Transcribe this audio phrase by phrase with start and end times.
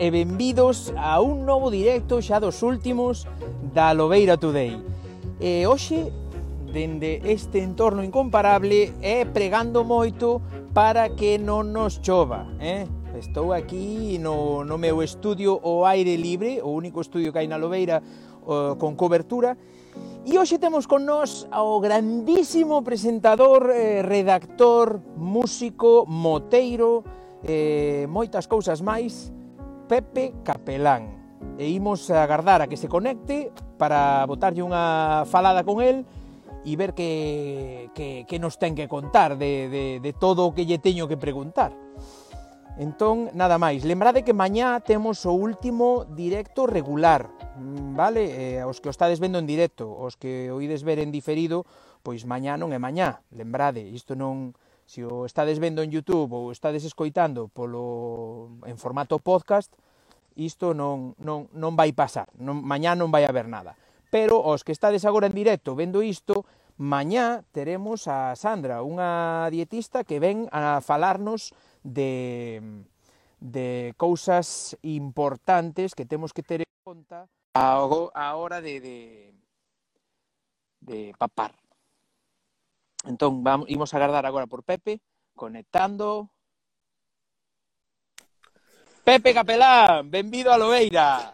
[0.00, 3.28] e benvidos a un novo directo xa dos últimos
[3.76, 4.80] da Lobeira Today.
[5.36, 6.08] E hoxe,
[6.72, 10.40] dende este entorno incomparable, é pregando moito
[10.72, 12.48] para que non nos chova.
[12.56, 12.88] Eh?
[13.20, 17.60] Estou aquí no, no meu estudio o aire libre, o único estudio que hai na
[17.60, 18.00] Lobeira
[18.48, 19.52] o, con cobertura,
[20.20, 27.02] E hoxe temos con nós ao grandísimo presentador, eh, redactor, músico, moteiro,
[27.42, 29.32] eh, moitas cousas máis,
[29.90, 31.18] Pepe Capelán.
[31.58, 36.06] E imos a agardar a que se conecte para botarlle unha falada con el
[36.62, 40.62] e ver que, que, que nos ten que contar de, de, de todo o que
[40.62, 41.74] lle teño que preguntar.
[42.78, 43.82] Entón, nada máis.
[43.82, 47.26] Lembrade que mañá temos o último directo regular,
[47.58, 48.22] mm, vale?
[48.30, 51.66] Eh, os que o estades vendo en directo, os que oides ver en diferido,
[52.06, 54.54] pois mañá non é mañá, lembrade, isto non
[54.90, 59.70] se o estades vendo en Youtube ou estades escoitando polo en formato podcast,
[60.34, 63.78] isto non, non, non vai pasar, non, mañá non vai haber nada.
[64.10, 66.42] Pero os que estades agora en directo vendo isto,
[66.74, 71.54] mañá teremos a Sandra, unha dietista que ven a falarnos
[71.86, 72.58] de,
[73.38, 78.98] de cousas importantes que temos que ter en conta a, a hora de, de,
[80.82, 81.59] de papar.
[83.04, 85.00] Entón, vamos, imos agardar agora por Pepe,
[85.34, 86.30] conectando.
[89.04, 91.32] Pepe Capelán, benvido a Lobeira.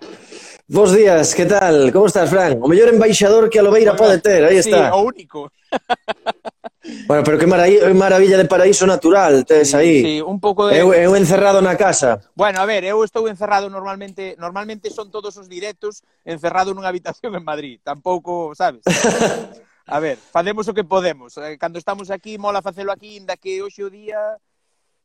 [0.69, 1.93] Bos días, que tal?
[1.93, 2.59] Como estás, Fran?
[2.63, 4.95] O mellor embaixador que a Lobeira bueno, pode ter, aí sí, está.
[4.95, 5.51] o único.
[7.07, 10.03] bueno, pero que maravilla, maravilla de paraíso natural tes sí, aí.
[10.03, 10.79] Sí, un pouco de...
[10.79, 12.23] Eu, eu encerrado na casa.
[12.35, 17.35] Bueno, a ver, eu estou encerrado normalmente, normalmente son todos os directos encerrado nunha habitación
[17.35, 17.79] en Madrid.
[17.83, 18.83] Tampouco, sabes?
[19.87, 21.39] A ver, facemos o que podemos.
[21.39, 24.19] Eh, cando estamos aquí, mola facelo aquí, inda que hoxe o día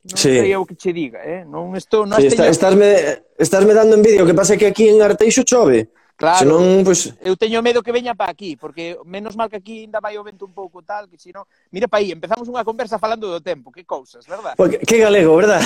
[0.02, 0.34] Non sí.
[0.34, 1.46] sei o que che diga, eh?
[1.46, 4.58] Non estou, non sí, está, estás me estás me dando envidia, o que pasa é
[4.58, 5.94] que aquí en Arteixo chove.
[6.18, 6.42] Claro.
[6.42, 7.14] Senón, pues...
[7.22, 10.25] eu teño medo que veña para aquí, porque menos mal que aquí ainda vai o
[10.25, 13.69] vento un pouco tal, que senón, mira para aí, empezamos unha conversa falando do tempo,
[13.69, 14.58] que cousas, verdad?
[14.58, 15.62] Porque, que galego, verdad?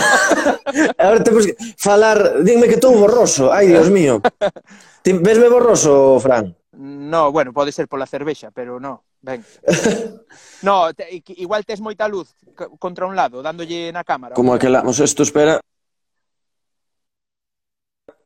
[1.00, 3.56] Agora temos que falar, dime que estou borroso.
[3.56, 4.20] Ai, Dios mío.
[5.04, 6.52] Vesme borroso, Fran?
[6.78, 9.46] No, bueno, pode ser pola cervexa, pero no, ben.
[10.62, 12.36] no, te, igual tes moita luz
[12.80, 14.36] contra un lado, dándolle na cámara.
[14.36, 15.60] Como aquela, non esto, espera.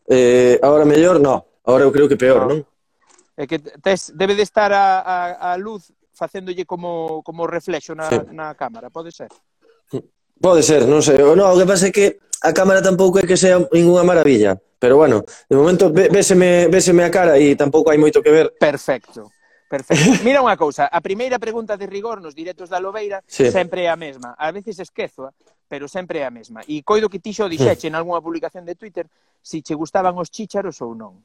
[0.10, 1.62] Eh, agora mellor, no.
[1.62, 2.58] Agora eu creo que peor, no.
[2.58, 2.60] non?
[3.38, 8.10] É que tes, debe de estar a, a, a luz facéndolle como, como reflexo na,
[8.10, 8.18] sí.
[8.36, 9.32] na cámara, pode ser?
[10.40, 11.20] Pode ser, non sei.
[11.20, 14.56] No, o que pasa é que a cámara tampouco é que sea ninguna maravilla.
[14.80, 18.56] Pero bueno, de momento véseme, véseme a cara e tampouco hai moito que ver.
[18.56, 19.28] Perfecto.
[19.68, 20.24] Perfecto.
[20.26, 23.52] Mira unha cousa, a primeira pregunta de rigor nos directos da Lobeira sí.
[23.52, 24.34] sempre é a mesma.
[24.40, 25.36] A veces esquezo,
[25.68, 26.64] pero sempre é a mesma.
[26.66, 27.94] E coido que ti xo dixeche hmm.
[27.94, 29.06] en algunha publicación de Twitter
[29.44, 31.20] si che gustaban os chícharos ou non.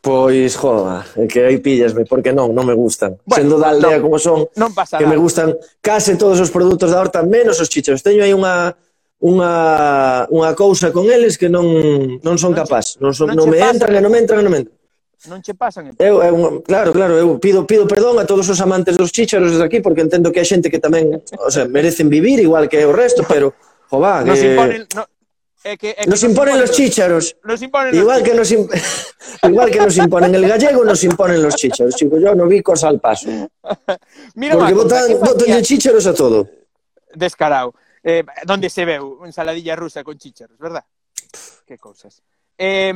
[0.00, 3.20] Pois, joda, que aí pillasme, porque non, non me gustan.
[3.28, 5.12] Bueno, Sendo da aldea non, como son, non pasa que nada.
[5.12, 5.52] me gustan
[5.84, 8.00] case todos os produtos da horta, menos os chichos.
[8.00, 8.72] Teño aí unha
[9.20, 9.52] unha,
[10.32, 11.68] unha cousa con eles que non,
[12.24, 12.96] non son non capaz.
[12.96, 14.76] Non, son, non, non me pasan, entran e non me entran e non me entran.
[15.28, 15.92] Non che pasan.
[15.92, 16.00] Eh.
[16.00, 19.68] Eu, eu, claro, claro, eu pido, pido perdón a todos os amantes dos chícharos desde
[19.68, 22.96] aquí, porque entendo que hai xente que tamén o sea, merecen vivir igual que o
[22.96, 23.52] resto, pero,
[23.92, 24.32] jová, que...
[24.32, 25.04] Nos imponen, no,
[25.62, 27.36] É que, é que nos, nos imponen, los chícharos.
[27.44, 28.72] Nos imponen igual, los que nos imp...
[29.44, 31.94] igual que nos imponen el gallego, nos imponen los chícharos.
[31.94, 33.28] Chico, yo no vi cosa al paso.
[34.34, 36.48] Mira, Porque botan, botanlle chícharos a todo.
[37.14, 37.74] Descarado.
[38.02, 40.84] Eh, donde se veu ensaladilla rusa con chícharos, verdad?
[41.66, 42.22] Qué que cousas.
[42.56, 42.92] Eh,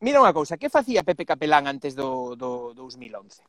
[0.00, 3.40] mira unha cousa, que facía Pepe Capelán antes do, do 2011?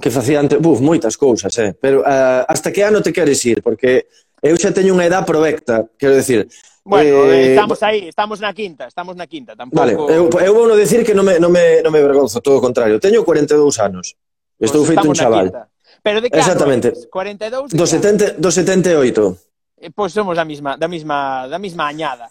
[0.00, 0.56] Que facía antes?
[0.56, 1.76] Buf, moitas cousas, eh?
[1.76, 3.60] Pero uh, hasta que ano te queres ir?
[3.60, 4.08] Porque
[4.44, 6.44] Eu xa teño unha edad provecta, quero decir...
[6.84, 9.80] Bueno, eh, eh, estamos aí, estamos na quinta, estamos na quinta, tampouco...
[9.80, 12.60] Vale, eu, eu vou no decir que non me, non, me, non me vergonzo, todo
[12.60, 13.00] o contrario.
[13.00, 14.20] Teño 42 anos,
[14.60, 15.48] pois estou pues feito un chaval.
[16.04, 16.92] Pero de que Exactamente.
[16.92, 17.72] Ano 42?
[17.72, 19.80] Do, 70, do 78.
[19.80, 22.28] Eh, pois pues somos da mesma, da mesma, da mesma añada.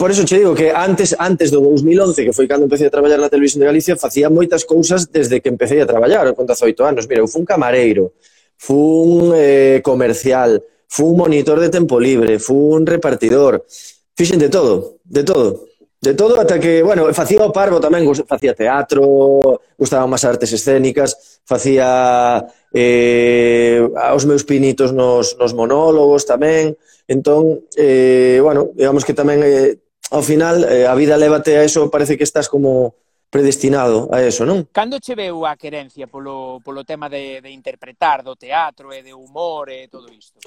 [0.00, 3.20] Por eso che digo que antes antes do 2011, que foi cando empecé a traballar
[3.20, 7.04] na Televisión de Galicia, facía moitas cousas desde que empecé a traballar, con 18 anos.
[7.04, 8.16] Mira, eu fui un camareiro,
[8.56, 10.64] fui un eh, comercial,
[10.94, 13.66] fun monitor de tempo libre, fun repartidor,
[14.14, 15.66] fixen de todo, de todo.
[16.00, 21.40] De todo ata que, bueno, facía o parvo tamén, facía teatro, gustaban máis artes escénicas,
[21.42, 26.76] facía eh, aos meus pinitos nos, nos monólogos tamén,
[27.08, 29.80] entón, eh, bueno, digamos que tamén eh,
[30.12, 33.00] ao final eh, a vida lévate a eso, parece que estás como
[33.32, 34.68] predestinado a eso, non?
[34.70, 39.10] Cando che veu a querencia polo, polo tema de, de interpretar, do teatro e de
[39.10, 40.38] humor e todo isto?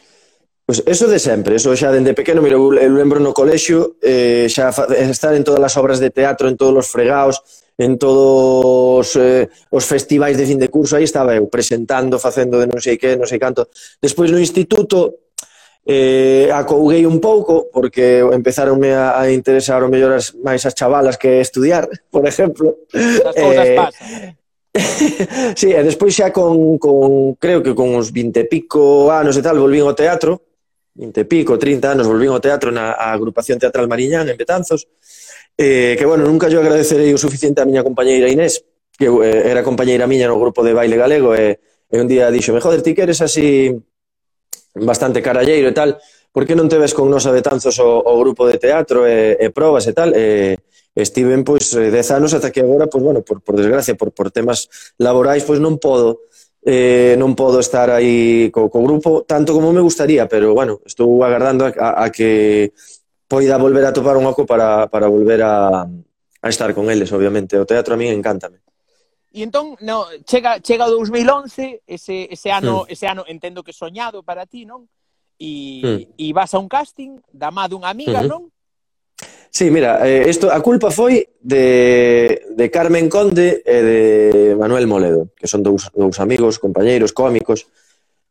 [0.68, 3.96] Pois pues eso de sempre, eso xa dende pequeno, mira, eu, eu lembro no colexio,
[4.04, 4.68] eh, xa
[5.08, 7.40] estar en todas as obras de teatro, en todos os fregaos,
[7.80, 12.68] en todos eh, os festivais de fin de curso, aí estaba eu, presentando, facendo de
[12.68, 13.72] non sei que, non sei canto.
[14.04, 15.32] Despois no instituto,
[15.88, 21.16] eh, acouguei un pouco, porque empezaronme a, a interesar o mellor as, máis as chavalas
[21.16, 22.84] que estudiar, por exemplo.
[22.92, 24.36] As cousas eh, pasan
[25.56, 29.42] sí, e despois xa con, con creo que con uns 20 e pico anos e
[29.42, 30.44] tal, volvín ao teatro
[30.98, 34.90] 20 e pico, 30 anos, volvín ao teatro na a agrupación teatral Mariñán, en Betanzos,
[35.54, 38.66] eh, que, bueno, nunca yo agradecerei o suficiente a miña compañeira Inés,
[38.98, 42.58] que eh, era compañeira miña no grupo de baile galego, e, e un día dixo,
[42.58, 43.78] joder, ti que eres así
[44.74, 46.02] bastante caralleiro e tal,
[46.34, 49.38] por que non te ves con nos a Betanzos o, o grupo de teatro e,
[49.38, 50.12] e probas e tal?
[50.18, 50.58] E,
[50.98, 54.34] estiven, pois, eh, 10 anos ata que agora, pois, bueno, por, por desgracia, por, por
[54.34, 54.66] temas
[54.98, 56.26] laborais, pois non podo
[56.68, 61.24] eh, non podo estar aí co, co grupo tanto como me gustaría, pero bueno, estou
[61.24, 62.76] agardando a, a, a que
[63.24, 67.56] poida volver a topar un oco para, para volver a, a estar con eles, obviamente.
[67.56, 68.60] O teatro a mí encántame.
[69.32, 72.92] E entón, no, chega chega o 2011, ese ese ano, mm.
[72.92, 74.92] ese ano entendo que soñado para ti, non?
[75.40, 76.20] E mm.
[76.20, 78.34] e vas a un casting da má dunha amiga, mm -hmm.
[78.44, 78.44] non?
[79.50, 84.00] Sí, mira, eh, esto, a culpa foi de, de Carmen Conde e de
[84.60, 87.66] Manuel Moledo, que son dous, dous amigos, compañeiros, cómicos,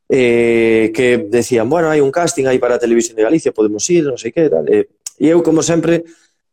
[0.08, 4.06] eh, que decían, bueno, hai un casting aí para a Televisión de Galicia, podemos ir,
[4.06, 4.68] non sei que, tal.
[4.70, 4.86] Eh,
[5.18, 6.04] e eu, como sempre,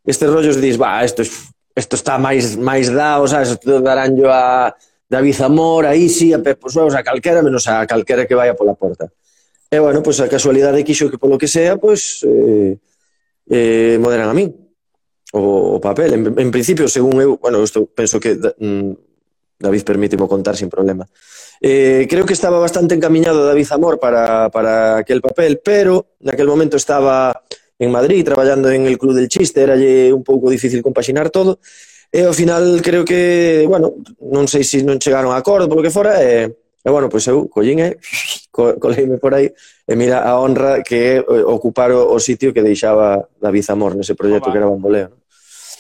[0.01, 3.77] estes rollos dis, va, isto, isto está máis, máis dado, sabes, isto
[4.18, 4.74] yo a
[5.06, 8.74] David Zamora, a Isi, a Pepo Suevos, a calquera, menos a calquera que vaya pola
[8.74, 9.12] porta.
[9.69, 12.24] E, bueno, pois pues, a casualidade quixo que polo que sea, pois...
[12.24, 12.77] Pues, eh,
[13.49, 14.51] eh, moderan a min
[15.33, 16.13] o, o papel.
[16.13, 18.91] En, en principio, según eu, bueno, isto penso que mm,
[19.59, 21.07] David permítimo contar sin problema.
[21.61, 26.75] Eh, creo que estaba bastante encaminado David Amor para, para aquel papel, pero naquel momento
[26.77, 27.43] estaba
[27.79, 29.75] en Madrid traballando en el Club del Chiste, era
[30.13, 31.59] un pouco difícil compaxinar todo,
[32.13, 35.89] e ao final creo que, bueno, non sei se non chegaron a acordo polo que
[35.89, 36.45] fora, e,
[36.83, 37.95] E bueno, pois eu collín eh,
[38.51, 39.47] e coleime por aí
[39.88, 43.95] e mira a honra que é eh, ocupar o, o sitio que deixaba David Zamor
[43.95, 45.15] nese proxecto que era Bamboleo.
[45.15, 45.19] Non?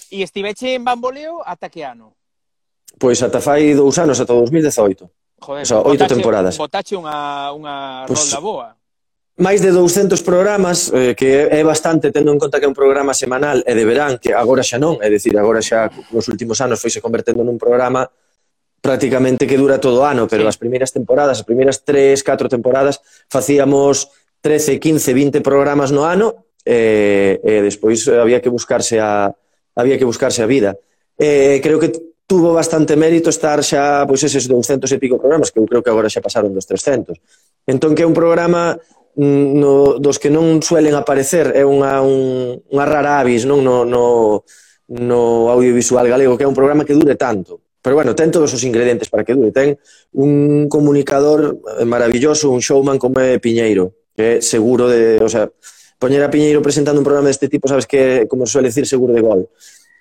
[0.07, 2.15] E estiveche en Bamboleo ata que ano?
[2.95, 5.43] Pois ata fai dous anos, ata 2018.
[5.43, 6.55] Joder, o sea, oito temporadas.
[6.55, 8.67] Botache unha, unha pois pues, rolda boa.
[9.43, 13.17] Máis de 200 programas, eh, que é bastante, tendo en conta que é un programa
[13.17, 16.79] semanal e de verán, que agora xa non, é dicir, agora xa nos últimos anos
[16.79, 18.07] foise convertendo nun programa
[18.83, 20.51] prácticamente que dura todo o ano, pero sí.
[20.51, 22.99] as primeiras temporadas, as primeiras tres, catro temporadas,
[23.31, 24.11] facíamos
[24.43, 29.31] 13, 15, 20 programas no ano e, e despois había que buscarse a
[29.79, 30.75] había que buscarse a vida.
[31.15, 31.95] E, creo que
[32.27, 35.87] tuvo bastante mérito estar xa pois eses 200 e pico programas, que eu creo que
[35.87, 37.15] agora xa pasaron dos 300.
[37.63, 38.75] Entón que é un programa
[39.15, 43.87] mm, no, dos que non suelen aparecer, é unha, un, unha rara avis non no,
[43.87, 44.43] no,
[44.91, 48.63] no audiovisual galego, que é un programa que dure tanto Pero bueno, ten todos os
[48.63, 49.51] ingredientes para que dure.
[49.51, 49.75] Ten
[50.15, 55.19] un comunicador maravilloso, un showman como é Piñeiro, que é seguro de...
[55.19, 55.51] O sea,
[55.99, 59.19] poñer a Piñeiro presentando un programa deste tipo, sabes que, como suele decir, seguro de
[59.19, 59.51] gol.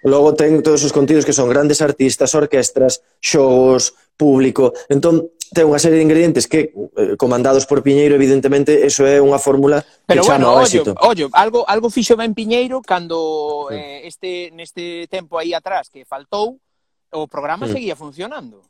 [0.07, 4.75] Logo ten todos os contidos que son grandes artistas, orquestras, xogos, público.
[4.91, 9.39] Entón, ten unha serie de ingredientes que eh, comandados por Piñeiro, evidentemente, eso é unha
[9.39, 10.95] fórmula que Pero chama ao éxito.
[11.03, 13.79] Ollo, algo algo fixo ben Piñeiro cando sí.
[13.79, 16.59] eh, este neste tempo aí atrás que faltou,
[17.13, 17.73] o programa mm.
[17.73, 18.63] seguía funcionando.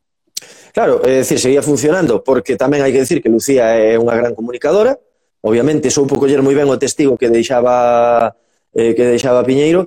[0.75, 4.35] Claro, é dicir, seguía funcionando, porque tamén hai que dicir que Lucía é unha gran
[4.35, 4.99] comunicadora,
[5.47, 8.35] obviamente soupo coller moi ben o testigo que deixaba
[8.75, 9.87] eh, que deixaba Piñeiro,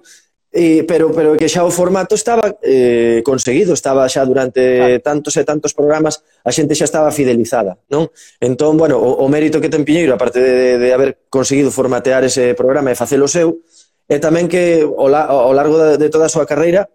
[0.55, 5.03] e, pero pero que xa o formato estaba eh, conseguido, estaba xa durante claro.
[5.03, 8.07] tantos e tantos programas, a xente xa estaba fidelizada, non?
[8.39, 12.55] Entón, bueno, o, o mérito que ten Piñeiro, aparte de, de haber conseguido formatear ese
[12.55, 13.59] programa e facelo seu,
[14.07, 16.87] é tamén que ao, la, ao largo de, de toda a súa carreira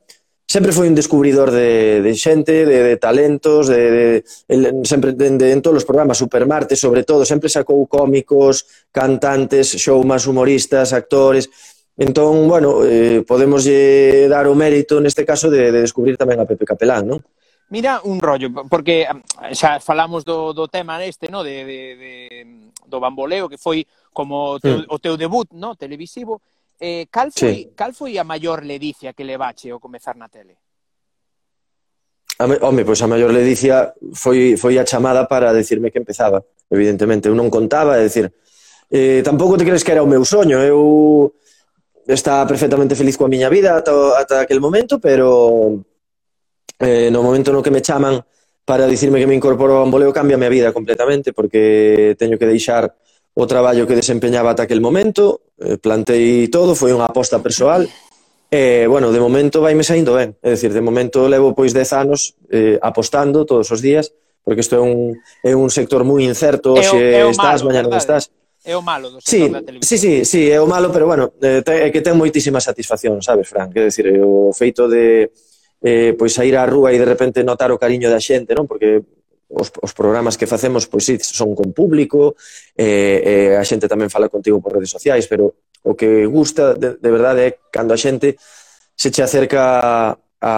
[0.51, 4.07] sempre foi un descubridor de, de xente, de, de talentos, de, de,
[4.51, 9.79] el, sempre de, de, en todos os programas, Supermarte, sobre todo, sempre sacou cómicos, cantantes,
[9.79, 11.47] showmas, humoristas, actores...
[12.01, 16.65] Entón, bueno, eh, podemos dar o mérito neste caso de, de descubrir tamén a Pepe
[16.65, 17.21] Capelán, non?
[17.69, 21.45] Mira un rollo, porque eh, xa falamos do, do tema este, no?
[21.45, 22.13] de, de, de,
[22.89, 23.85] do bamboleo, que foi
[24.17, 24.87] como o teu, sí.
[24.89, 25.77] o teu debut no?
[25.77, 26.41] televisivo,
[26.81, 27.73] Eh, cal, foi, sí.
[27.77, 30.57] cal foi a maior ledicia que levache ao comezar na tele?
[32.41, 36.41] A me, home, pois a maior ledicia foi, foi a chamada para decirme que empezaba.
[36.73, 38.33] Evidentemente, eu non contaba, é dicir,
[38.89, 40.57] eh, tampouco te crees que era o meu soño.
[40.65, 41.37] Eu
[42.09, 45.85] estaba perfectamente feliz coa miña vida ata, ata aquel momento, pero
[46.81, 48.25] eh, no momento no que me chaman
[48.65, 52.41] para dicirme que me incorporo a un boleo cambia a miña vida completamente, porque teño
[52.41, 52.89] que deixar
[53.35, 57.87] o traballo que desempeñaba ata aquel momento, eh, plantei todo, foi unha aposta persoal,
[58.51, 61.71] e, eh, bueno, de momento vai me saindo ben, é dicir, de momento levo pois
[61.71, 64.11] 10 anos eh, apostando todos os días,
[64.43, 65.15] porque isto é un,
[65.47, 68.35] é un sector moi incerto, é o, se é o estás, mañana non estás.
[68.67, 69.87] É o malo do sector sí, da televisión.
[69.87, 73.47] Sí, sí, sí, é o malo, pero bueno, eh, é que ten moitísima satisfacción, sabes,
[73.47, 73.71] Fran?
[73.71, 75.31] Quer decir, o feito de
[75.81, 78.67] eh, pois sair á rúa e de repente notar o cariño da xente, non?
[78.67, 79.01] Porque
[79.51, 82.39] os, os programas que facemos, pois sí, son con público,
[82.79, 86.97] eh, eh, a xente tamén fala contigo por redes sociais, pero o que gusta de,
[86.97, 88.39] de verdade é cando a xente
[88.95, 90.55] se che acerca a,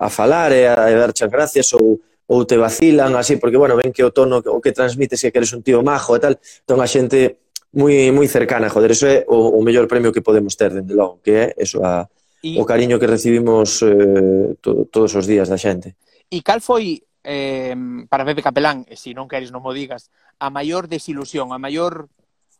[0.00, 3.76] a falar e a, a darche as gracias ou, ou te vacilan así, porque, bueno,
[3.76, 6.80] ven que o tono o que transmites que eres un tío majo e tal, entón
[6.80, 7.44] a xente
[7.76, 11.20] moi moi cercana, joder, eso é o, o mellor premio que podemos ter, dende logo,
[11.22, 12.08] que é eso, a,
[12.42, 12.58] y...
[12.58, 15.94] o cariño que recibimos eh, to, todos os días da xente.
[16.30, 17.76] E cal foi eh,
[18.08, 20.08] para Pepe Capelán, e se non queres non mo digas,
[20.40, 22.08] a maior desilusión, a maior,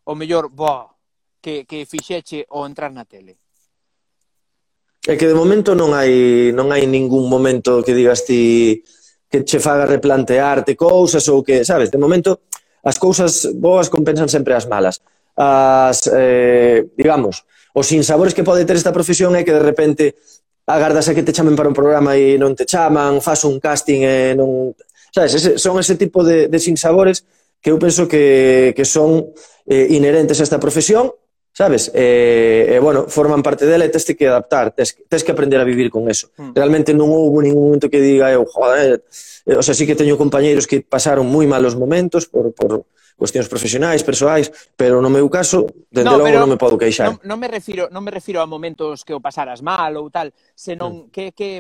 [0.05, 0.93] o mellor, boa,
[1.41, 3.41] que, que fixeche o entrar na tele?
[5.09, 8.85] É que de momento non hai, non hai ningún momento que digas ti
[9.31, 12.45] que che faga replantearte cousas ou que, sabes, de momento
[12.85, 15.01] as cousas boas compensan sempre as malas.
[15.39, 20.05] As, eh, digamos, os insabores que pode ter esta profesión é que de repente
[20.75, 24.07] agardas a que te chamen para un programa e non te chaman, fas un casting
[24.07, 24.75] e non...
[25.11, 27.27] Sabes, ese, son ese tipo de, de sinsabores
[27.61, 29.35] que eu penso que, que son
[29.67, 31.13] eh, inherentes a esta profesión,
[31.53, 31.91] sabes?
[31.93, 35.33] Eh, e, eh, eh, bueno, forman parte dela e tes que adaptar, tes, tes que
[35.33, 36.31] aprender a vivir con eso.
[36.39, 36.57] Mm.
[36.57, 39.05] Realmente non houve ningún momento que diga eu, joder,
[39.45, 42.87] eh, o sea, sí que teño compañeiros que pasaron moi malos momentos por, por,
[43.21, 47.13] cuestións profesionais, persoais, pero no meu caso, dende no, logo non me podo queixar.
[47.13, 50.33] Non, non me refiro, non me refiro a momentos que o pasaras mal ou tal,
[50.57, 51.13] senón mm.
[51.13, 51.51] que que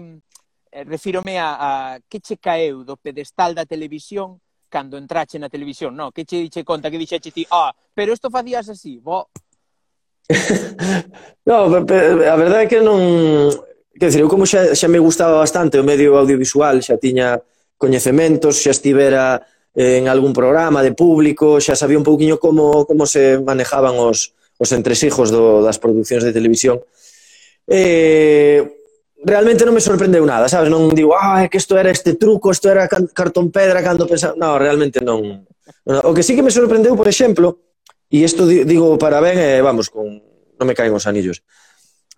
[0.72, 1.70] eh, refírome a, a
[2.08, 4.40] que che caeu do pedestal da televisión
[4.72, 8.30] cando entrache na televisión, no, que che diche conta que dixeche ti, ah, pero isto
[8.30, 9.28] facías así, bo.
[11.44, 13.50] no, a verdade é que non,
[13.92, 17.36] que dizer, eu como xa, xa me gustaba bastante o medio audiovisual, xa tiña
[17.76, 23.38] coñecementos, xa estivera en algún programa de público, xa sabía un pouquiño como, como se
[23.38, 26.82] manejaban os, os entresijos do, das producións de televisión.
[27.70, 28.60] Eh,
[29.22, 30.72] realmente non me sorprendeu nada, sabes?
[30.72, 34.34] Non digo, ah, é que isto era este truco, isto era cartón pedra cando pensaba...
[34.34, 35.46] No, realmente non.
[35.86, 37.62] O que sí que me sorprendeu, por exemplo,
[38.10, 40.18] e isto digo para ben, eh, vamos, con...
[40.58, 41.46] non me caen os anillos.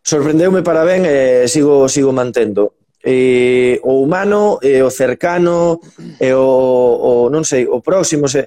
[0.02, 5.82] Sorprendeume para ben e eh, sigo, sigo mantendo eh, o humano e eh, o cercano
[6.23, 8.47] e eh, o, o, non sei, o próximo, se,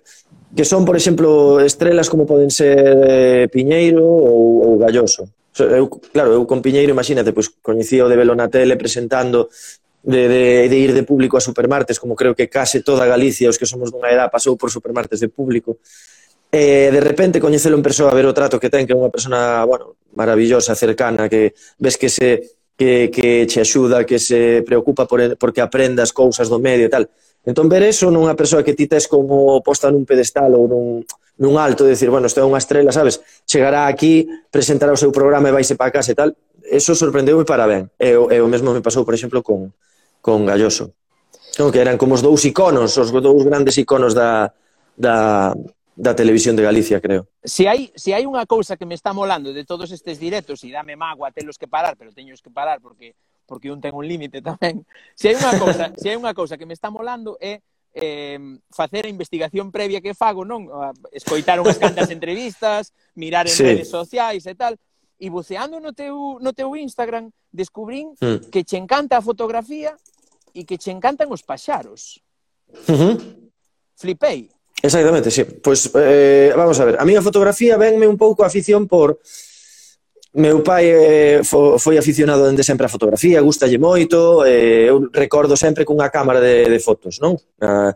[0.55, 5.27] que son, por exemplo, estrelas como poden ser eh, Piñeiro ou, ou Galloso.
[5.55, 9.51] Eu, claro, eu con Piñeiro, imagínate, pois coñecía o de velo na tele presentando
[10.03, 13.59] de, de, de ir de público a supermartes, como creo que case toda Galicia, os
[13.59, 15.79] que somos dunha edad, pasou por supermartes de público.
[16.51, 19.67] E de repente coñecelo en persoa, ver o trato que ten, que é unha persona,
[19.67, 25.38] bueno, maravillosa, cercana, que ves que se que, que che axuda, que se preocupa por,
[25.38, 27.08] porque aprendas cousas do medio e tal.
[27.46, 31.05] Entón, ver eso nunha persoa que ti tes como posta nun pedestal ou nun,
[31.38, 33.22] nun alto, de decir, bueno, isto é unha estrela, sabes?
[33.46, 36.34] Chegará aquí, presentará o seu programa e vaise para casa e tal.
[36.65, 37.88] Eso sorprendeu e para ben.
[38.01, 39.70] E, e o mesmo me pasou, por exemplo, con,
[40.20, 40.98] con Galloso.
[41.62, 44.51] Non, que eran como os dous iconos, os dous grandes iconos da,
[44.98, 45.53] da,
[45.96, 47.28] da televisión de Galicia, creo.
[47.44, 50.70] Se hai, se hai unha cousa que me está molando de todos estes directos e
[50.70, 53.16] dame mágoa telos que parar, pero teños que parar porque
[53.48, 54.84] porque un ten un límite tamén.
[55.16, 57.62] Se hai unha cousa, se hai unha cousa que me está molando é
[57.96, 58.42] eh,
[58.74, 60.68] facer a investigación previa que fago, non?
[61.16, 63.64] Escoitar unhas cantas entrevistas, mirar en sí.
[63.64, 64.75] redes sociais e tal,
[65.16, 68.52] e buceando no teu, no teu Instagram descubrín mm.
[68.52, 69.96] que che encanta a fotografía
[70.52, 72.20] e que che encantan os paxaros.
[72.92, 73.16] Uh -huh.
[73.96, 74.54] Flipei.
[74.86, 75.44] Exactamente, sí.
[75.44, 79.18] Pois, eh, vamos a ver, a miña fotografía venme un pouco a afición por...
[80.36, 85.56] Meu pai eh, fo, foi aficionado dende sempre a fotografía, gustalle moito, eh, eu recordo
[85.56, 87.39] sempre cunha cámara de, de fotos, non?
[87.63, 87.96] A,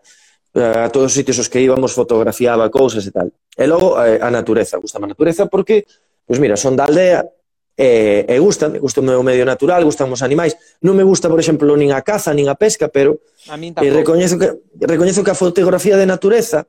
[0.56, 3.28] a todos os sitios os que íbamos fotografiaba cousas e tal.
[3.60, 5.84] E logo eh, a natureza, gusta a natureza porque,
[6.24, 7.28] pois mira, son da aldea
[7.76, 10.56] eh, e, e gusta, gusta o meu medio natural, gustan os animais.
[10.84, 13.92] Non me gusta, por exemplo, nin a caza, nin a pesca, pero a min eh,
[13.92, 16.68] recoñezo que recoñezo que a fotografía de natureza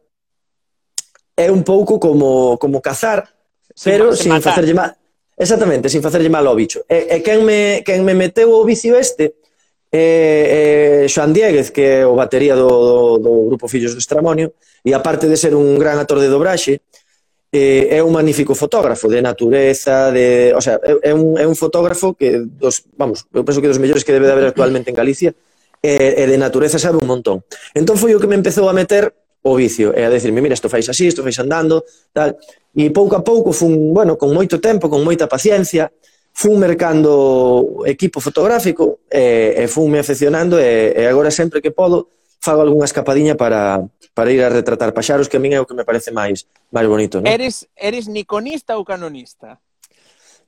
[1.47, 3.29] é un pouco como, como cazar,
[3.75, 4.93] sin, pero sin, sin facerlle mal.
[5.37, 6.85] Exactamente, sin facerlle mal ao bicho.
[6.85, 9.41] E, e quen, me, quen me meteu o vicio este
[9.91, 14.53] é, é Xoan Dieguez, que é o batería do, do, do grupo Fillos do Estramonio,
[14.85, 16.85] e aparte de ser un gran actor de dobraxe,
[17.51, 21.57] eh, é un magnífico fotógrafo de natureza, de, o sea, é, é, un, é un
[21.57, 24.97] fotógrafo que dos, vamos, eu penso que dos mellores que debe de haber actualmente en
[24.97, 25.35] Galicia,
[25.83, 27.43] e, e de natureza sabe un montón.
[27.73, 30.69] Entón foi o que me empezou a meter o vicio, e a decirme, mira, isto
[30.69, 32.37] fais así, isto fais andando, tal.
[32.77, 35.91] E pouco a pouco fun, bueno, con moito tempo, con moita paciencia,
[36.33, 42.09] fun mercando equipo fotográfico e, e fun me afeccionando e, e agora sempre que podo
[42.41, 45.77] fago algunha escapadiña para, para ir a retratar paxaros que a min é o que
[45.77, 47.29] me parece máis máis bonito, non?
[47.29, 49.61] Eres eres nikonista ou canonista?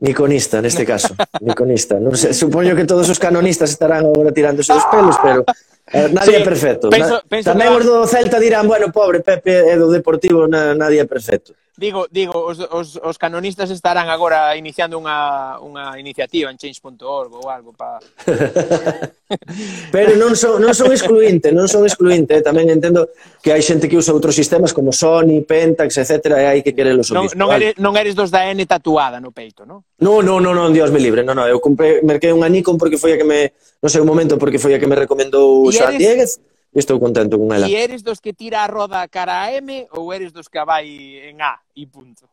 [0.02, 1.14] Niconista, neste caso.
[1.38, 2.02] Niconista.
[2.02, 5.46] Non sei, supoño que todos os canonistas estarán agora tirándose os pelos, pero
[5.94, 6.90] eh, nadie sí, é perfecto.
[6.90, 7.76] Penso, penso Tamén que...
[7.78, 11.54] os do Celta dirán, bueno, pobre Pepe, é do Deportivo na, nadie é perfecto.
[11.82, 17.50] Digo, digo os, os, os canonistas estarán agora iniciando unha, unha iniciativa en change.org ou
[17.50, 17.98] algo para...
[19.90, 22.38] Pero non son, non son excluinte, non son excluinte.
[22.38, 22.42] Eh.
[22.46, 23.10] Tamén entendo
[23.42, 26.38] que hai xente que usa outros sistemas como Sony, Pentax, etc.
[26.38, 29.34] E hai que querer os non, non, eres, non eres dos da N tatuada no
[29.34, 29.82] peito, non?
[29.98, 31.26] Non, non, non, non, Dios me libre.
[31.26, 33.58] Non, non, eu comprei, merquei unha Nikon porque foi a que me...
[33.82, 35.90] Non sei, un momento, porque foi a que me recomendou usar.
[35.90, 36.38] Eres...
[36.38, 37.68] 10 estou contento con ela.
[37.68, 40.88] E eres dos que tira a roda cara a M ou eres dos que vai
[41.28, 42.28] en A e punto?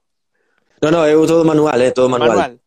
[0.81, 2.37] No, no, eu todo manual, eh, todo manual.
[2.37, 2.59] manual.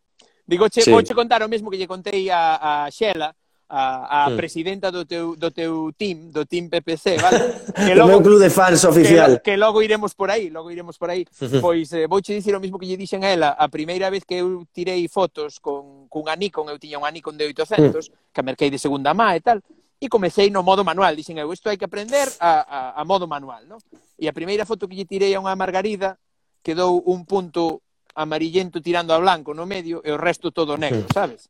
[0.44, 0.92] Digo, che, sí.
[0.92, 3.34] che contar o mesmo que lle contei a, a Xela,
[3.72, 4.36] a, a mm.
[4.36, 7.38] presidenta do teu, do teu team, do team PPC, vale?
[7.72, 9.40] Que logo, do meu club de fans oficial.
[9.40, 11.24] Que, que logo iremos por aí, logo iremos por aí.
[11.62, 14.44] pois eh, vouche dicir o mesmo que lle dixen a ela, a primeira vez que
[14.44, 18.12] eu tirei fotos con, cunha Nikon, eu tiña unha Nikon de 800, mm.
[18.28, 19.64] que merquei de segunda má e tal,
[20.02, 23.30] E comecei no modo manual, dixen eu, isto hai que aprender a, a, a modo
[23.30, 23.78] manual, no?
[24.18, 26.18] E a primeira foto que lle tirei a unha margarida
[26.58, 27.86] quedou un punto
[28.18, 31.46] amarillento tirando a blanco no medio e o resto todo negro, sabes?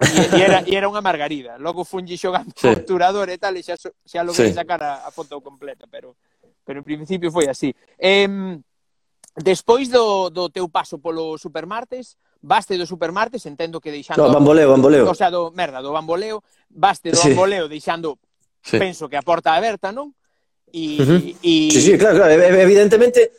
[0.00, 1.60] E, e, era, e era unha margarida.
[1.60, 2.64] Logo fungi xogando sí.
[2.64, 4.56] torturador e tal, e xa, xa logo sí.
[4.56, 6.16] sacar a, a foto completa, pero
[6.64, 7.74] pero en principio foi así.
[7.98, 8.56] Eh,
[9.36, 14.26] despois do, do teu paso polo Supermartes, baste do supermartes, entendo que deixando...
[14.26, 15.06] No, bamboleo, bamboleo.
[15.06, 17.30] O sea, do, merda, do bamboleo, baste do sí.
[17.30, 18.18] bamboleo deixando,
[18.60, 18.82] sí.
[18.82, 20.10] penso que a porta aberta, non?
[20.74, 21.20] E, uh -huh.
[21.40, 21.70] e...
[21.70, 23.30] Sí, sí, claro, claro, evidentemente,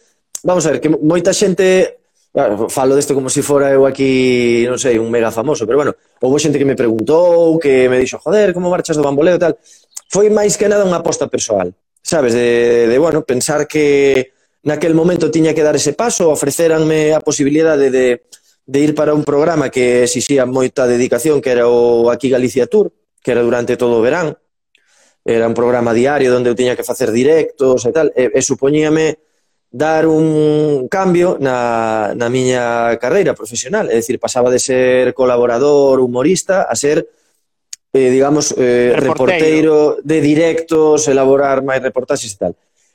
[0.48, 2.00] vamos a ver, que moita xente...
[2.34, 5.78] Claro, falo desto como se si fora eu aquí, non sei, un mega famoso, pero
[5.78, 9.44] bueno, houve xente que me preguntou, que me dixo, joder, como marchas do bamboleo e
[9.44, 9.54] tal.
[10.10, 14.34] Foi máis que nada unha aposta persoal, sabes, de, de bueno, pensar que
[14.66, 19.14] naquel momento tiña que dar ese paso, ofreceranme a posibilidade de, de de ir para
[19.14, 23.76] un programa que exixía moita dedicación, que era o Aquí Galicia Tour, que era durante
[23.76, 24.38] todo o verán.
[25.24, 29.20] Era un programa diario onde eu tiña que facer directos e tal, e, e supoñíame
[29.74, 36.70] dar un cambio na, na miña carreira profesional, é dicir, pasaba de ser colaborador, humorista,
[36.70, 37.10] a ser
[37.94, 39.98] eh, digamos, eh, reporteiro.
[39.98, 42.54] reporteiro de directos, elaborar máis reportaxes e tal.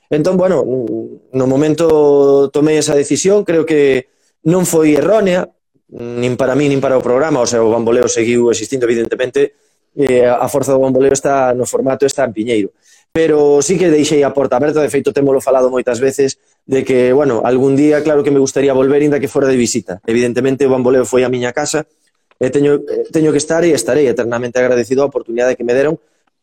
[0.09, 4.09] Entón, bueno, no momento tomei esa decisión, creo que
[4.47, 5.47] non foi errónea,
[5.89, 9.57] nin para mí nin para o programa, o sea, o bamboleo seguiu existindo evidentemente,
[9.97, 12.69] e a forza do bamboleo está no formato está en Piñeiro.
[13.09, 16.37] Pero sí que deixei a porta aberta, de feito temolo falado moitas veces
[16.69, 19.97] de que, bueno, algún día claro que me gustaría volver inda que fora de visita.
[20.05, 21.89] Evidentemente o bamboleo foi a miña casa
[22.37, 25.97] e teño, teño que estar e estarei eternamente agradecido a oportunidade que me deron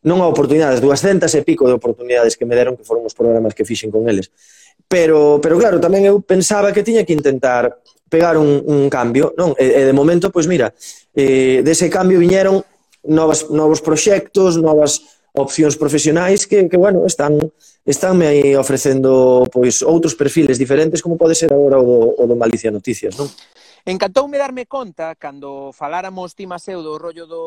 [0.07, 3.55] non a oportunidades, 200 e pico de oportunidades que me deron que foron os programas
[3.55, 4.31] que fixen con eles.
[4.87, 9.55] Pero, pero claro, tamén eu pensaba que tiña que intentar pegar un, un cambio, non?
[9.59, 10.73] E, e de momento, pois mira,
[11.15, 12.63] eh, dese cambio viñeron
[13.07, 15.03] novas, novos proxectos, novas
[15.37, 17.37] opcións profesionais que, que bueno, están,
[17.85, 22.37] están me ofrecendo pois outros perfiles diferentes como pode ser agora o do, o do
[22.37, 23.29] Malicia Noticias, non?
[23.87, 27.45] Encantoume darme conta cando faláramos ti Maseu do rollo do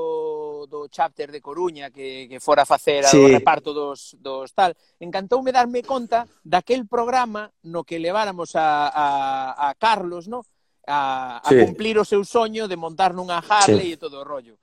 [0.66, 3.20] do, chapter de Coruña que, que fora facer sí.
[3.20, 9.70] o reparto dos, dos tal, encantoume darme conta daquel programa no que leváramos a, a,
[9.70, 10.44] a Carlos, no?
[10.90, 11.66] a, a sí.
[11.66, 13.94] cumplir o seu soño de montar nunha Harley sí.
[13.94, 14.58] e todo o rollo.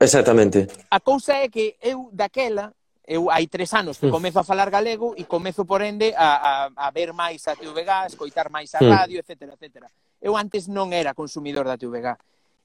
[0.00, 0.66] Exactamente.
[0.90, 2.72] A cousa é que eu daquela,
[3.04, 4.14] eu hai tres anos que mm.
[4.14, 7.88] comezo a falar galego e comezo, por ende, a, a, a ver máis a TVG,
[7.88, 8.88] a escoitar máis a mm.
[8.88, 9.22] radio, mm.
[9.22, 9.66] etc, etc.
[10.22, 12.16] Eu antes non era consumidor da TVG.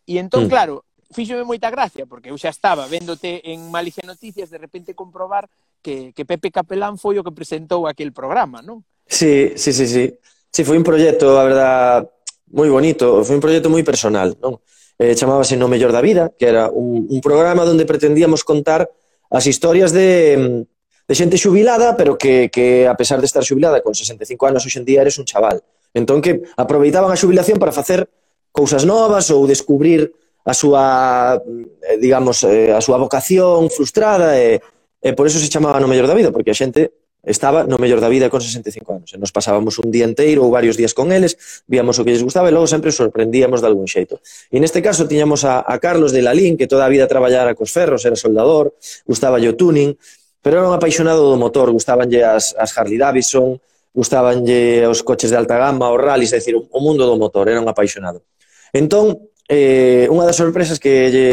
[0.08, 0.50] E entón, mm.
[0.50, 5.48] claro, fíxome moita gracia, porque eu xa estaba véndote en Malicia Noticias de repente comprobar
[5.80, 8.82] que, que Pepe Capelán foi o que presentou aquel programa, non?
[9.06, 10.06] Sí, sí, sí, sí.
[10.50, 12.10] Sí, foi un proxecto, a verdad,
[12.54, 14.58] moi bonito, foi un proxecto moi personal, non?
[14.98, 18.86] Eh, chamábase No mellor da vida, que era un, un programa onde pretendíamos contar
[19.34, 20.66] as historias de,
[21.10, 25.02] de xente xubilada, pero que, que a pesar de estar xubilada con 65 anos, hoxendía
[25.02, 25.66] eres un chaval.
[25.94, 28.10] Entón que aproveitaban a xubilación para facer
[28.54, 34.60] cousas novas ou descubrir a súa, eh, digamos, eh, a súa vocación frustrada e,
[35.00, 36.92] e por eso se chamaba no mellor da vida, porque a xente
[37.24, 39.10] estaba no mellor da vida con 65 anos.
[39.16, 42.24] E nos pasábamos un día enteiro ou varios días con eles, víamos o que lles
[42.24, 44.20] gustaba e logo sempre sorprendíamos de algún xeito.
[44.52, 47.72] E neste caso tiñamos a, a Carlos de Lalín, que toda a vida traballara cos
[47.72, 48.76] ferros, era soldador,
[49.08, 49.96] gustaba o tuning,
[50.44, 53.56] pero era un apaixonado do motor, gustabanlle as, as Harley Davidson,
[53.96, 57.64] gustabanlle os coches de alta gama, os rallies, é dicir, o mundo do motor, era
[57.64, 58.28] un apaixonado.
[58.76, 61.30] Entón, eh, unha das sorpresas que lle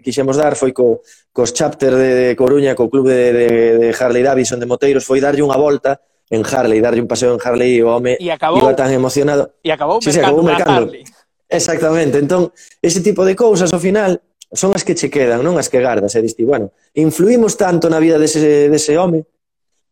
[0.00, 4.60] quixemos dar foi co, cos chapter de Coruña, co club de, de, de Harley Davidson
[4.60, 6.00] de Moteiros, foi darlle unha volta
[6.32, 9.52] en Harley, darlle un paseo en Harley e o home acabou, iba tan emocionado.
[9.60, 10.88] E acabou sí, mercando, acabou mercando.
[10.88, 11.04] Harley.
[11.52, 12.48] Exactamente, entón,
[12.80, 14.16] ese tipo de cousas ao final
[14.52, 16.24] son as que che quedan, non as que gardas, e eh?
[16.24, 19.28] diste, bueno, influimos tanto na vida dese, dese home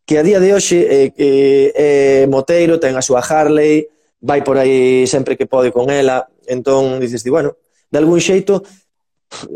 [0.05, 3.85] que a día de hoxe eh, eh, eh, Moteiro ten a súa Harley,
[4.21, 7.57] vai por aí sempre que pode con ela, Entón, dices, ti, bueno,
[7.89, 8.63] de algún xeito,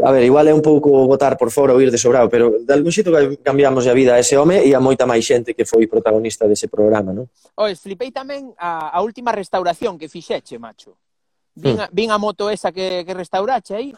[0.03, 2.73] a ver, igual é un pouco botar por fora ou ir de sobrado, pero de
[2.73, 3.11] algún xeito
[3.43, 6.71] cambiamos a vida a ese home e a moita máis xente que foi protagonista dese
[6.71, 7.27] programa, non?
[7.59, 10.95] Ois, flipei tamén a, a última restauración que fixeche, macho.
[11.55, 11.91] Vin, mm.
[11.91, 13.91] vin a moto esa que, que restaurache aí.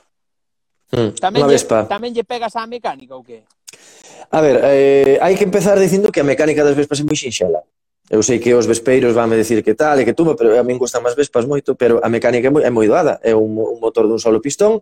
[0.93, 1.13] Mm.
[1.21, 3.45] Tamén, lle, tamén lle pegas á mecánica ou que?
[4.33, 7.61] A ver, eh, hai que empezar dicindo que a mecánica das vespas é moi sinxela.
[8.09, 10.79] Eu sei que os vespeiros vanme decir que tal e que tuba, pero a min
[10.79, 13.19] gustan máis vespas moito, pero a mecánica é moi, é moi doada.
[13.19, 14.79] É un, un motor dun solo pistón,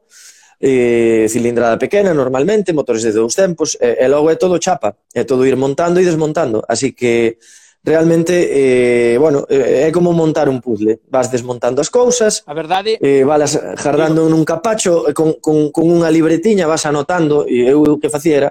[0.61, 5.25] eh, cilindrada pequena normalmente, motores de dous tempos, e, e logo é todo chapa, é
[5.25, 6.61] todo ir montando e desmontando.
[6.69, 7.41] Así que
[7.85, 11.01] realmente, eh, bueno, é como montar un puzzle.
[11.09, 16.09] Vas desmontando as cousas, a verdade, eh, vas jardando nun capacho, con, con, con unha
[16.13, 18.49] libretiña vas anotando, e eu o que facía era,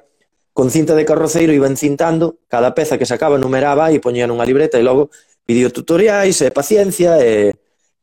[0.55, 4.79] con cinta de carroceiro iba encintando cada peza que sacaba, numeraba e poñía nunha libreta
[4.79, 5.11] e logo
[5.43, 7.51] pidió tutoriais e paciencia e,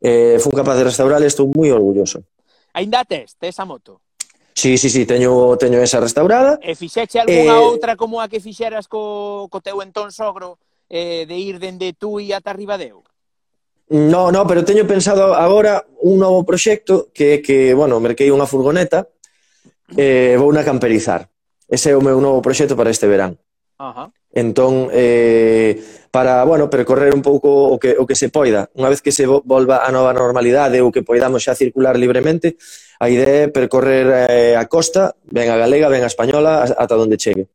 [0.04, 2.28] e fun capaz de restaurar estou moi orgulloso.
[2.76, 4.04] Ainda tes, tes a moto?
[4.52, 6.60] Sí, sí, sí, teño, teño esa restaurada.
[6.60, 7.64] E fixeche algunha eh...
[7.72, 10.60] outra como a que fixeras co, co teu entón sogro
[10.92, 13.08] eh, de ir dende tú e ata Ribadeo?
[13.96, 19.08] No, no, pero teño pensado agora un novo proxecto que, que bueno, merquei unha furgoneta
[19.96, 21.32] e eh, vou na camperizar.
[21.72, 23.40] Ese é o meu novo proxecto para este verán.
[23.80, 24.12] Ajá.
[24.36, 25.80] Entón, eh,
[26.12, 29.24] para, bueno, percorrer un pouco o que, o que se poida, unha vez que se
[29.24, 32.60] volva a nova normalidade ou que poidamos xa circular libremente,
[33.00, 37.16] a idea é percorrer eh, a costa, ben a galega, ben a española, ata onde
[37.16, 37.48] chegue.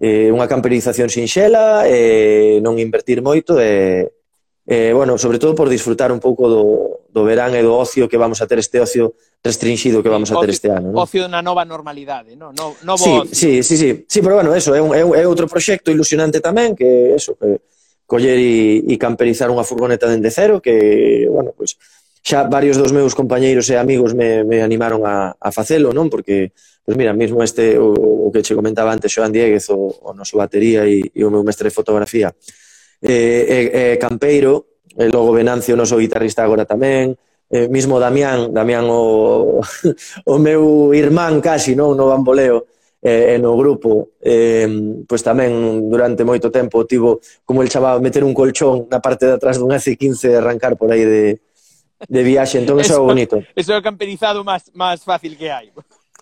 [0.00, 4.17] Eh, unha camperización sinxela, eh, non invertir moito e, eh,
[4.68, 8.20] eh, bueno, sobre todo por disfrutar un pouco do, do verán e do ocio que
[8.20, 10.92] vamos a ter este ocio restringido que vamos a ter este ano.
[10.92, 11.00] ¿no?
[11.00, 13.32] Ocio na nova normalidade, no, no, novo sí, ocio.
[13.32, 16.44] Sí, sí, sí, sí, pero bueno, eso, é, un, é, un, é outro proxecto ilusionante
[16.44, 17.64] tamén, que eso, que
[18.04, 22.92] coller e, e camperizar unha furgoneta dende cero, que, bueno, pois, pues, xa varios dos
[22.92, 26.12] meus compañeiros e amigos me, me animaron a, a facelo, non?
[26.12, 26.52] Porque,
[26.84, 30.12] pois pues mira, mesmo este, o, o que che comentaba antes, Joan Dieguez, o, o
[30.12, 32.36] noso batería e, e o meu mestre de fotografía,
[33.00, 37.14] Eh, eh, eh, Campeiro, e logo Venancio, o noso guitarrista agora tamén,
[37.46, 39.62] eh, mismo Damián, Damián o,
[40.26, 42.66] o meu irmán casi, non, no bamboleo,
[42.98, 44.66] eh, no grupo, eh,
[45.06, 49.38] pois tamén durante moito tempo tivo, como el chamaba, meter un colchón na parte de
[49.38, 51.38] atrás dun F-15 e arrancar por aí de,
[52.02, 53.34] de viaxe, entón eso, eso é bonito.
[53.54, 55.70] Eso é o camperizado máis, máis fácil que hai.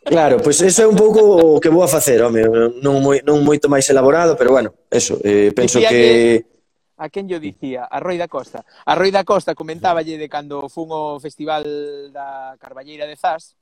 [0.05, 2.45] Claro, pois pues eso é un pouco o que vou a facer, home,
[2.85, 6.45] non, moi, non moito máis elaborado, pero bueno, eso, eh, penso Dicía que...
[6.45, 6.56] que
[6.97, 7.85] a quen yo dicía?
[7.85, 8.65] A Roi da Costa.
[8.65, 11.65] A Roi da Costa comentáballe de cando fun o Festival
[12.13, 13.57] da Carballeira de Zas,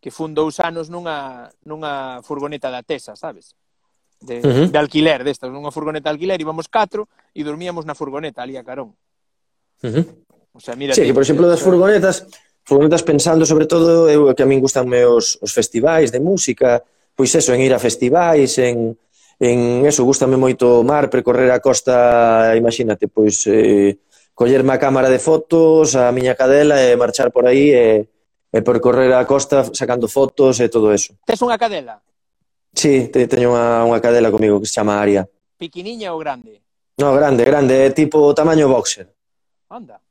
[0.00, 3.52] que fun dous anos nunha, nunha furgoneta da Tesa, sabes?
[4.18, 4.66] De, uh -huh.
[4.70, 8.64] de alquiler destas, nunha furgoneta de alquiler, íbamos catro e dormíamos na furgoneta ali a
[8.64, 8.96] Carón.
[9.84, 10.04] Uh -huh.
[10.52, 12.26] O sea, mira, sí, que por exemplo das furgonetas,
[12.64, 16.82] furgonetas pensando sobre todo eu que a min gustan meus os festivais de música,
[17.14, 18.96] pois eso, en ir a festivais, en
[19.38, 24.02] en eso, gustame moito o mar, percorrer a costa, imagínate, pois eh,
[24.34, 27.86] collerme a cámara de fotos, a miña cadela e marchar por aí e,
[28.50, 31.14] e percorrer a costa sacando fotos e todo eso.
[31.22, 32.02] Tes unha cadela?
[32.74, 35.26] Sí, te, teño unha, unha cadela comigo que se chama Aria.
[35.58, 36.62] Piquiniña ou grande?
[36.98, 39.06] No, grande, grande, tipo tamaño boxer.
[39.70, 40.02] Anda.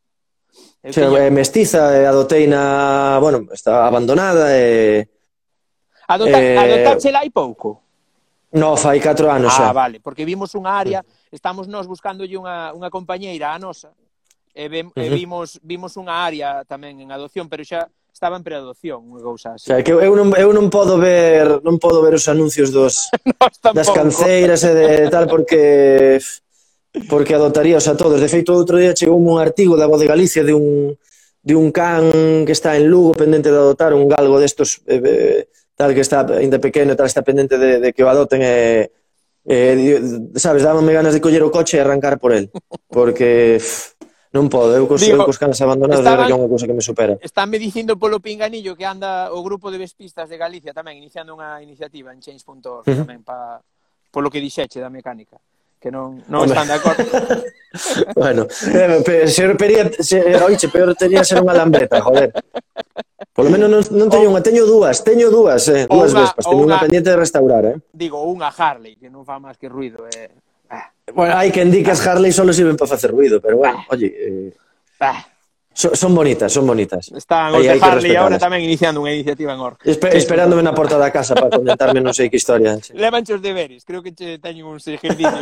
[0.83, 1.31] Eu che, teño...
[1.35, 5.03] mestiza, adotei na, bueno, está abandonada e...
[6.07, 6.39] Adota...
[6.39, 6.55] Eh...
[6.55, 7.86] Adotáchela hai pouco?
[8.51, 9.69] No, fai 4 anos ah, xa.
[9.69, 10.99] Ah, vale, porque vimos unha área,
[11.31, 13.91] estamos nós buscándolle unha, unha compañeira a nosa,
[14.55, 15.03] e, ve, uh -huh.
[15.03, 19.53] e vimos, vimos unha área tamén en adopción, pero xa estaba en preadopción, unha cousa
[19.53, 19.67] así.
[19.67, 23.11] O sea, que eu non, eu non podo ver non podo ver os anuncios dos,
[23.77, 26.17] das canceiras e de tal, porque
[27.11, 28.17] porque adotarías a todos.
[28.17, 30.97] De feito, outro día chegou un artigo da Voz de Galicia de un,
[31.43, 35.41] de un can que está en Lugo pendente de adotar un galgo destos eh, eh
[35.77, 38.89] tal que está ainda pequeno, tal está pendente de, de que o adoten e,
[39.45, 40.01] eh,
[40.35, 42.49] sabes, dábanme ganas de coller o coche e arrancar por el,
[42.89, 43.93] porque pff,
[44.33, 46.81] non podo, eu cos, Digo, eu cos cans abandonados estaban, é unha cousa que me
[46.81, 47.15] supera.
[47.21, 51.37] Están me dicindo polo pinganillo que anda o grupo de vespistas de Galicia tamén iniciando
[51.37, 53.05] unha iniciativa en change.org uh -huh.
[53.05, 53.61] tamén pa,
[54.09, 55.37] polo que dixeche da mecánica
[55.77, 57.05] que non, non están de acordo.
[58.17, 62.33] bueno, eh, ser pería, ser, eh, oiche, peor tería ser unha lambreta, joder.
[63.33, 66.43] Por lo menos non, non teño unha, teño dúas, teño dúas, eh, dúas unha, vespas,
[66.49, 67.75] teño unha, pendiente de restaurar, eh.
[67.93, 70.33] Digo, unha Harley, que non fa máis que ruido, eh.
[71.13, 73.93] Bueno, hai que as Harley solo sirven para facer ruido, pero bueno, eh.
[73.93, 74.07] oye...
[74.11, 74.49] Eh...
[74.99, 75.36] Bah.
[75.77, 77.11] So, son bonitas, son bonitas.
[77.11, 79.85] Están os de Harley agora tamén iniciando unha iniciativa en Orca.
[79.85, 80.17] Espe sí.
[80.17, 82.81] Esperándome na porta da casa para comentarme non sei que historia.
[82.81, 82.97] Sí.
[82.97, 85.37] Os deberes, creo que che teñen uns ejercicios.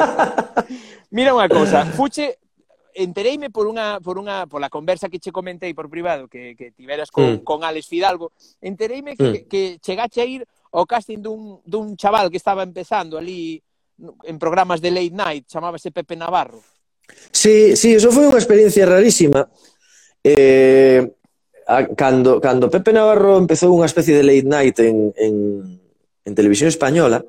[1.15, 2.36] Mira unha cousa, fuche
[2.91, 7.15] entereime por unha por unha pola conversa que che comentei por privado que que tiveras
[7.15, 7.48] con mm.
[7.48, 9.48] con Alex Fidalgo, entereime que, mm.
[9.48, 10.43] que chegache a ir
[10.76, 13.63] ao casting dun dun chaval que estaba empezando ali
[14.28, 16.60] en programas de late night, chamábase Pepe Navarro.
[17.32, 19.48] Sí, sí, eso foi unha experiencia rarísima
[20.26, 21.14] eh,
[21.68, 25.36] a, cando, cando Pepe Navarro empezou unha especie de late night en, en,
[26.26, 27.22] en televisión española,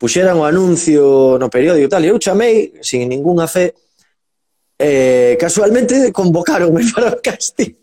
[0.00, 3.76] puxeran o anuncio no periódico e tal, e eu chamei, sin ningunha fe,
[4.80, 7.76] eh, casualmente convocaronme para o casting.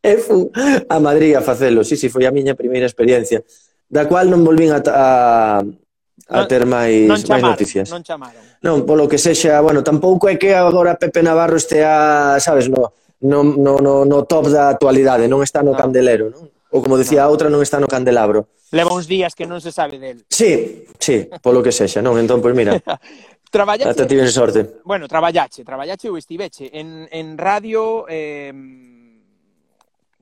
[0.00, 3.44] E fu a Madrid a facelo, sí, sí, foi a miña primeira experiencia,
[3.84, 7.92] da cual non volvín a, a, a ter máis, non máis noticias.
[7.92, 8.40] Non chamaron.
[8.64, 13.44] Non, polo que sexa, bueno, tampouco é que agora Pepe Navarro estea, sabes, no, no,
[13.44, 15.80] no, no, no top da actualidade, non está no ah.
[15.80, 16.48] candelero, non?
[16.70, 18.46] Ou como decía a outra, non está no candelabro.
[18.70, 20.22] Leva uns días que non se sabe del.
[20.30, 22.14] Sí, sí, polo que sexa, non?
[22.16, 22.78] Entón, pois mira,
[23.50, 23.90] traballache...
[23.90, 24.80] Ata tives sorte.
[24.86, 28.06] Bueno, traballache, traballache ou estiveche en, en radio...
[28.06, 28.54] Eh,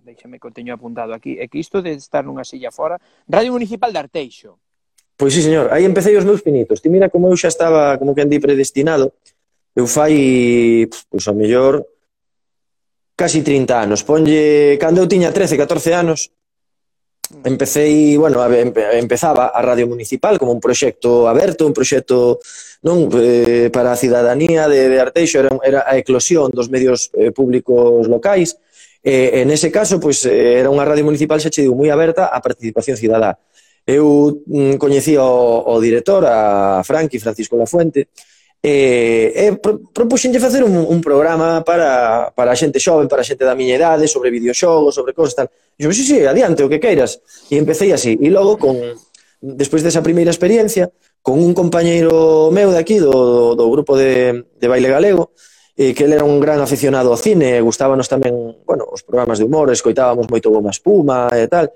[0.09, 2.97] deixame que o teño apuntado aquí, é que isto de estar nunha silla fora,
[3.29, 4.57] Radio Municipal de Arteixo.
[5.21, 6.81] Pois sí, señor, aí empecé os meus pinitos.
[6.81, 9.13] Ti mira como eu xa estaba, como que andí predestinado,
[9.77, 11.85] eu fai, pois a mellor,
[13.19, 14.07] casi 30 anos.
[14.07, 16.31] Ponlle, cando eu tiña 13, 14 anos,
[17.43, 22.39] empecé, bueno, empezaba a Radio Municipal como un proxecto aberto, un proxecto
[22.87, 27.35] non eh, para a cidadanía de, de Arteixo, era, era a eclosión dos medios eh,
[27.35, 28.55] públicos locais,
[29.03, 32.31] e en ese caso, pois, eh, era unha radio municipal, xa che digo, moi aberta
[32.31, 33.35] a participación cidadá.
[33.83, 40.43] Eu mm, coñecía o, o director, a Franqui Francisco Lafuente, Fuente, E, e pro, propuxenlle
[40.43, 44.11] facer un, un programa para, para a xente xoven, para a xente da miña idade,
[44.11, 45.49] sobre videoxogos, sobre cosas tal.
[45.79, 47.23] E eu, sí, sí, adiante, o que queiras.
[47.47, 48.19] E empecé así.
[48.19, 48.75] E logo, con,
[49.39, 50.91] despois desa primeira experiencia,
[51.23, 55.31] con un compañeiro meu de aquí, do, do grupo de, de baile galego,
[55.79, 59.47] eh, que ele era un gran aficionado ao cine, gustábanos tamén, bueno, os programas de
[59.47, 61.71] humor, escoitábamos moito Goma Espuma e tal.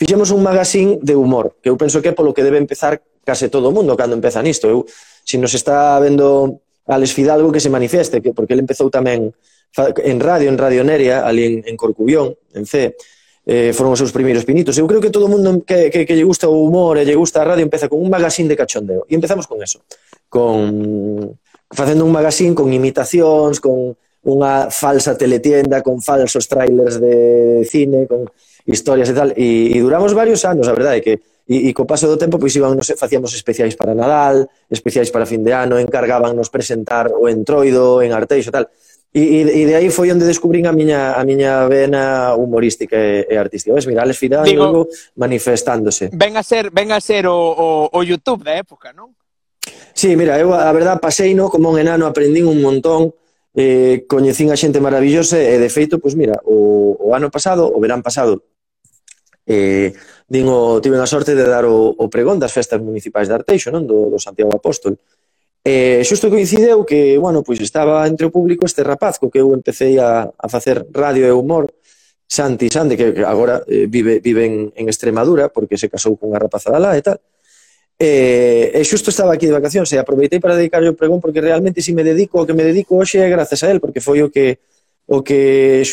[0.00, 3.52] Fixemos un magazín de humor, que eu penso que é polo que debe empezar case
[3.52, 4.66] todo o mundo cando empeza nisto.
[4.66, 4.88] Eu
[5.24, 9.32] si nos está vendo Alex Fidalgo que se manifieste, que porque ele empezou tamén
[9.78, 12.94] en radio, en Radio Neria, ali en, en Corcubión, en C,
[13.46, 14.76] eh, foron os seus primeiros pinitos.
[14.78, 17.18] Eu creo que todo o mundo que, que, que lle gusta o humor e lle
[17.18, 19.08] gusta a radio empeza con un magazín de cachondeo.
[19.08, 19.82] E empezamos con eso,
[20.28, 21.38] con
[21.72, 28.30] facendo un magazín con imitacións, con unha falsa teletienda con falsos trailers de cine, con
[28.62, 31.18] historias e tal, e, e duramos varios anos, a verdade, que
[31.52, 35.28] E, e co paso do tempo, pois iban, nos, facíamos especiais para Nadal, especiais para
[35.28, 38.72] fin de ano, encargábanos presentar o entroido en Arteixo, tal.
[39.12, 43.28] E, e, e de aí foi onde descubrín a miña, a miña vena humorística e,
[43.28, 43.76] e artística.
[43.76, 44.82] Ves, mira, Alex Fidal Digo, logo
[45.20, 46.08] manifestándose.
[46.16, 49.12] Ven a ser, ven a ser o, o, o YouTube da época, non?
[49.92, 53.12] Sí, mira, eu a verdad pasei no como un enano, aprendín un montón,
[53.52, 57.76] eh, coñecín a xente maravillosa e de feito, pois mira, o, o ano pasado, o
[57.84, 58.48] verán pasado,
[59.44, 59.92] eh,
[60.32, 63.68] Din o, tiven a sorte de dar o, o pregón das festas municipais de Arteixo,
[63.68, 63.84] non?
[63.84, 64.96] Do, do Santiago Apóstol.
[65.60, 69.52] E xusto coincideu que, bueno, pois estaba entre o público este rapaz co que eu
[69.52, 71.76] empecé a, a facer radio e humor,
[72.24, 76.80] Santi Sande, que, agora eh, vive, vive en, en Extremadura, porque se casou cunha rapazada
[76.80, 77.20] lá e tal.
[78.00, 81.84] E, e xusto estaba aquí de vacacións e aproveitei para dedicarlle o pregón porque realmente
[81.84, 84.24] se si me dedico o que me dedico hoxe é grazas a él, porque foi
[84.24, 84.64] o que
[85.04, 85.84] o que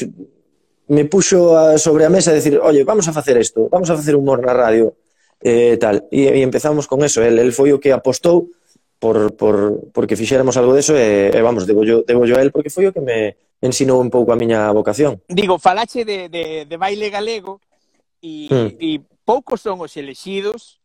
[0.89, 3.95] me puxo a, sobre a mesa a decir, oye, vamos a facer isto, vamos a
[3.95, 4.97] facer humor na radio,
[5.39, 6.09] eh, tal.
[6.09, 8.49] E, e empezamos con eso, el, el foi o que apostou
[8.97, 12.89] por, por, porque fixéramos algo deso e, e vamos, debollo, debollo a él, porque foi
[12.89, 15.21] o que me ensinou un pouco a miña vocación.
[15.29, 17.61] Digo, falache de, de, de baile galego
[18.19, 18.69] e, mm.
[18.81, 18.89] e
[19.21, 20.81] poucos son os elexidos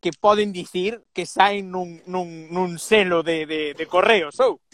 [0.00, 4.64] que poden dicir que saen nun, nun, nun selo de, de, de correos, ou?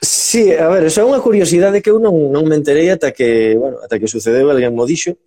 [0.00, 3.82] Sí, a ver, só unha curiosidade que eu non, non me enterei ata que, bueno,
[3.82, 5.18] ata que sucedeu, alguén mo dixo,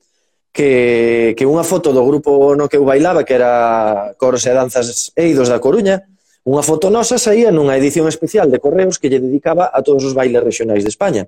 [0.56, 5.12] que, que unha foto do grupo no que eu bailaba, que era Coros e Danzas
[5.20, 6.08] Eidos da Coruña,
[6.48, 10.16] unha foto nosa saía nunha edición especial de Correos que lle dedicaba a todos os
[10.16, 11.28] bailes regionais de España.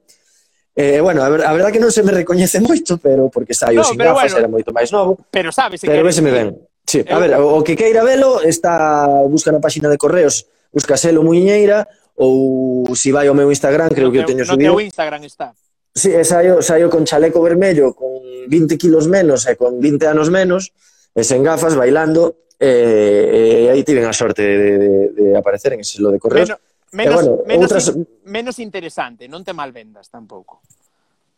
[0.74, 3.84] Eh, bueno, a, ver, a verdad que non se me recoñece moito, pero porque saio
[3.84, 5.20] no, sin gafas, bueno, era moito máis novo.
[5.30, 6.24] Pero sabes, pero que...
[6.24, 6.48] me ven.
[6.88, 11.22] Sí, a ver, o que queira velo está busca na páxina de correos, busca Selo
[11.24, 14.72] Muiñeira ou se si vai ao meu Instagram, creo no que o teño subido.
[14.72, 15.54] No teu Instagram está.
[15.94, 20.34] Sí, e saio, saio con chaleco vermello, con 20 kilos menos e con 20 anos
[20.34, 20.74] menos,
[21.14, 25.86] e sen gafas, bailando, e, e aí tiven a sorte de, de, de aparecer en
[25.86, 26.50] ese lo de correos.
[26.50, 26.62] Menos,
[26.94, 27.86] menos, bueno, menos, outras...
[27.94, 30.66] in, menos interesante, non te malvendas tampouco.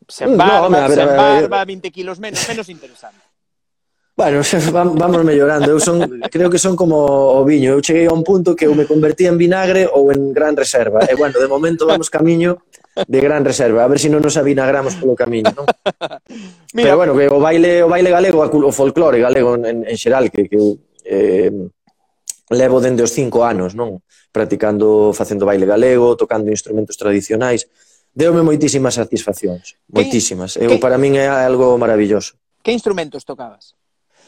[0.08, 3.25] Sen mm, barba, no, a ver, sen barba, a ver, 20 kilos menos, menos interesante.
[4.16, 5.72] Bueno, vamos mellorando.
[5.72, 6.00] Eu son,
[6.32, 7.04] creo que son como
[7.36, 7.76] o viño.
[7.76, 11.04] Eu cheguei a un punto que eu me convertí en vinagre ou en gran reserva.
[11.04, 12.64] E bueno, de momento vamos camiño
[12.96, 13.84] de gran reserva.
[13.84, 15.68] A ver se si non nos avinagramos polo camiño, non?
[16.76, 20.32] Mira, Pero bueno, que o baile, o baile galego, o folclore galego en, en xeral,
[20.32, 20.60] que, que
[21.04, 21.52] eh,
[22.56, 24.00] levo dende os cinco anos, non?
[24.32, 27.68] Practicando, facendo baile galego, tocando instrumentos tradicionais.
[28.16, 30.56] Deume moitísimas satisfaccións, moitísimas.
[30.56, 32.40] Eu, para min é algo maravilloso.
[32.64, 33.76] Que instrumentos tocabas?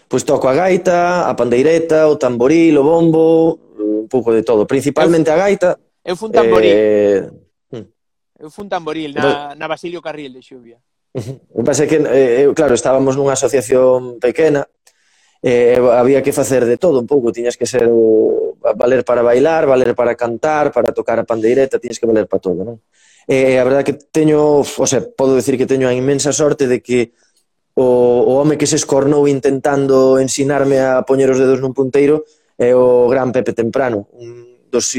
[0.08, 5.30] pois toco a gaita, a pandeireta, o tamboril, o bombo, un pouco de todo, principalmente
[5.30, 5.70] eu, a gaita.
[6.04, 6.72] Eu fun tamboril.
[6.72, 7.22] Eh...
[7.72, 7.88] Hmm.
[8.39, 10.80] Eu fun tamboril na, na Basilio Carril de Xuvia.
[11.56, 14.63] Me pasa que, eh, claro, estábamos nunha asociación pequena,
[15.43, 19.67] eh, había que facer de todo un pouco, tiñas que ser o, valer para bailar,
[19.67, 22.80] valer para cantar, para tocar a pandeireta, tiñas que valer para todo, non?
[23.28, 26.80] Eh, a verdade que teño, o sea, podo decir que teño a inmensa sorte de
[26.80, 27.12] que
[27.78, 27.86] o,
[28.26, 32.26] o home que se escornou intentando ensinarme a poñer os dedos nun punteiro
[32.58, 34.98] é o gran Pepe Temprano, un dos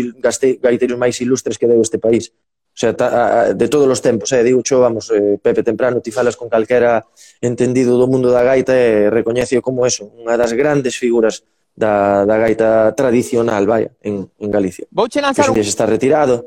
[0.62, 2.30] gaiteiros máis ilustres que deu este país.
[2.30, 5.98] O sea, ta, a, de todos os tempos, eh, digo, xo, vamos, eh, Pepe Temprano,
[5.98, 7.02] ti falas con calquera
[7.42, 11.42] entendido do mundo da gaita e eh, recoñece como eso, unha das grandes figuras
[11.74, 14.86] da, da gaita tradicional, vaya, en, en Galicia.
[14.94, 15.66] Vouche lanzar que un...
[15.66, 16.46] está retirado.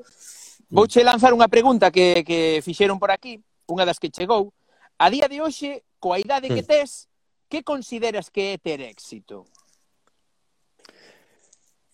[0.71, 4.55] Vouche lanzar unha pregunta que, que fixeron por aquí, unha das que chegou.
[4.95, 6.67] A día de hoxe, coa idade que mm.
[6.67, 7.07] tes,
[7.45, 9.45] que consideras que é ter éxito?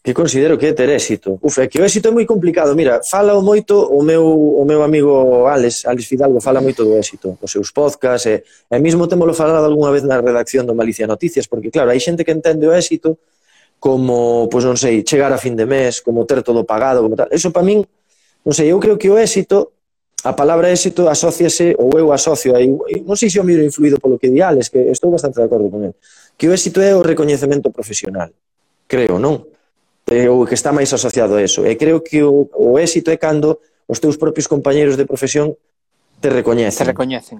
[0.01, 1.37] Que considero que é ter éxito?
[1.43, 2.71] Uf, é que o éxito é moi complicado.
[2.73, 7.37] Mira, fala moito o meu, o meu amigo Alex, Alex Fidalgo, fala moito do éxito,
[7.41, 8.39] os seus podcasts, e,
[8.71, 12.23] e mesmo temolo falado algunha vez na redacción do Malicia Noticias, porque claro, hai xente
[12.23, 13.19] que entende o éxito
[13.83, 17.27] como, pois non sei, chegar a fin de mes, como ter todo pagado, como tal.
[17.27, 17.83] Eso para min,
[18.47, 19.76] non sei, eu creo que o éxito
[20.23, 22.65] a palabra éxito asóciase, ou eu asocio, aí,
[23.05, 25.85] non sei se o miro influído polo que diales, que estou bastante de acordo con
[25.85, 25.93] él,
[26.33, 28.33] que o éxito é o recoñecemento profesional,
[28.89, 29.45] creo, non?
[30.07, 31.67] É o que está máis asociado a eso.
[31.67, 35.53] E creo que o, o éxito é cando os teus propios compañeiros de profesión
[36.23, 36.87] te recoñecen.
[36.87, 37.37] Te recoñecen.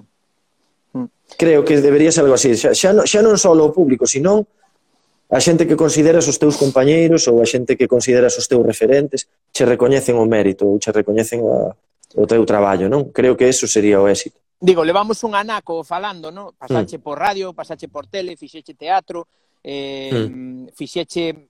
[0.92, 1.08] Mm.
[1.40, 2.52] Creo que debería ser algo así.
[2.54, 4.44] Xa, xa, non, xa non só o público, senón
[5.28, 9.28] a xente que consideras os teus compañeiros ou a xente que consideras os teus referentes
[9.52, 11.76] che recoñecen o mérito ou che recoñecen a,
[12.14, 13.12] o teu traballo, non?
[13.12, 14.40] Creo que eso sería o éxito.
[14.60, 16.56] Digo, levamos un anaco falando, non?
[16.56, 17.02] Pasache mm.
[17.02, 19.28] por radio, pasache por tele, fixeche teatro,
[19.62, 20.74] eh, mm.
[20.74, 21.48] fixeche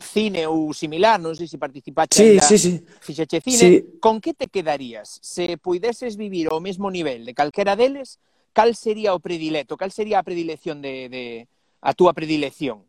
[0.00, 2.72] cine ou similar, non sei se participaste sí, sí, sí.
[3.00, 3.84] fixeche cine, sí.
[4.00, 5.20] con que te quedarías?
[5.20, 8.16] Se puideses vivir ao mesmo nivel de calquera deles,
[8.56, 9.76] cal sería o predileto?
[9.76, 11.24] Cal sería a predilección de, de
[11.84, 12.88] a túa predilección?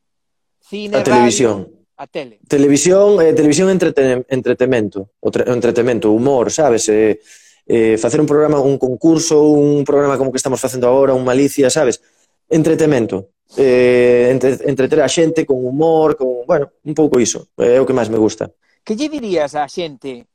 [0.64, 1.58] Cine, a radio, televisión
[1.98, 2.40] a tele.
[2.48, 6.88] Televisión, eh, televisión entreten entretemento, o entretemento, humor, sabes?
[6.90, 7.20] Eh,
[7.66, 11.70] eh, facer un programa, un concurso, un programa como que estamos facendo agora, un malicia,
[11.70, 12.02] sabes?
[12.50, 13.30] Entretemento.
[13.56, 17.48] Eh, entre, entreter a xente con humor, con, bueno, un pouco iso.
[17.58, 18.52] Eh, é eh, o que máis me gusta.
[18.84, 20.28] Que lle dirías á xente,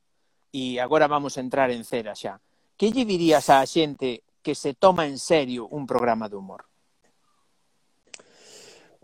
[0.52, 2.40] e agora vamos a entrar en cera xa,
[2.76, 6.71] que lle dirías á xente que se toma en serio un programa de humor?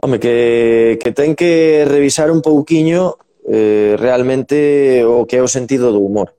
[0.01, 3.19] Home, que, que ten que revisar un pouquiño
[3.51, 6.39] eh, realmente o que é o sentido do humor.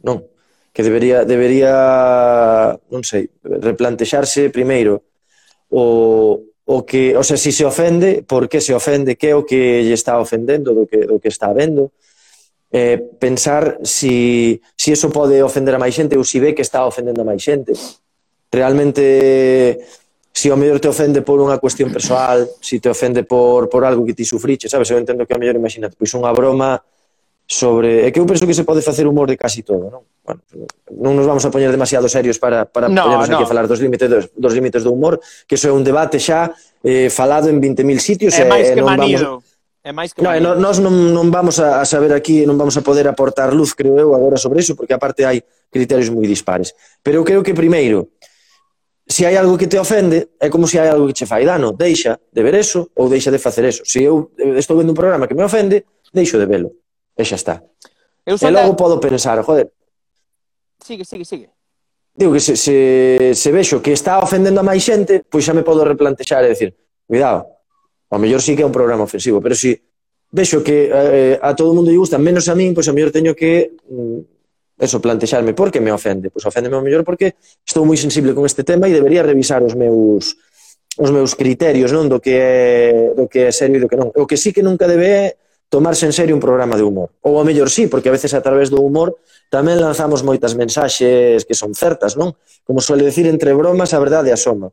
[0.00, 0.24] Non?
[0.72, 5.04] Que debería, debería non sei, replantexarse primeiro
[5.68, 9.44] o, o que, o sea, si se ofende, por que se ofende, que é o
[9.44, 11.92] que lle está ofendendo do que, do que está vendo,
[12.72, 16.88] eh, pensar si, si eso pode ofender a máis xente ou si ve que está
[16.88, 17.76] ofendendo a máis xente.
[18.48, 19.76] Realmente
[20.36, 24.04] si ao mellor te ofende por unha cuestión persoal, si te ofende por, por algo
[24.04, 24.92] que ti sufriche, sabes?
[24.92, 26.76] Eu entendo que ao mellor, imagínate, pois unha broma
[27.48, 28.04] sobre...
[28.04, 30.04] É que eu penso que se pode facer humor de casi todo, non?
[30.20, 30.44] Bueno,
[30.92, 33.34] non nos vamos a poñer demasiado serios para, para no, poñernos no.
[33.40, 35.16] aquí a falar dos límites dos, dos límites do humor,
[35.48, 36.52] que iso é un debate xa
[36.84, 38.36] eh, falado en 20.000 sitios.
[38.36, 39.40] É máis que non manido.
[39.40, 39.56] Vamos...
[39.88, 40.20] É máis que...
[40.20, 40.52] No, manido.
[40.52, 43.96] no, nós non, non vamos a saber aquí, non vamos a poder aportar luz, creo
[43.96, 45.40] eu, agora sobre iso, porque aparte hai
[45.72, 46.76] criterios moi dispares.
[47.00, 48.12] Pero eu creo que primeiro,
[49.06, 51.70] se hai algo que te ofende, é como se hai algo que che fai dano.
[51.72, 53.86] Deixa de ver eso ou deixa de facer eso.
[53.86, 56.74] Se eu eh, estou vendo un programa que me ofende, deixo de velo.
[57.14, 57.62] E xa está.
[58.26, 58.76] Eu e logo de...
[58.76, 59.70] podo pensar, joder...
[60.82, 61.48] Sigue, sigue, sigue.
[62.14, 65.62] Digo que se, se, se vexo que está ofendendo a máis xente, pois xa me
[65.62, 66.74] podo replantexar e decir,
[67.06, 67.46] cuidado,
[68.10, 69.78] ao mellor sí que é un programa ofensivo, pero si
[70.34, 72.92] vexo que eh, eh a todo o mundo lle gusta, menos a min, pois a
[72.92, 74.35] mellor teño que mm,
[74.78, 76.28] eso, plantexarme por que me ofende.
[76.28, 79.72] Pois oféndeme ao mellor porque estou moi sensible con este tema e debería revisar os
[79.72, 80.36] meus
[80.96, 84.12] os meus criterios, non, do que é do que é serio e do que non.
[84.16, 85.24] O que sí que nunca debe é
[85.68, 87.12] tomarse en serio un programa de humor.
[87.20, 89.16] Ou a mellor sí, porque a veces a través do humor
[89.52, 92.36] tamén lanzamos moitas mensaxes que son certas, non?
[92.64, 94.72] Como suele decir, entre bromas a verdade asoma.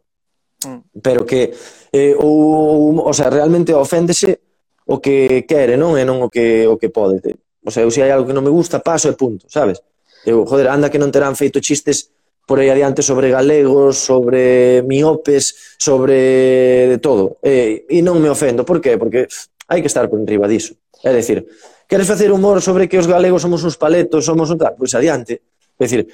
[0.63, 0.99] Mm.
[1.03, 1.51] Pero que
[1.91, 4.39] eh, ou, ou, o sea, realmente oféndese
[4.87, 5.99] o que quere, non?
[5.99, 7.19] E non o que o que pode.
[7.63, 9.83] O sea, eu se hai algo que non me gusta, paso e punto, sabes?
[10.25, 12.11] Eu, joder, anda que non terán feito chistes
[12.43, 17.39] por aí adiante sobre galegos, sobre miopes, sobre de todo.
[17.43, 18.99] E, e non me ofendo, por qué?
[18.99, 19.27] Porque
[19.67, 20.75] hai que estar por enriba diso.
[21.03, 21.43] É dicir,
[21.87, 25.43] queres facer humor sobre que os galegos somos uns paletos, somos un tal, pois adiante.
[25.79, 26.07] É dicir,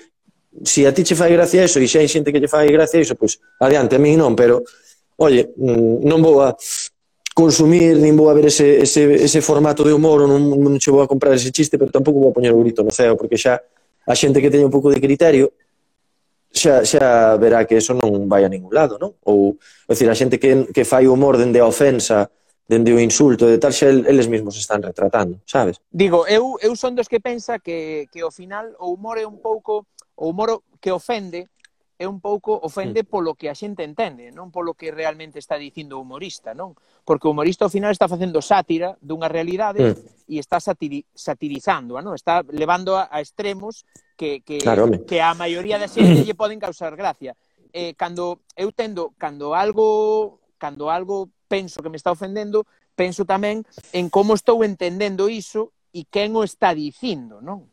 [0.66, 3.02] se a ti che fai gracia iso e xa hai xente que che fai gracia
[3.02, 4.66] iso, pois adiante, a mí non, pero
[5.20, 6.56] Oye, mm, non vou a
[7.36, 11.04] consumir, nin vou a ver ese, ese, ese formato de humor, non, non che vou
[11.04, 13.60] a comprar ese chiste, pero tampouco vou a poñer o grito no ceo, porque xa
[14.10, 15.54] a xente que teña un pouco de criterio
[16.50, 19.14] xa, xa verá que eso non vai a ningún lado, non?
[19.30, 22.26] Ou, é dicir, a xente que, que fai humor dende a ofensa,
[22.66, 25.78] dende o insulto, de tal, xa eles mesmos están retratando, sabes?
[25.94, 29.38] Digo, eu, eu son dos que pensa que, que ao final o humor é un
[29.38, 29.86] pouco,
[30.18, 31.46] o humor que ofende
[32.00, 36.00] é un pouco ofende polo que a xente entende, non polo que realmente está dicindo
[36.00, 36.72] o humorista, non?
[37.04, 40.32] Porque o humorista ao final está facendo sátira dunha realidade mm.
[40.32, 42.16] e está satiri satirizando, non?
[42.16, 43.84] Está levando a, a extremos
[44.16, 47.36] que que claro, que a maioría da xente lle poden causar gracia.
[47.76, 52.64] Eh, cando eu tendo cando algo cando algo penso que me está ofendendo,
[52.96, 57.68] penso tamén en como estou entendendo iso e quen o está dicindo, non?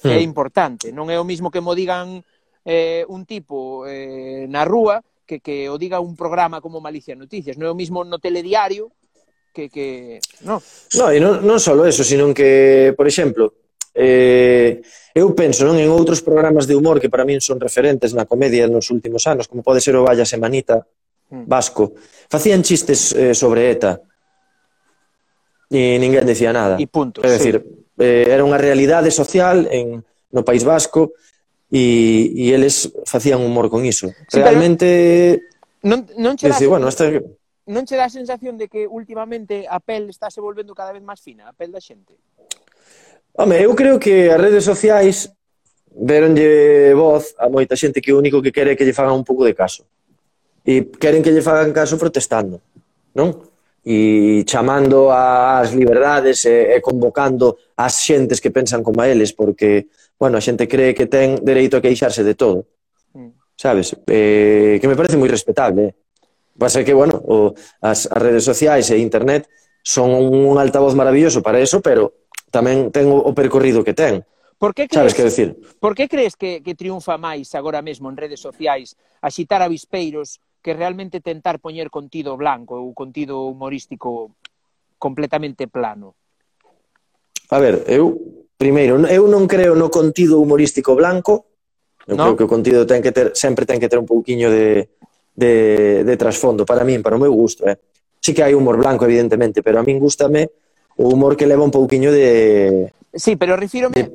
[0.00, 0.08] Sí.
[0.08, 2.24] É importante, non é o mismo que mo digan
[2.64, 7.60] eh, un tipo eh, na rúa que, que o diga un programa como Malicia Noticias.
[7.60, 8.90] Non é o mismo no telediario
[9.52, 9.68] que...
[9.68, 10.18] que...
[10.42, 10.62] No.
[10.96, 13.52] No, e non, non só eso, sino que, por exemplo,
[13.92, 14.80] eh,
[15.12, 18.70] eu penso non en outros programas de humor que para min son referentes na comedia
[18.70, 20.86] nos últimos anos, como pode ser o Valla Semanita
[21.28, 21.44] mm.
[21.44, 21.98] Vasco.
[22.30, 24.00] Facían chistes eh, sobre ETA
[25.68, 26.80] e ninguén decía nada.
[26.80, 27.20] E punto.
[27.20, 28.00] É dicir, sí.
[28.00, 30.00] eh, era unha realidade social en,
[30.32, 31.12] no País Vasco
[31.70, 34.08] e, e eles facían humor con iso.
[34.28, 35.48] Sí, Realmente...
[35.82, 37.06] Non, non che dá, bueno, esta...
[37.68, 41.04] non che dá a sensación de que últimamente a pel está se volvendo cada vez
[41.04, 42.18] máis fina, a pel da xente?
[43.38, 45.30] Home, eu creo que as redes sociais
[45.86, 49.22] deronlle voz a moita xente que o único que quere é que lle fagan un
[49.22, 49.86] pouco de caso.
[50.66, 52.58] E queren que lle fagan caso protestando,
[53.14, 53.34] non?
[53.86, 59.86] E chamando ás liberdades e, e convocando ás xentes que pensan como a eles, porque
[60.18, 62.66] bueno, a xente cree que ten dereito a queixarse de todo.
[63.14, 63.38] Mm.
[63.54, 63.94] Sabes?
[64.06, 65.80] Eh, que me parece moi respetable.
[65.88, 65.92] Eh?
[66.58, 69.46] Pasa que, bueno, o, as, as redes sociais e internet
[69.82, 74.26] son un altavoz maravilloso para eso, pero tamén ten o, o percorrido que ten.
[74.58, 75.48] Por que crees, Sabes que decir?
[75.78, 80.42] Por que crees que, que triunfa máis agora mesmo en redes sociais axitar a vispeiros
[80.58, 84.34] que realmente tentar poñer contido blanco ou contido humorístico
[84.98, 86.18] completamente plano?
[87.54, 88.18] A ver, eu
[88.58, 91.46] Primeiro, eu non creo no contido humorístico blanco,
[92.10, 92.34] eu no.
[92.34, 94.98] creo que o contido ten que ter, sempre ten que ter un pouquiño de,
[95.30, 97.78] de, de trasfondo, para min, para o meu gusto, eh?
[98.18, 100.50] Sí que hai humor blanco, evidentemente, pero a min gustame
[100.98, 102.90] o humor que leva un pouquiño de...
[103.14, 104.10] Sí, pero refírome, de...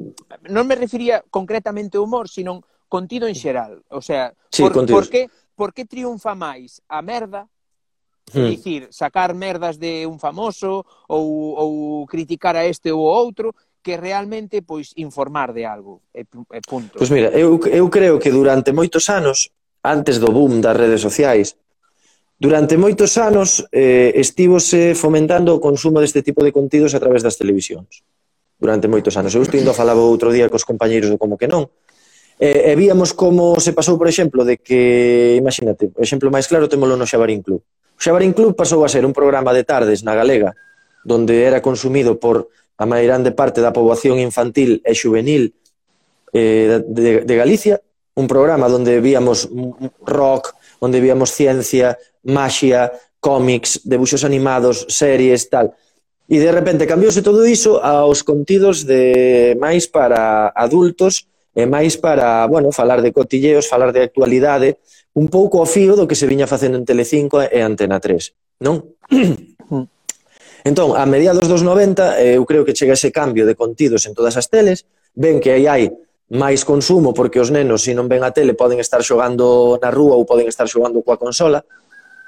[0.51, 5.07] non me refería concretamente ao humor, sino contido en xeral, o sea, sí, por, por
[5.07, 7.47] que por que triunfa máis a merda
[8.31, 8.47] Hmm.
[8.47, 13.51] Dicir, sacar merdas de un famoso ou, ou criticar a este ou outro
[13.83, 16.95] que realmente pois informar de algo, e, e punto.
[16.95, 19.51] Pois mira, eu, eu creo que durante moitos anos,
[19.83, 21.59] antes do boom das redes sociais,
[22.39, 27.35] durante moitos anos eh, estivose fomentando o consumo deste tipo de contidos a través das
[27.35, 28.01] televisións.
[28.55, 29.35] Durante moitos anos.
[29.35, 31.67] Eu estive falaba outro día cos compañeiros do Como que non,
[32.39, 36.71] e, e víamos como se pasou, por exemplo, de que, imagínate, o exemplo máis claro
[36.71, 37.61] temolo no Xabarín Club.
[37.93, 40.55] O Xabarín Club pasou a ser un programa de tardes na Galega,
[41.05, 45.53] donde era consumido por a máis grande parte da poboación infantil e juvenil
[46.33, 47.81] eh, de, de Galicia,
[48.15, 49.49] un programa onde víamos
[50.05, 55.73] rock, onde víamos ciencia, maxia, cómics, debuxos animados, series, tal.
[56.27, 62.47] E de repente cambiouse todo iso aos contidos de máis para adultos e máis para,
[62.49, 64.81] bueno, falar de cotilleos, falar de actualidade,
[65.13, 68.33] un pouco ao fío do que se viña facendo en Telecinco e Antena 3,
[68.65, 68.97] non?
[70.63, 74.15] Entón, a mediados dos 90, eh, eu creo que chega ese cambio de contidos en
[74.15, 75.91] todas as teles, ven que aí hai
[76.31, 80.15] máis consumo porque os nenos, se non ven a tele, poden estar xogando na rúa
[80.15, 81.61] ou poden estar xogando coa consola,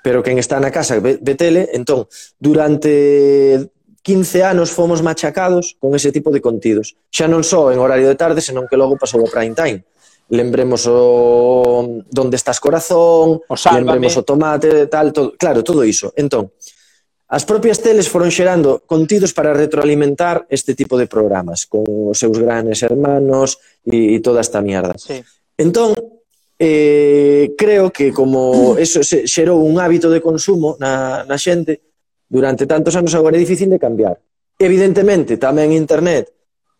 [0.04, 2.06] pero quen está na casa ve, ve tele, entón,
[2.38, 3.72] durante
[4.06, 6.94] 15 anos fomos machacados con ese tipo de contidos.
[7.10, 9.82] Xa non só en horario de tarde, senón que logo pasou o prime time.
[10.30, 13.98] Lembremos o Donde estás corazón, o sálvame.
[13.98, 16.14] lembremos o tomate, tal, todo, claro, todo iso.
[16.14, 16.54] Entón,
[17.26, 22.38] As propias teles foron xerando contidos para retroalimentar este tipo de programas, con os seus
[22.38, 24.94] granes hermanos e, e toda esta mierda.
[24.94, 25.26] Sí.
[25.58, 25.98] Entón,
[26.60, 31.82] eh, creo que como eso se xerou un hábito de consumo na, na xente,
[32.30, 34.22] durante tantos anos agora é difícil de cambiar.
[34.62, 36.30] Evidentemente, tamén Internet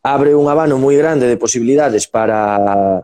[0.06, 3.02] abre un abano moi grande de posibilidades para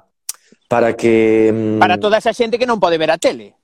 [0.70, 1.50] para que...
[1.52, 3.58] Mm, para toda esa xente que non pode ver a tele.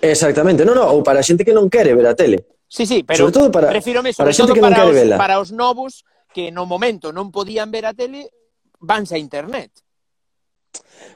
[0.00, 2.59] Exactamente, non, non, ou para a xente que non quere ver a tele.
[2.70, 5.18] Sí, sí, pero sobre todo para, prefirome, sobre para todo que para, os, vela.
[5.18, 8.30] para os novos que no momento non podían ver a tele,
[8.78, 9.74] vanse a internet.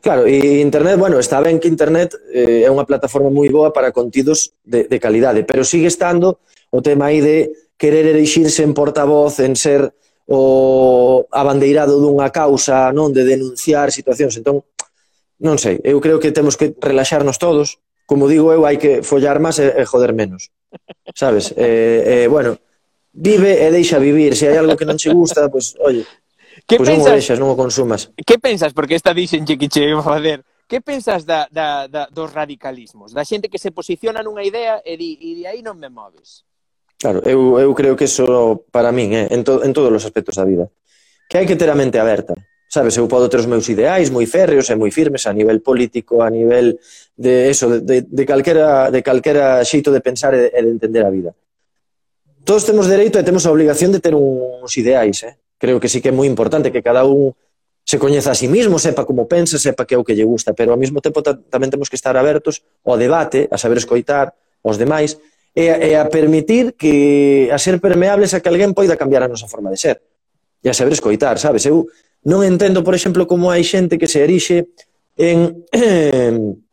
[0.02, 3.94] Claro, e internet, bueno, está ben que internet eh, é unha plataforma moi boa para
[3.94, 6.42] contidos de, de calidade, pero sigue estando
[6.74, 9.94] o tema aí de querer erixirse en portavoz, en ser
[10.26, 14.34] o abandeirado dunha causa, non de denunciar situacións.
[14.34, 14.66] Entón,
[15.38, 17.78] non sei, eu creo que temos que relaxarnos todos.
[18.10, 20.50] Como digo eu, hai que follar máis e, e joder menos
[21.14, 21.54] sabes?
[21.56, 22.58] Eh, eh, bueno,
[23.12, 24.36] vive e deixa vivir.
[24.36, 26.02] Se hai algo que non che gusta, pois, pues, oye,
[26.66, 28.02] que pois pues pensas, non o deixas, non o consumas.
[28.26, 28.72] Que pensas?
[28.74, 30.42] Porque esta dixen que che iba a fazer.
[30.64, 33.12] Que pensas da, da, da, dos radicalismos?
[33.12, 36.48] Da xente que se posiciona nunha idea e di, e de aí non me moves.
[36.96, 40.40] Claro, eu, eu creo que eso para min, eh, en, to, en todos os aspectos
[40.40, 40.72] da vida.
[41.28, 42.32] Que hai que ter a mente aberta.
[42.68, 46.22] Sabes, eu podo ter os meus ideais moi férreos e moi firmes a nivel político,
[46.22, 46.80] a nivel
[47.14, 51.10] de eso, de, de, de calquera, de calquera xeito de pensar e de entender a
[51.10, 51.36] vida.
[52.44, 55.38] Todos temos dereito e temos a obligación de ter uns ideais, eh?
[55.56, 57.32] Creo que sí que é moi importante que cada un
[57.84, 60.56] se coñeza a sí mismo, sepa como pensa, sepa que é o que lle gusta,
[60.56, 64.32] pero ao mesmo tempo tamén temos que estar abertos ao debate, a saber escoitar
[64.64, 65.20] os demais
[65.54, 69.30] e a, e a permitir que a ser permeables a que alguén poida cambiar a
[69.30, 70.00] nosa forma de ser
[70.64, 71.68] e a saber escoitar, sabes?
[71.68, 71.88] Eu
[72.24, 74.72] Non entendo, por exemplo, como hai xente que se erixe
[75.20, 75.68] en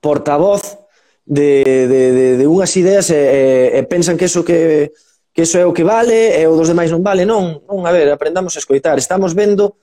[0.00, 0.78] portavoz
[1.26, 4.90] de, de, de, de unhas ideas e, e, e pensan que eso que,
[5.34, 7.26] que eso é o que vale e o dos demais non vale.
[7.26, 8.98] Non, non, a ver, aprendamos a escoitar.
[8.98, 9.78] Estamos vendo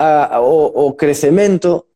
[0.00, 1.92] a, a, o, o crecemento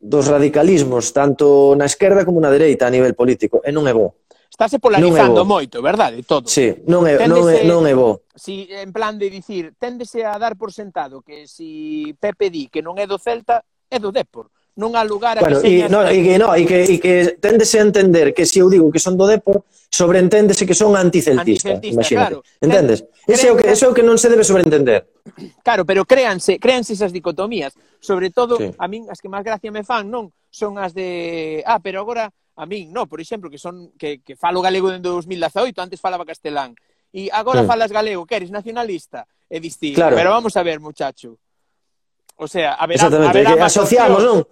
[0.00, 4.16] dos radicalismos, tanto na esquerda como na dereita a nivel político, e non é bo
[4.60, 6.44] estáse polarizando moito, verdade, todo.
[6.44, 8.28] Sí, non é, non é, non é bo.
[8.36, 12.84] Si, en plan de dicir, téndese a dar por sentado que si Pepe di que
[12.84, 14.52] non é do Celta, é do Depor.
[14.76, 15.88] Non há lugar a bueno, que señas...
[15.88, 18.68] No, e que, no, e que, e que téndese a entender que se si eu
[18.68, 22.44] digo que son do Depor, sobreenténdese que son anticeltistas, anticeltista, imagínate.
[22.44, 22.60] Claro.
[22.60, 23.08] Entendes?
[23.24, 25.08] Ese é o que, ese é o que non se debe sobreentender.
[25.64, 27.72] Claro, pero créanse, créanse esas dicotomías.
[27.96, 28.68] Sobre todo, sí.
[28.76, 30.28] a min as que máis gracia me fan, non?
[30.52, 32.28] Son as de, ah, pero agora
[32.60, 36.28] a min, no, por exemplo, que son que, que falo galego dende 2018, antes falaba
[36.28, 36.76] castelán.
[37.10, 37.66] E agora sí.
[37.66, 39.96] falas galego, que eres nacionalista, é distinto.
[39.96, 40.14] Claro.
[40.14, 41.40] Pero vamos a ver, muchacho.
[42.36, 44.44] O sea, a ver, Exactamente, a ver, que asociamos, non?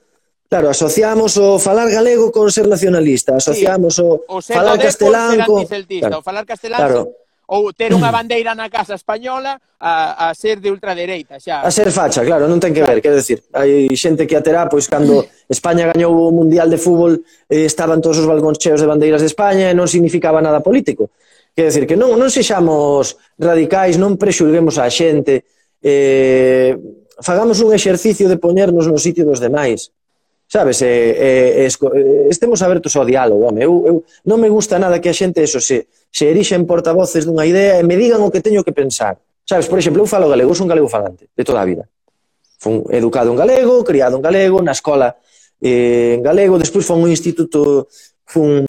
[0.48, 4.02] Claro, asociamos o falar galego con ser nacionalista, asociamos sí.
[4.02, 5.61] o, o falar castelán con...
[5.68, 6.18] Claro.
[6.18, 7.12] O falar castelán claro
[7.49, 8.16] ou ter unha mm.
[8.16, 11.64] bandeira na casa española a, a ser de ultradereita xa.
[11.64, 14.84] A ser facha, claro, non ten que ver, quero decir, hai xente que aterá, pois
[14.84, 19.24] cando España gañou o Mundial de Fútbol eh, estaban todos os balcóns cheos de bandeiras
[19.24, 21.09] de España e non significaba nada político.
[21.57, 25.49] Quer decir, que non, non sexamos radicais, non prexulguemos a xente,
[25.80, 26.76] eh,
[27.24, 29.88] fagamos un exercicio de poñernos no sitio dos demais.
[30.49, 33.61] Sabes, eh, eh, esco, eh, estemos abertos ao diálogo, home.
[33.61, 37.44] Eu, eu, non me gusta nada que a xente, eso, se, se erixen portavoces dunha
[37.44, 39.20] idea e me digan o que teño que pensar.
[39.44, 41.84] Sabes, por exemplo, eu falo galego, eu son galego falante, de toda a vida.
[42.57, 45.20] Fun educado en galego, criado en galego, na escola
[45.61, 47.92] eh, en galego, despois fun un instituto
[48.24, 48.64] fun,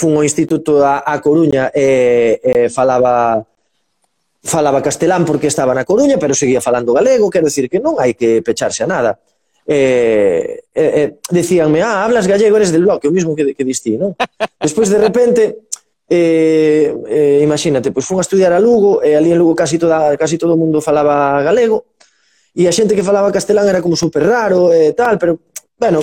[0.00, 3.44] fun ao instituto a, a Coruña e, e falaba
[4.40, 8.16] falaba castelán porque estaba na Coruña, pero seguía falando galego, quero dicir que non hai
[8.16, 9.20] que pecharse a nada.
[9.70, 14.00] Eh, eh, eh, decíanme, ah, hablas gallego, eres del bloque, o mismo que, que distí,
[14.00, 14.16] non?
[14.64, 15.68] Despois, de repente,
[16.08, 19.76] eh, eh, imagínate, pois fun a estudiar a Lugo, e eh, ali en Lugo casi,
[19.76, 21.92] toda, casi todo o mundo falaba galego,
[22.56, 25.36] e a xente que falaba castelán era como super raro e eh, tal, pero,
[25.76, 26.00] bueno,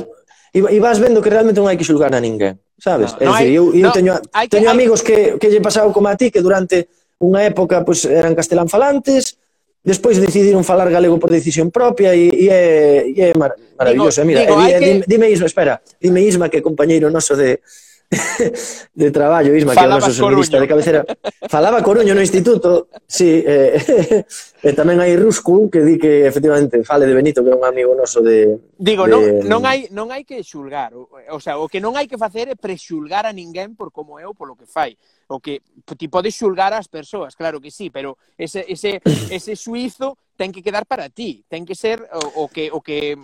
[0.54, 3.18] e, e vas vendo que realmente non hai que xulgar a ninguén, sabes?
[3.18, 4.14] No, no, é dicir, eu, eu no, teño,
[4.46, 6.86] teño hay, amigos que, que lle pasado como a ti, que durante
[7.18, 9.42] unha época pois, eran castelán falantes,
[9.86, 14.26] Despois decidiron falar galego por decisión propia e, e, é, e é mar, maravilloso.
[14.26, 15.06] Digo, Mira, digo, e, dime, que...
[15.06, 17.62] dime Isma, espera, dime Isma que é compañeiro noso de,
[18.96, 21.06] de traballo, Isma, Falaba que é o noso sonidista de cabecera.
[21.46, 24.26] Falaba Coruño no instituto, sí, eh,
[24.66, 27.94] e tamén hai Ruscu que di que efectivamente fale de Benito, que é un amigo
[27.94, 28.58] noso de...
[28.82, 31.94] Digo, de, non, non, hai, non hai que xulgar, o, o sea, o que non
[31.94, 34.98] hai que facer é prexulgar a ninguén por como é ou polo que fai
[35.28, 35.62] o que
[35.98, 39.02] ti podes xulgar ás persoas, claro que sí, pero ese, ese,
[39.34, 43.18] ese suizo ten que quedar para ti, ten que ser o, o que o que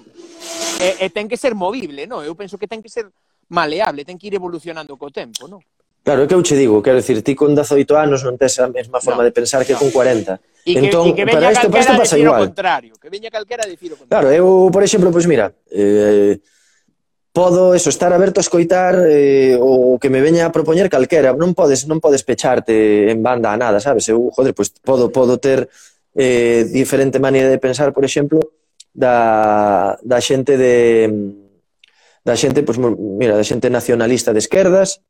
[0.82, 2.26] e, e ten que ser movible, no?
[2.26, 3.10] Eu penso que ten que ser
[3.52, 5.62] maleable, ten que ir evolucionando co tempo, no?
[6.02, 8.66] Claro, é que eu che digo, quero dicir, ti con 18 anos non tes a
[8.66, 9.86] mesma forma no, de pensar que no.
[9.86, 10.34] con 40.
[10.66, 12.49] E que, entón, que, que para isto, para isto pasa igual.
[12.49, 14.10] Contrario, que veña calquera a dicir o contrario.
[14.10, 16.41] Claro, eu, por exemplo, pois pues mira, eh,
[17.34, 21.56] podo eso, estar aberto a escoitar eh, o que me veña a propoñer calquera, non
[21.56, 24.12] podes non podes pecharte en banda a nada, sabes?
[24.12, 25.72] Eu, joder, pois pues, podo podo ter
[26.16, 28.40] eh, diferente maneira de pensar, por exemplo,
[28.92, 31.08] da, da xente de
[32.22, 35.02] da xente, pois, pues, mira, da xente nacionalista de esquerdas,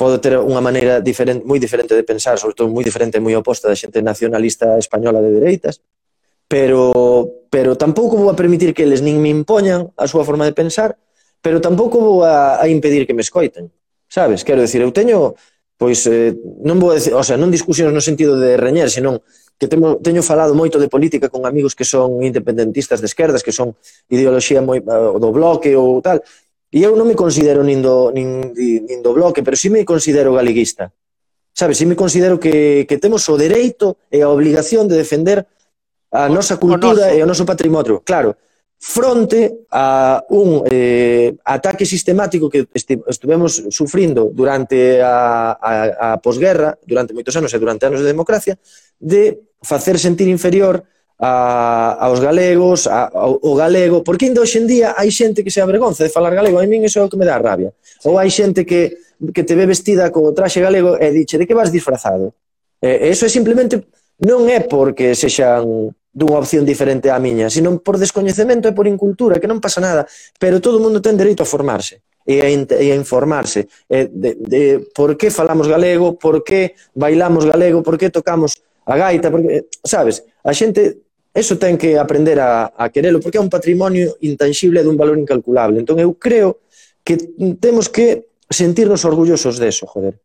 [0.00, 3.36] podo ter unha maneira diferente, moi diferente de pensar, sobre todo moi diferente, e moi
[3.36, 5.84] oposta da xente nacionalista española de dereitas,
[6.48, 10.56] pero pero tampouco vou a permitir que eles nin me impoñan a súa forma de
[10.56, 10.96] pensar,
[11.42, 13.68] pero tampouco vou a, a impedir que me escoiten.
[14.08, 14.46] Sabes?
[14.46, 15.34] Quero decir, eu teño
[15.82, 16.30] pois eh,
[16.62, 19.18] non vou decir, o sea, non discusións no sentido de reñer, senón
[19.58, 23.50] que temo, teño falado moito de política con amigos que son independentistas de esquerdas, que
[23.50, 23.74] son
[24.06, 26.22] ideoloxía moi uh, do bloque ou tal,
[26.70, 29.82] e eu non me considero nin do, nin, nin do bloque, pero si sí me
[29.82, 30.94] considero galeguista.
[31.50, 35.50] Sabes, si sí me considero que, que temos o dereito e a obligación de defender
[36.14, 37.18] a nosa cultura o noso.
[37.18, 38.06] e o noso patrimonio.
[38.06, 38.38] Claro,
[38.82, 47.14] fronte a un eh, ataque sistemático que estuvemos sufrindo durante a, a, a posguerra, durante
[47.14, 48.58] moitos anos e durante anos de democracia,
[48.98, 50.82] de facer sentir inferior
[51.14, 55.54] a, aos galegos, a, ao, ao galego, porque ainda hoxe en día hai xente que
[55.54, 57.70] se avergonza de falar galego, a min iso é o que me dá rabia.
[57.86, 58.10] Sí.
[58.10, 58.98] Ou hai xente que,
[59.30, 62.34] que te ve vestida co traxe galego e diche, de que vas disfrazado?
[62.82, 63.78] E, e iso é simplemente,
[64.26, 69.40] non é porque sexan dunha opción diferente á miña, sino por descoñecemento e por incultura,
[69.40, 70.04] que non pasa nada,
[70.36, 74.36] pero todo o mundo ten dereito a formarse e a, e a informarse e de,
[74.36, 79.66] de por que falamos galego, por que bailamos galego, por que tocamos a gaita, porque,
[79.82, 81.02] sabes, a xente
[81.32, 85.80] eso ten que aprender a, a querelo, porque é un patrimonio intangible dun valor incalculable.
[85.80, 86.60] Entón eu creo
[87.00, 87.16] que
[87.56, 90.20] temos que sentirnos orgullosos deso, joder.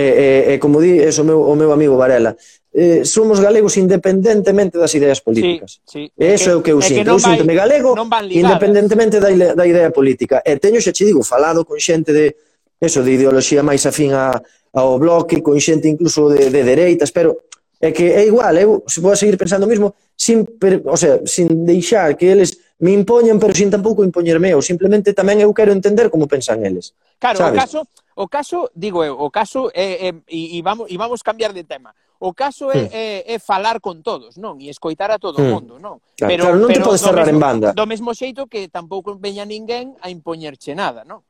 [0.00, 2.32] Eh, eh, eh, como di eso, meu, o meu amigo Varela,
[2.72, 5.84] eh, somos galegos independentemente das ideas políticas.
[5.84, 6.12] Sí, sí.
[6.16, 7.04] Eso é o que eu sinto.
[7.04, 7.92] Eu sinto-me galego
[8.32, 10.40] independentemente da, da idea política.
[10.40, 12.32] E teño, xa che digo, falado con xente de
[12.80, 14.40] eso, de ideoloxía máis afín a,
[14.72, 17.44] ao bloque, con xente incluso de, de dereitas, pero
[17.76, 21.20] é que é igual, eu se vou a seguir pensando mesmo sin, per, o sea,
[21.28, 25.76] sin deixar que eles me impoñan, pero sin tampouco impoñerme eu, simplemente tamén eu quero
[25.76, 26.96] entender como pensan eles.
[27.20, 27.52] Claro, sabes?
[27.52, 27.80] o caso
[28.20, 31.64] O caso, digo eu, o caso é, é e, e vamos e vamos cambiar de
[31.64, 31.96] tema.
[32.20, 32.88] O caso é, sí.
[32.92, 34.60] é, é falar con todos, non?
[34.60, 35.48] E escoitar a todo o mm.
[35.48, 36.04] mundo, non?
[36.20, 37.68] Claro, pero, claro, non te podes cerrar mesmo, en banda.
[37.72, 41.24] Do mesmo xeito que tampouco veña ninguén a impoñerche nada, non?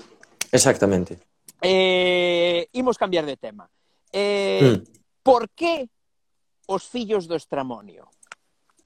[0.51, 1.22] Exactamente.
[1.62, 3.70] Eh, imos cambiar de tema.
[4.11, 5.22] Eh, mm.
[5.22, 5.86] Por que
[6.66, 8.11] os fillos do Estramonio?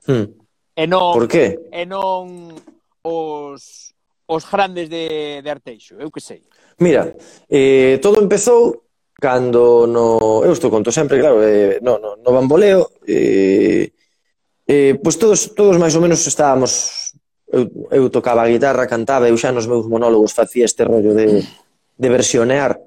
[0.04, 0.28] Mm.
[0.76, 1.56] E non, Por que?
[1.72, 2.52] E non
[3.00, 3.93] os,
[4.26, 6.42] os grandes de, de Arteixo, eu que sei.
[6.80, 7.16] Mira,
[7.48, 8.84] eh, todo empezou
[9.20, 10.42] cando no...
[10.44, 13.92] Eu estou conto sempre, claro, eh, no, no, no bamboleo, eh,
[14.66, 17.12] eh, pois todos, todos máis ou menos estábamos...
[17.48, 21.44] Eu, eu tocaba a guitarra, cantaba, eu xa nos meus monólogos facía este rollo de,
[21.96, 22.80] de versionear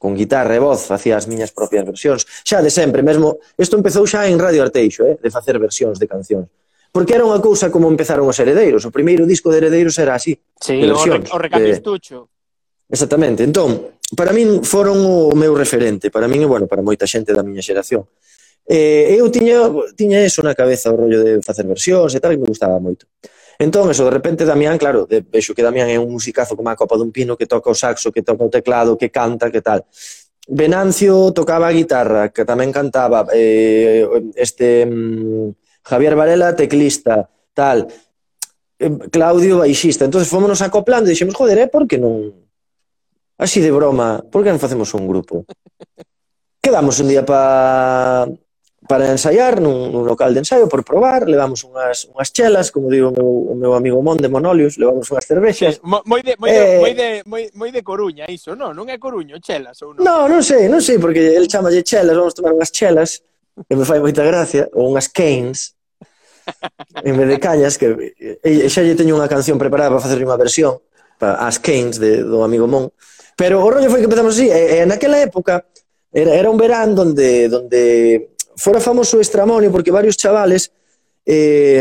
[0.00, 2.24] con guitarra e voz, facía as miñas propias versións.
[2.24, 3.36] Xa de sempre, mesmo...
[3.60, 6.48] Isto empezou xa en Radio Arteixo, eh, de facer versións de cancións.
[6.90, 8.82] Porque era unha cousa como empezaron os heredeiros.
[8.82, 10.34] O primeiro disco de heredeiros era así.
[10.58, 12.26] Sí, o, re, o recapistucho.
[12.26, 12.94] De...
[12.94, 13.46] Exactamente.
[13.46, 16.10] Entón, para min foron o meu referente.
[16.10, 18.10] Para min, e bueno, para moita xente da miña xeración.
[18.66, 22.38] Eh, eu tiña, tiña eso na cabeza, o rollo de facer versións e tal, e
[22.38, 23.06] me gustaba moito.
[23.60, 26.78] Entón, eso, de repente, Damián, claro, de, vexo que Damián é un musicazo como a
[26.78, 29.84] copa dun pino, que toca o saxo, que toca o teclado, que canta, que tal.
[30.48, 34.88] Venancio tocaba a guitarra, que tamén cantaba, eh, este...
[34.88, 37.88] Mm, Javier Varela, teclista, tal,
[39.10, 40.04] Claudio, baixista.
[40.04, 42.32] Entonces fomos acoplando e dixemos, joder, eh, é porque non...
[43.36, 45.44] Así de broma, por que non facemos un grupo?
[46.64, 48.28] Quedamos un día para
[48.90, 53.12] para ensaiar nun, nun local de ensaio por probar, levamos unhas, unhas chelas, como digo
[53.12, 55.78] o meu, o meu amigo Mon de Monolius, levamos unhas cervexas.
[55.78, 56.82] Sí, moi de moi, eh...
[56.82, 60.02] moi de moi moi de Coruña iso, non, non é Coruño, chelas ou non.
[60.02, 63.22] Non, non sei, non sei porque el chamalle chelas, vamos tomar unhas chelas
[63.68, 65.74] e me fai moita gracia, ou unhas canes,
[67.04, 68.14] en vez de cañas, que
[68.68, 70.80] xa lle teño unha canción preparada para facerlle unha versión,
[71.20, 72.90] para as canes de, do amigo Mon,
[73.36, 75.64] pero o rollo foi que empezamos así, e, e naquela época
[76.12, 80.72] era, era un verán donde, donde fora famoso o estramonio porque varios chavales
[81.24, 81.80] eh,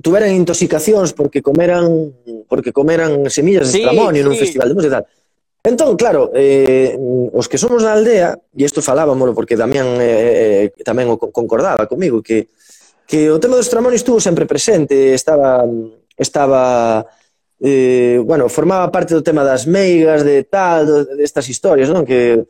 [0.00, 2.14] tuveran intoxicacións porque comeran
[2.46, 4.26] porque comeran semillas sí, de estramonio sí.
[4.26, 5.06] nun festival de música e tal.
[5.62, 6.94] Entón, claro, eh,
[7.34, 11.90] os que somos na aldea, e isto falábamolo porque Damián eh, eh tamén o concordaba
[11.90, 12.48] comigo, que,
[13.04, 15.66] que o tema do Estramón estuvo sempre presente, estaba,
[16.14, 17.02] estaba
[17.60, 20.86] eh, bueno, formaba parte do tema das meigas, de tal,
[21.18, 22.06] destas historias, non?
[22.06, 22.46] Que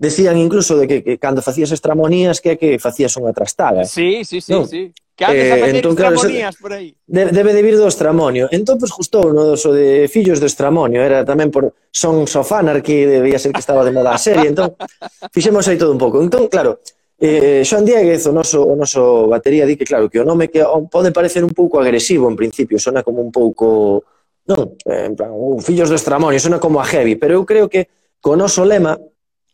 [0.00, 3.84] decían incluso de que, que cando facías estramonías que é que facías unha trastada.
[3.84, 4.64] Sí, sí, sí, non?
[4.64, 4.92] sí.
[5.16, 6.94] Que antes eh, entón, claro, tramonías por aí.
[7.06, 8.52] De, debe de vir do Estramonio.
[8.52, 11.00] Entón, pois, pues, gustou no so de eh, Fillos do Estramonio.
[11.00, 14.52] Era tamén por Son Sofanarchy, debía ser que estaba de moda a serie.
[14.52, 14.76] Entón,
[15.34, 16.20] fixemos aí todo un pouco.
[16.20, 16.84] Entón, claro,
[17.16, 20.60] eh, Xoan Dieguez, o noso, o noso batería, di que, claro, que o nome que
[20.92, 24.04] pode parecer un pouco agresivo en principio, sona como un pouco...
[24.46, 27.72] Non, eh, en plan, uh, Fillos do Estramonio, sona como a heavy, pero eu creo
[27.72, 27.88] que
[28.20, 29.00] co noso lema,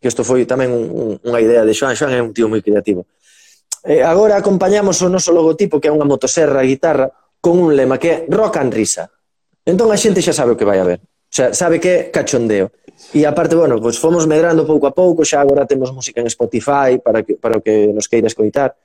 [0.02, 2.60] que isto foi tamén un, un, unha idea de Xoan, Xoan é un tío moi
[2.60, 3.06] creativo,
[3.84, 7.10] Eh, agora acompañamos o noso logotipo, que é unha motoserra a guitarra,
[7.42, 9.10] con un lema que é rock and risa.
[9.66, 11.02] Entón a xente xa sabe o que vai a ver.
[11.02, 12.70] O sea, sabe que é cachondeo.
[13.10, 17.02] E aparte, bueno, pois fomos medrando pouco a pouco, xa agora temos música en Spotify
[17.02, 18.78] para que, para o que nos queira escoitar.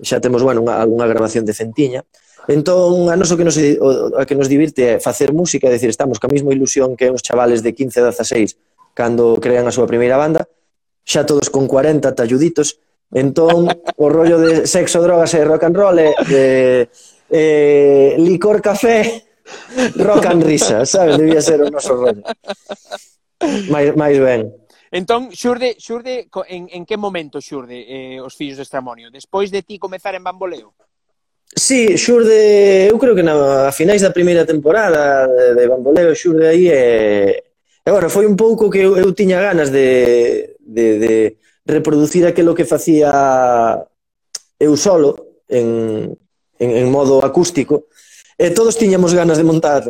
[0.00, 2.00] Xa temos, bueno, unha, algunha grabación de centiña.
[2.48, 5.92] Entón, a noso que nos, o, a que nos divirte é facer música, é dicir,
[5.92, 8.56] estamos ca mesma ilusión que uns chavales de 15 a 16
[8.96, 10.48] cando crean a súa primeira banda,
[11.04, 12.80] xa todos con 40 talluditos,
[13.12, 16.86] Entón, o rollo de sexo, drogas e rock and roll é eh,
[17.26, 19.26] eh, licor, café,
[19.98, 21.18] rock and risa, sabes?
[21.18, 22.22] Debía ser o noso rollo.
[23.66, 24.54] Mais, mais ben.
[24.92, 29.10] Entón, xurde, xurde en, en que momento xurde eh, os fillos de Estramonio?
[29.10, 30.74] Despois de ti comezar en Bamboleo?
[31.50, 36.46] Sí, xurde, eu creo que na, a finais da primeira temporada de, de Bamboleo, xurde
[36.46, 36.74] aí e...
[36.74, 37.42] Eh,
[37.86, 41.14] e bueno, foi un pouco que eu, eu tiña ganas de, de, de
[41.66, 43.80] reproducir aquilo que facía
[44.60, 46.16] eu solo en,
[46.58, 47.88] en, en modo acústico
[48.36, 49.84] e todos tiñamos ganas de montar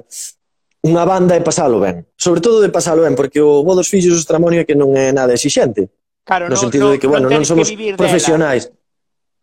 [0.80, 2.08] unha banda e pasalo ben.
[2.16, 4.96] Sobre todo de pasalo ben, porque o Bo dos Fillos do Estramonio é que non
[4.96, 5.92] é nada exixente.
[6.24, 7.68] Claro, no, no sentido no, de que, bueno, non, non somos
[7.98, 8.72] profesionais.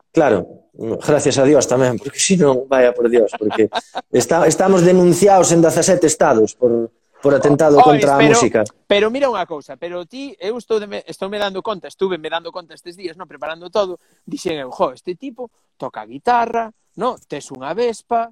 [0.10, 3.70] Claro, gracias a Dios tamén, porque si non, vaya por Dios, porque
[4.12, 6.90] está, estamos denunciados en 17 estados por,
[7.22, 8.64] por atentado oh, contra pero, a música.
[8.86, 12.30] Pero mira unha cousa, pero ti, eu estou, de, estou me dando conta, estuve me
[12.30, 17.18] dando conta estes días, no preparando todo, dixen eu, jo, este tipo toca guitarra, no,
[17.18, 18.30] tes unha vespa,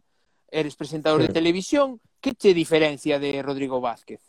[0.49, 1.25] eres presentador mm.
[1.25, 1.39] de hmm.
[1.39, 1.87] televisión,
[2.21, 4.21] que che diferencia de Rodrigo Vázquez?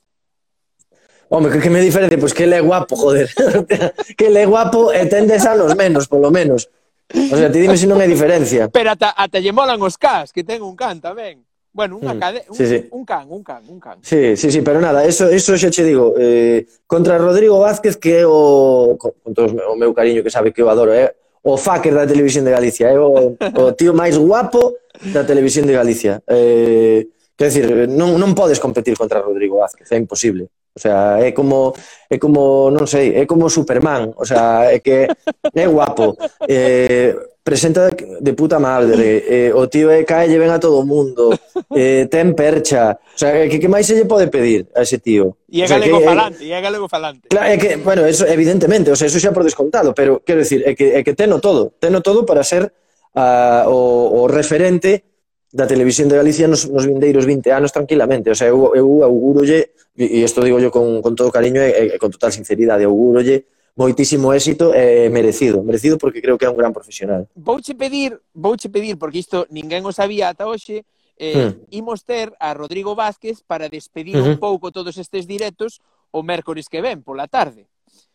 [1.29, 2.19] Home, que, que me diferencia?
[2.19, 3.29] Pois pues que ele é guapo, joder.
[4.17, 6.71] que ele é guapo e ten 10 anos menos, polo menos.
[7.11, 8.71] O sea, ti dime se si non é diferencia.
[8.71, 11.43] Pero ata, ata lle molan os cas, que ten un can tamén.
[11.77, 12.21] Bueno, unha mm.
[12.25, 12.79] cade, un, sí, sí.
[12.89, 14.01] un can, un can, un can.
[14.01, 18.25] Sí, sí, sí, pero nada, eso, eso xa che digo, eh, contra Rodrigo Vázquez, que
[18.25, 21.09] é o, con todo o meu cariño que sabe que eu adoro, é eh,
[21.45, 24.73] o fucker da televisión de Galicia, é eh, o, o tío máis guapo
[25.13, 26.25] da televisión de Galicia.
[26.25, 30.49] Eh, quer decir, non, non podes competir contra Rodrigo Vázquez, é imposible.
[30.77, 31.73] O sea, é como,
[32.11, 36.21] é como, non sei, é como Superman, o sea, é que é guapo.
[36.45, 40.85] Eh, presenta de puta madre, eh, o tío é cae lle ven a todo o
[40.85, 41.33] mundo,
[41.73, 45.41] eh, ten percha, o sea, que, que máis se lle pode pedir a ese tío?
[45.49, 47.25] E é o sea, galego que, falante, e é galego falante.
[47.33, 50.61] Claro, é que, bueno, eso, evidentemente, o sea, eso xa por descontado, pero, quero decir,
[50.69, 52.69] é que, é que teno todo, teno todo para ser
[53.17, 55.16] uh, o, o referente
[55.57, 58.29] da televisión de Galicia nos, nos vindeiros 20 anos tranquilamente.
[58.29, 61.99] O sea, eu, eu augurolle, e isto digo yo con, con todo cariño e, e
[61.99, 66.57] con total sinceridade, augurolle moitísimo éxito e eh, merecido, merecido porque creo que é un
[66.57, 67.29] gran profesional.
[67.37, 70.89] Vouche pedir, vouche pedir porque isto ninguén o sabía ata hoxe,
[71.21, 71.77] eh, mm.
[71.77, 74.33] imos ter a Rodrigo Vázquez para despedir uh -huh.
[74.33, 77.69] un pouco todos estes directos o mércores que ven pola tarde.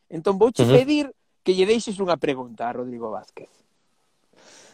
[0.09, 1.13] Entón vouche uh pedir
[1.45, 3.49] que lle deixes unha pregunta a Rodrigo Vázquez.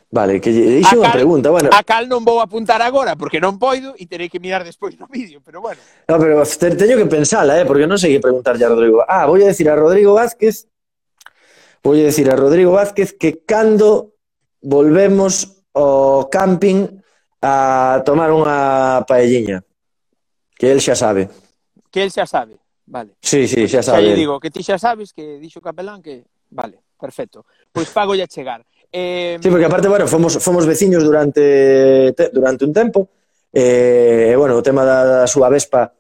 [0.10, 1.68] Vale, que lle unha pregunta, bueno.
[1.76, 5.04] A cal non vou apuntar agora, porque non poido e terei que mirar despois no
[5.12, 5.84] vídeo, pero bueno.
[6.08, 9.04] No, pero te, teño que pensala, eh, porque non sei que preguntarlle a Rodrigo.
[9.04, 10.72] Ah, vou a decir a Rodrigo Vázquez,
[11.84, 14.16] vou a decir a Rodrigo Vázquez que cando
[14.64, 16.88] volvemos ao camping
[17.44, 19.60] a tomar unha paelliña,
[20.56, 21.28] que el xa sabe.
[21.92, 22.56] Que el xa sabe,
[22.88, 23.20] vale.
[23.20, 24.00] Sí, sí, xa sabe.
[24.00, 26.24] Xa lle digo, que ti xa sabes que dixo Capelán que...
[26.48, 27.44] Vale, perfecto.
[27.76, 28.64] Pois fago a chegar.
[28.92, 29.38] Eh...
[29.42, 33.10] Sí, porque aparte, bueno, fomos, fomos veciños durante, te, durante un tempo,
[33.52, 35.94] e, eh, bueno, o tema da, da súa Vespa,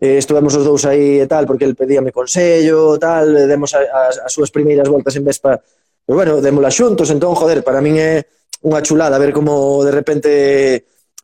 [0.00, 4.00] eh, estuvemos os dous aí e tal, porque el pedíame consello, tal, demos a, a,
[4.26, 8.24] as súas primeiras voltas en Vespa, pero bueno, démolas xuntos, entón, joder, para min é
[8.64, 10.30] unha chulada ver como de repente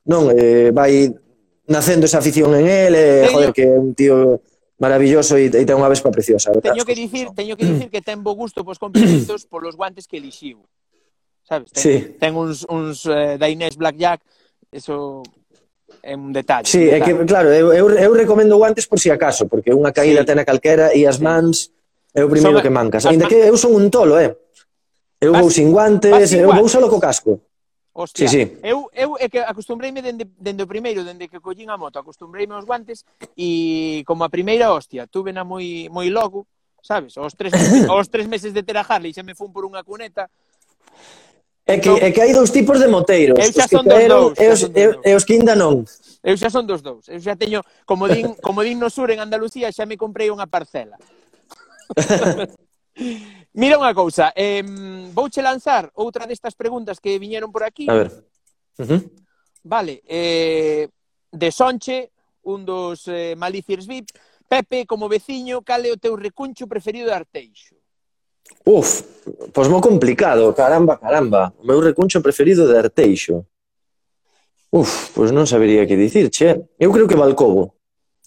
[0.09, 1.11] non eh, vai
[1.67, 4.41] nacendo esa afición en él, eh, teño, joder, que é un tío
[4.79, 6.53] maravilloso e, e ten unha vespa preciosa.
[6.53, 6.77] Verdad?
[6.77, 10.21] Teño que dicir, teño que dicir que ten bo gusto pos complementos polos guantes que
[10.21, 10.63] elixiu
[11.47, 11.71] sabes?
[11.71, 11.95] Ten, sí.
[12.19, 14.21] ten uns, uns eh, da Inés Blackjack,
[14.75, 15.23] eso
[16.03, 16.67] é un detalle.
[16.67, 16.99] Sí, un detalle.
[16.99, 20.35] é que, claro, eu, eu, eu recomendo guantes por si acaso, porque unha caída sí.
[20.35, 21.71] a calquera e as mans
[22.11, 23.07] é o primeiro son, que mancas.
[23.07, 23.31] Ainda man...
[23.31, 24.35] que eu son un tolo, eh?
[25.23, 26.61] Eu vas, vou sin guantes, sin eu guantes.
[26.61, 27.41] vou solo co casco.
[27.97, 28.61] Hostia, sí, sí.
[28.61, 32.53] eu, eu é que acostumbreime dende, dende o primeiro, dende que collín a moto, acostumbreime
[32.53, 36.45] aos guantes e como a primeira hostia, tuve na moi, moi logo,
[36.85, 37.17] sabes?
[37.17, 37.57] Os tres,
[37.89, 40.29] os tres meses de ter a Harley xa me fun por unha cuneta,
[41.67, 43.35] É que, entón- é que hai dous tipos de moteiros.
[43.43, 44.39] Eu xa son dos dous.
[44.39, 45.83] E os, e os que ainda non.
[46.23, 47.11] Eu xa son dos dous.
[47.11, 50.47] Eu xa teño, como din, como din no sur en Andalucía, xa me comprei unha
[50.47, 50.95] parcela.
[53.53, 54.65] Mira unha cousa, eh,
[55.13, 57.87] vouche lanzar outra destas preguntas que viñeron por aquí.
[57.91, 58.09] A ver.
[58.81, 59.01] Uh -huh.
[59.63, 60.89] Vale, eh,
[61.31, 62.11] de Sonche,
[62.43, 64.11] un dos eh, Maliciers VIP.
[64.49, 67.76] Pepe, como veciño, cal é o teu recuncho preferido de Arteixo?
[68.65, 69.03] Uf,
[69.53, 71.55] pois mo complicado, caramba, caramba.
[71.59, 73.47] O meu recuncho preferido de Arteixo.
[74.71, 76.67] Uf, pois non sabería que dicir, che.
[76.79, 77.79] Eu creo que Balcobo,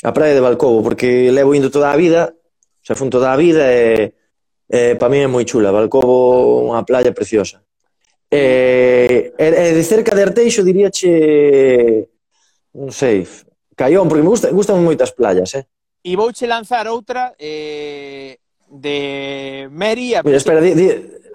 [0.03, 2.33] a praia de Balcobo, porque levo indo toda a vida,
[2.79, 4.15] xa fun toda a vida e,
[4.71, 5.75] e para mí é moi chula.
[5.75, 7.59] Balcobo, unha playa preciosa.
[8.31, 12.07] E, e de cerca de Arteixo diría che
[12.79, 13.27] non sei,
[13.75, 15.65] Caión, porque me gusta, gustan moitas playas, eh.
[16.03, 18.39] E vouche lanzar outra eh,
[18.69, 20.15] de Mary...
[20.15, 20.23] A...
[20.23, 20.89] Mira, espera, di, di...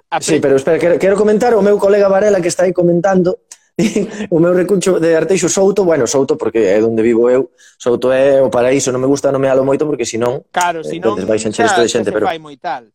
[0.09, 3.39] A sí, pero espera, quero, quero comentar o meu colega Varela que está aí comentando
[4.29, 8.41] o meu recuncho de Arteixo Souto, bueno, Souto porque é onde vivo eu, Souto é
[8.41, 11.47] o paraíso, non me gusta nomealo moito porque senón Claro, senón eh, entonces vais a
[11.51, 12.87] encher isto de xente, pero fai moi tal.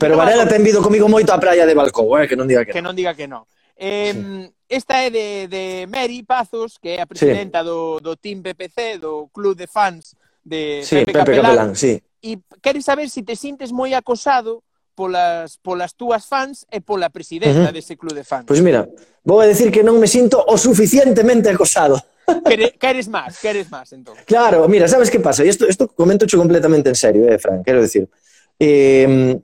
[0.00, 2.64] Pero Varela no, ten vido comigo moito a praia de Balcou, eh, que non diga
[2.64, 2.94] que, que non.
[2.94, 3.44] non diga que non.
[3.76, 4.48] Eh, sí.
[4.64, 7.68] Esta é de, de Mary Pazos, que é a presidenta sí.
[7.68, 11.44] do, do Team PPC, do Club de Fans de sí, Pepe, Pepe Capelán.
[11.44, 14.64] Capelán sí e queres saber se si te sintes moi acosado
[14.96, 17.76] polas, polas túas fans e pola presidenta uh -huh.
[17.76, 18.48] dese club de fans.
[18.48, 18.88] Pois pues mira,
[19.20, 22.00] vou a decir que non me sinto o suficientemente acosado.
[22.48, 24.16] Quere, queres máis, queres máis, entón.
[24.24, 25.44] Claro, mira, sabes que pasa?
[25.44, 28.08] Isto, isto comento completamente en serio, eh, Fran, quero decir.
[28.56, 29.36] Eh,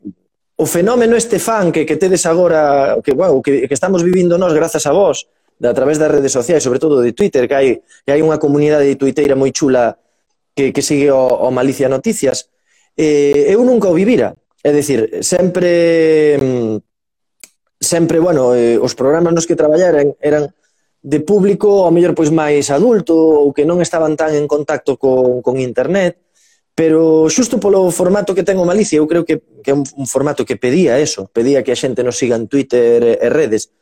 [0.56, 4.56] o fenómeno este fan que, que tedes agora, que, wow, que, que estamos vivindo nós
[4.56, 5.28] grazas a vós,
[5.60, 7.68] a través das redes sociais, sobre todo de Twitter, que hai,
[8.04, 10.00] que hai unha comunidade de tuiteira moi chula
[10.56, 12.48] que, que sigue o, o Malicia Noticias,
[12.96, 14.34] eh, eu nunca o vivira.
[14.62, 16.76] É dicir, sempre mm,
[17.80, 20.52] sempre, bueno, eh, os programas nos que traballaran eran
[21.00, 25.40] de público ao mellor pois máis adulto ou que non estaban tan en contacto con,
[25.40, 26.20] con internet,
[26.76, 30.04] pero xusto polo formato que ten o Malicia, eu creo que, que é un, un
[30.04, 33.72] formato que pedía eso, pedía que a xente nos siga en Twitter e, e redes.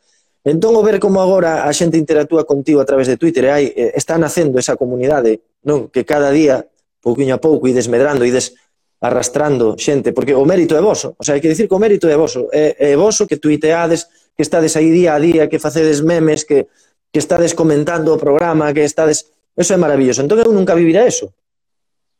[0.47, 3.65] Entón, o ver como agora a xente interactúa contigo a través de Twitter, e hai,
[3.75, 6.71] está nacendo esa comunidade non que cada día,
[7.03, 8.55] pouquinho a pouco, ides medrando, ides
[8.99, 12.11] arrastrando xente, porque o mérito é voso, o sea, hai que dicir que o mérito
[12.11, 16.03] é voso, é, é voso que tuiteades, que estades aí día a día, que facedes
[16.03, 16.67] memes, que,
[17.11, 19.31] que estades comentando o programa, que estades...
[19.55, 20.23] Eso é maravilloso.
[20.23, 21.35] Entón eu nunca vivira eso,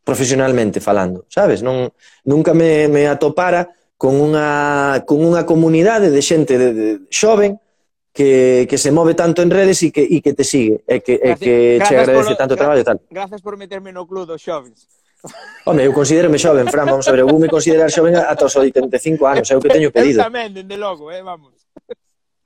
[0.04, 1.64] profesionalmente falando, sabes?
[1.64, 1.92] Non,
[2.28, 7.60] nunca me, me atopara con unha, con unha comunidade de xente de, de, xoven
[8.12, 11.20] que, que se move tanto en redes e que, e que te sigue, e que,
[11.20, 12.84] e que che agradece polo, tanto gracias, traballo.
[12.84, 12.98] Tal.
[13.08, 14.99] Gracias por meterme no club dos xovens.
[15.66, 18.56] Home, eu considero-me xoven, Fran, vamos a ver, eu vou me considerar xoven ata os
[18.56, 20.24] 85 anos, é o que teño pedido.
[20.24, 21.68] Eu tamén, dende logo, eh, vamos.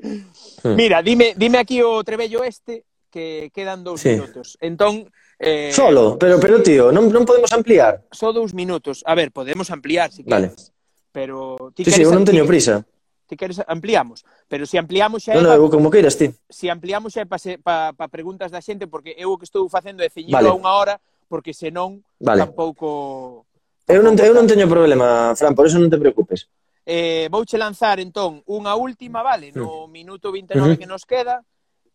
[0.01, 0.75] Hmm.
[0.75, 4.17] Mira, dime, dime aquí o trebello este, que quedan dous sí.
[4.17, 4.57] minutos.
[4.59, 5.05] Entón,
[5.37, 8.09] eh, Solo, pero, pero tío, non, non podemos ampliar.
[8.09, 9.05] Só dous minutos.
[9.05, 10.49] A ver, podemos ampliar, si vale.
[10.49, 10.73] queres.
[11.13, 12.81] Pero ti sí, queres, sí, eu non teño prisa.
[13.29, 16.33] Ti queres ampliamos, pero se si ampliamos xa no, é no, pa, como queiras ti.
[16.49, 19.45] Se si ampliamos xa é para pa, pa preguntas da xente porque eu o que
[19.45, 20.49] estou facendo é ceñido vale.
[20.49, 20.97] a unha hora
[21.33, 22.45] porque senón vale.
[22.45, 23.47] tampouco...
[23.89, 26.45] Eu non, te, eu non teño problema, Fran, por eso non te preocupes.
[26.85, 30.77] Eh, vouche lanzar, entón, unha última, vale, no minuto 29 uh -huh.
[30.77, 31.41] que nos queda.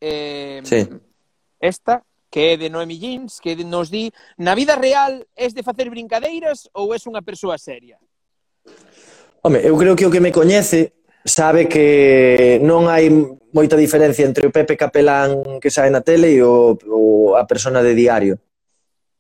[0.02, 0.90] Eh, sí.
[1.62, 4.10] Esta, que é de Noemi Jeans, que nos di
[4.42, 7.94] na vida real es de facer brincadeiras ou es unha persoa seria?
[9.46, 13.06] Home, eu creo que o que me coñece sabe que non hai
[13.54, 17.86] moita diferencia entre o Pepe Capelán que sae na tele e o, o a persona
[17.86, 18.42] de diario.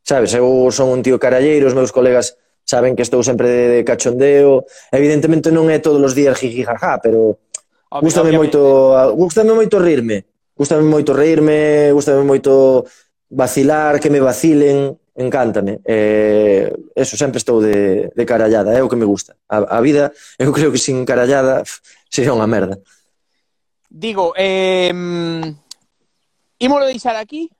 [0.08, 3.80] Sabes, eu son un tío caralleiro, os meus colegas saben que estou sempre de, de
[3.84, 4.64] cachondeo.
[4.88, 7.36] Evidentemente non é todos os días jiji jaja, pero
[7.92, 8.56] Obvio, gustame obviamente.
[8.56, 10.24] moito, gustame moito rirme.
[10.56, 12.88] Gustame moito rirme, gustame moito
[13.28, 15.84] vacilar, que me vacilen, encántame.
[15.84, 19.36] Eh, eso, sempre estou de, de carallada, é o que me gusta.
[19.44, 20.08] A, a vida,
[20.40, 21.68] eu creo que sin carallada
[22.08, 22.80] sería unha merda.
[23.92, 24.88] Digo, eh,
[26.64, 27.52] ímolo deixar aquí,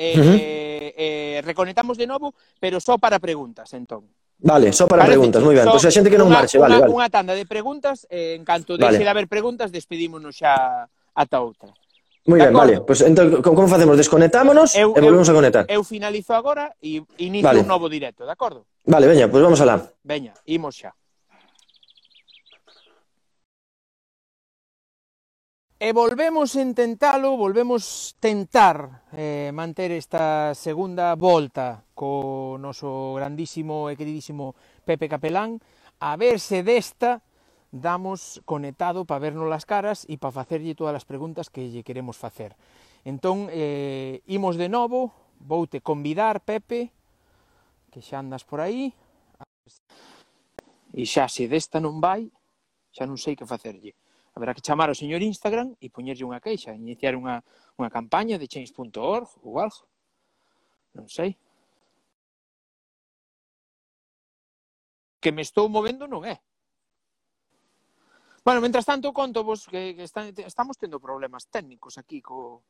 [0.00, 0.38] eh, uh -huh.
[0.40, 4.08] eh, eh, reconectamos de novo, pero só para preguntas, entón.
[4.40, 5.68] Vale, só para Parece preguntas, moi ben.
[5.68, 6.96] Pois a xente que non una, marche, vale, una, vale.
[6.96, 8.96] Unha tanda de preguntas, eh, en canto vale.
[8.96, 11.68] deixe de haber preguntas, despedímonos xa ata outra.
[12.24, 12.60] Moi ben, acordo?
[12.64, 12.74] vale.
[12.80, 14.00] Pois pues, entón, como facemos?
[14.00, 15.64] Desconectámonos eu, e volvemos eu, a conectar.
[15.68, 17.60] Eu finalizo agora e inicio vale.
[17.60, 18.64] un novo directo, de acordo?
[18.88, 19.76] Vale, veña, pois pues vamos alá.
[20.00, 20.96] Veña, imos xa.
[25.80, 34.52] E volvemos intentalo, volvemos tentar eh, manter esta segunda volta co noso grandísimo e queridísimo
[34.84, 35.56] Pepe Capelán,
[36.04, 37.24] a ver se desta
[37.72, 42.20] damos conectado para vernos las caras e para facerlle todas as preguntas que lle queremos
[42.20, 42.60] facer.
[43.08, 46.92] Entón, eh, imos de novo, voute convidar, Pepe,
[47.88, 48.92] que xa andas por aí,
[50.92, 52.28] e xa se desta non vai,
[52.92, 53.96] xa non sei que facerlle.
[54.34, 57.42] Haberá que chamar ao señor Instagram e poñerlle unha queixa, iniciar unha,
[57.74, 59.84] unha campaña de change.org ou algo.
[60.94, 61.34] Non sei.
[65.18, 66.38] Que me estou movendo non é.
[68.46, 72.62] Bueno, mentras tanto, conto vos que, que están, estamos tendo problemas técnicos aquí co,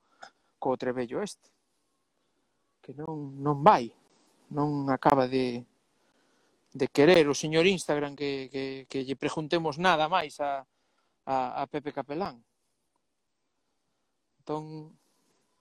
[0.59, 1.47] co trebello este.
[2.83, 3.93] Que non, non vai.
[4.51, 5.63] Non acaba de,
[6.75, 10.67] de querer o señor Instagram que, que, que lle preguntemos nada máis a,
[11.31, 12.43] a, a Pepe Capelán.
[14.43, 14.99] Entón,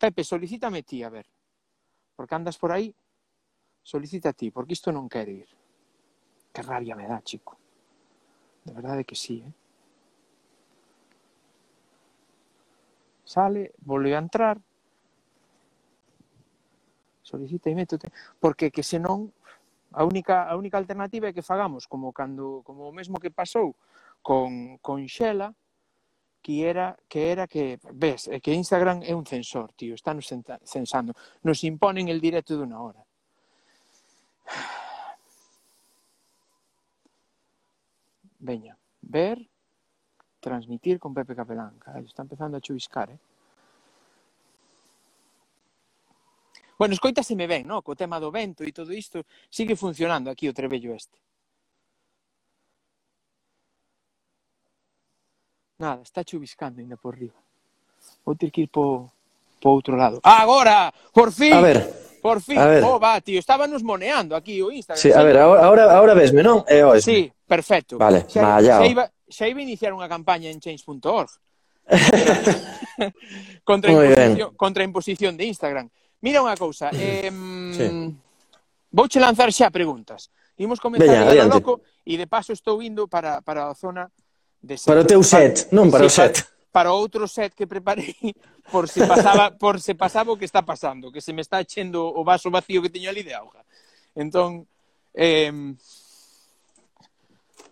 [0.02, 1.28] Pepe, solicítame ti, a ver.
[2.18, 2.96] Porque andas por aí,
[3.84, 5.50] solicita ti, porque isto non quere ir.
[6.54, 7.58] Que rabia me dá, chico.
[8.66, 9.54] De verdade que sí, eh?
[13.26, 14.60] Sale, volve a entrar,
[17.24, 18.12] solicita e métete,
[18.42, 19.32] porque que senón
[19.94, 23.78] a única a única alternativa é que fagamos como cando como o mesmo que pasou
[24.22, 25.54] con, con Xela
[26.42, 30.28] que era que era que ves, é que Instagram é un censor, tío, está nos
[30.64, 31.14] censando,
[31.44, 33.04] nos imponen el directo de unha hora.
[38.40, 39.38] Veña, ver,
[40.40, 43.20] transmitir con Pepe Capelán, carallo, está empezando a chuviscar, eh?
[46.80, 47.84] Bueno, escoitaseme ben, no?
[47.84, 51.20] Co tema do vento e todo isto sigue funcionando aquí o trebello este.
[55.80, 57.40] Nada, está chuviscando ainda por riba.
[58.26, 59.10] Vou ter que ir po,
[59.62, 60.20] po outro lado.
[60.24, 61.54] Agora, por fin.
[61.54, 61.80] A ver.
[62.22, 62.60] Por fin.
[62.60, 62.84] A ver.
[62.84, 65.02] Oh, va, tío, estábamos moneando aquí o Instagram.
[65.02, 66.68] Sí, a ver, agora agora, ahora vesme, non?
[66.68, 67.96] É eh, Sí, perfecto.
[67.96, 71.32] Vale, xa, xa, iba, xa iba a iniciar unha campaña en change.org.
[73.64, 75.88] contra, imposición, contra imposición de Instagram.
[76.20, 77.32] Mira unha cousa, eh,
[77.72, 77.88] sí.
[78.92, 80.28] vouche lanzar xa preguntas.
[80.60, 84.12] Imos comenzar Veña, loco e de paso estou indo para, para a zona
[84.62, 86.44] De para o teu set, non para o set.
[86.72, 88.16] Para, para outro set que preparei
[88.72, 92.04] por se pasaba por se pasaba o que está pasando, que se me está chendo
[92.06, 93.64] o vaso vacío que teño ali de auga.
[94.16, 94.68] Entón,
[95.16, 95.52] eh,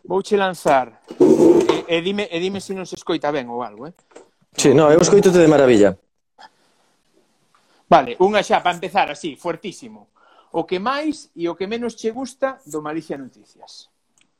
[0.07, 3.93] vouche lanzar e, e, dime, e dime se non se escoita ben ou algo, eh?
[4.55, 5.93] Sí, no, eu escoitote de maravilla.
[7.87, 10.11] Vale, unha xa para empezar así, fuertísimo.
[10.55, 13.91] O que máis e o que menos che gusta do Malicia Noticias.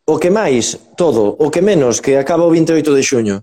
[0.08, 1.36] O que máis, todo.
[1.36, 3.36] O que menos, que acaba o 28 de xuño.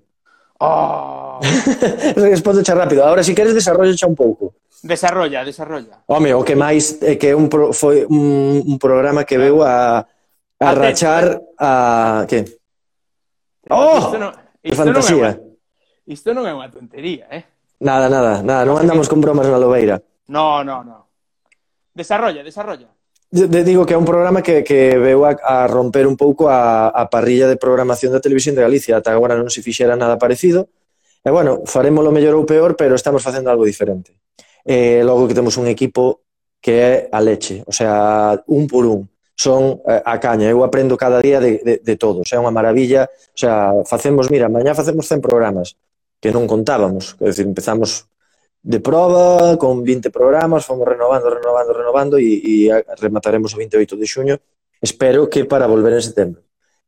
[0.57, 1.37] Oh.
[2.17, 3.05] Respondo xa rápido.
[3.05, 4.57] Ahora, se si queres, desarrollo xa un pouco.
[4.81, 6.01] Desarrolla, desarrolla.
[6.09, 10.01] Home, o que máis é que un pro, foi un, un programa que veu a,
[10.01, 10.81] a Atento.
[10.81, 11.25] rachar
[11.61, 12.25] a...
[12.25, 12.49] Que?
[13.69, 14.01] Oh!
[14.01, 14.33] Isto non,
[14.65, 15.37] isto fantasía.
[15.37, 17.45] Non é unha, isto non é unha tontería, eh?
[17.85, 18.65] Nada, nada, nada.
[18.65, 20.01] Non andamos con bromas na lobeira.
[20.33, 21.13] No, no, no.
[21.93, 22.89] Desarrolla, desarrolla.
[23.31, 26.89] De, digo que é un programa que, que veu a, a romper un pouco a,
[26.89, 28.99] a parrilla de programación da televisión de Galicia.
[28.99, 30.71] Ata agora non se fixera nada parecido.
[31.25, 34.15] E, bueno, farémolo mellor ou peor, pero estamos facendo algo diferente.
[34.63, 36.25] E, logo que temos un equipo
[36.65, 39.05] que é a leche, o sea, un por un.
[39.37, 43.11] Son eh, a caña, eu aprendo cada día de, de, de todos, é unha maravilla.
[43.35, 45.77] O sea, facemos, mira, mañá facemos 100 programas
[46.25, 48.09] que non contábamos, é dicir, empezamos
[48.65, 54.07] de prova con 20 programas, fomos renovando, renovando, renovando e, e remataremos o 28 de
[54.09, 54.37] xuño.
[54.81, 56.41] Espero que para volver en setembro.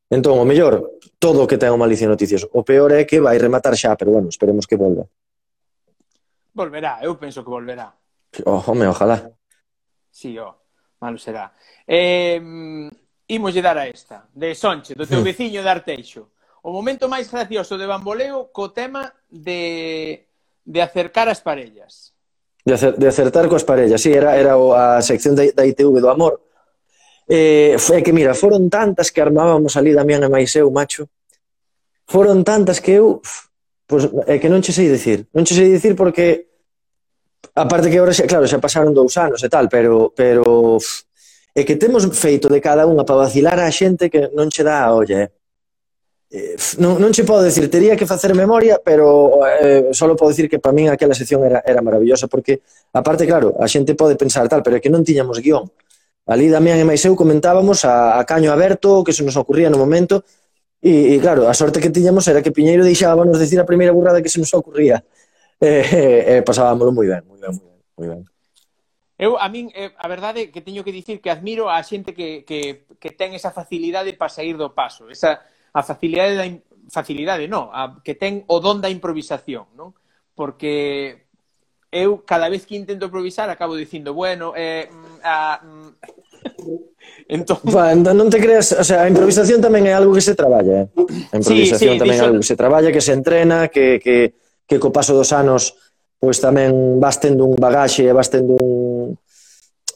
[0.09, 2.49] Entón, o mellor, todo o que ten o Malicia Noticias.
[2.49, 5.05] O peor é que vai rematar xa, pero bueno, esperemos que volva.
[6.57, 7.93] Volverá, eu penso que volverá.
[8.49, 9.29] Oh, home, ojalá.
[10.09, 10.57] Sí, oh,
[10.97, 11.53] malo será.
[11.85, 12.41] Eh,
[13.29, 15.29] imoslle dar a esta, de Sonche, do teu mm.
[15.29, 16.33] veciño de Arteixo.
[16.65, 20.26] O momento máis gracioso de Bamboleo co tema de
[20.67, 22.13] de acercar as parellas.
[22.67, 26.11] De, acer, de acertar coas parellas, sí, era, era a sección da, da ITV do
[26.11, 26.43] amor.
[27.31, 31.07] Eh, foi que, mira, foron tantas que armábamos ali, Damián e máis eu, macho,
[32.11, 33.23] foron tantas que eu,
[33.87, 35.31] pois, é que non che sei dicir.
[35.31, 36.51] Non che sei dicir porque,
[37.55, 40.79] aparte que agora, xa, claro, xa pasaron dous anos e tal, pero, pero
[41.55, 44.83] é que temos feito de cada unha para vacilar a xente que non che dá
[44.83, 45.31] a olla, eh?
[46.37, 50.53] Eh, non, non che podo decir, tería que facer memoria, pero eh, só podo decir
[50.53, 52.61] que para min aquela sección era, era maravillosa, porque,
[52.93, 55.73] aparte, claro, a xente pode pensar tal, pero é que non tiñamos guión.
[56.29, 59.81] Ali Damián e máis eu comentábamos a, a caño aberto, que se nos ocurría no
[59.81, 60.29] momento,
[60.85, 64.21] e, e claro, a sorte que tiñamos era que Piñeiro deixábamos decir a primeira burrada
[64.21, 65.01] que se nos ocurría.
[65.57, 67.81] Eh, eh, eh, pasábamoslo moi ben, moi ben, moi ben.
[67.97, 68.21] Moi ben.
[69.17, 72.45] Eu, a min, eh, a verdade que teño que dicir que admiro a xente que,
[72.45, 75.41] que, que ten esa facilidade para sair do paso, esa,
[75.77, 76.47] a facilidade da
[76.89, 79.93] facilidade, non, a que ten o don da improvisación, non?
[80.33, 81.29] Porque
[81.93, 85.91] eu cada vez que intento improvisar acabo dicindo, bueno, eh, mm, a, mm".
[87.29, 87.59] Entón...
[87.67, 91.35] Va, non te creas, o sea, a improvisación tamén é algo que se traballa, eh?
[91.35, 92.23] A improvisación sí, sí, tamén dixo...
[92.23, 94.17] é algo que se traballa, que se entrena, que, que,
[94.65, 95.77] que co paso dos anos
[96.17, 99.19] pois tamén vas tendo un bagaxe e vas tendo un,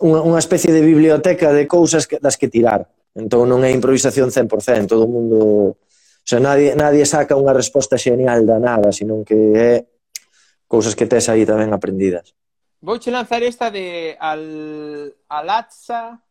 [0.05, 2.85] unha, unha especie de biblioteca de cousas que, das que tirar.
[3.21, 5.39] Entón non é improvisación 100%, todo o mundo...
[5.77, 9.73] O sea, nadie, nadie saca unha resposta xenial da nada, senón que é
[10.65, 12.33] cousas que tes aí tamén aprendidas.
[12.81, 16.23] Vou che lanzar esta de al, Alatza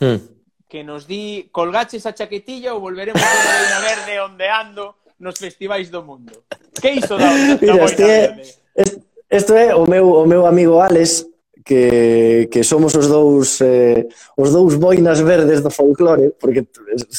[0.00, 0.20] hmm.
[0.68, 4.84] que nos di colgaches a chaquetilla ou volveremos a Reina Verde ondeando
[5.18, 6.44] nos festivais do mundo.
[6.76, 8.42] Que iso da, da Mira, este, verde?
[8.42, 8.82] Eh.
[8.82, 8.96] Este,
[9.30, 11.24] isto é o meu, o meu amigo Alex,
[11.68, 14.08] que, que somos os dous eh,
[14.40, 16.64] os dous boinas verdes do folclore, porque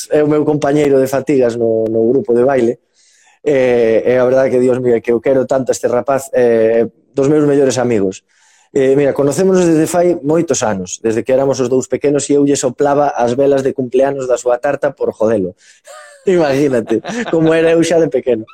[0.10, 2.74] é o meu compañeiro de fatigas no, no grupo de baile,
[3.46, 6.34] eh, e eh, eh, a verdade que, Dios mío, que eu quero tanto este rapaz
[6.34, 8.26] eh, dos meus mellores amigos.
[8.74, 12.42] Eh, mira, conocémonos desde fai moitos anos, desde que éramos os dous pequenos e eu
[12.42, 15.54] lle soplaba as velas de cumpleanos da súa tarta por jodelo.
[16.26, 17.02] Imagínate,
[17.32, 18.46] como era eu xa de pequeno.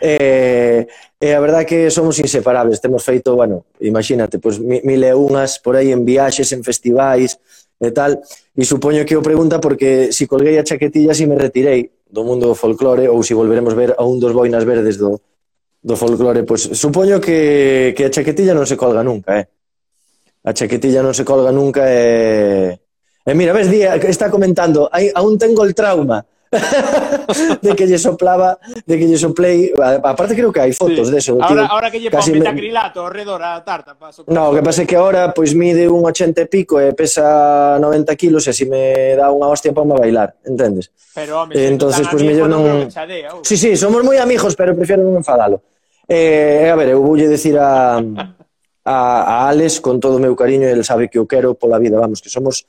[0.00, 0.86] E,
[1.18, 5.58] e a verdad que somos inseparables, temos feito, bueno, imagínate, pois pues, mil e unhas
[5.58, 7.34] por aí en viaxes, en festivais
[7.82, 8.22] e tal,
[8.54, 12.46] e supoño que o pregunta porque si colguei a chaquetilla si me retirei do mundo
[12.46, 15.18] do folclore ou si volveremos ver a un dos boinas verdes do,
[15.82, 19.46] do folclore, pois pues, supoño que, que a chaquetilla non se colga nunca, eh?
[20.46, 22.78] A chaquetilla non se colga nunca e...
[22.78, 22.86] Eh...
[23.28, 26.24] E mira, ves, Día, está comentando, aí, aún tengo el trauma
[27.62, 31.14] de que lle soplaba, de que lle soplei, aparte creo que hai fotos sí.
[31.14, 31.72] deso, de ahora, tío.
[31.72, 33.04] Ahora que lle pon metacrilato me...
[33.04, 34.24] ao redor a tarta Paso.
[34.28, 37.76] No, o que pasa é que ahora pois mide un 80 e pico e pesa
[37.76, 40.88] 90 kilos e así me dá unha hostia para me bailar, entendes?
[41.12, 43.44] Pero home, eh, entonces pois pues, mellor pois, non chadea, uh.
[43.44, 45.60] Sí, sí, somos moi amigos, pero prefiero non enfadalo.
[46.08, 48.00] Eh, a ver, eu voulle decir a
[48.88, 52.00] a, a Alex con todo o meu cariño, el sabe que eu quero pola vida,
[52.00, 52.64] vamos, que somos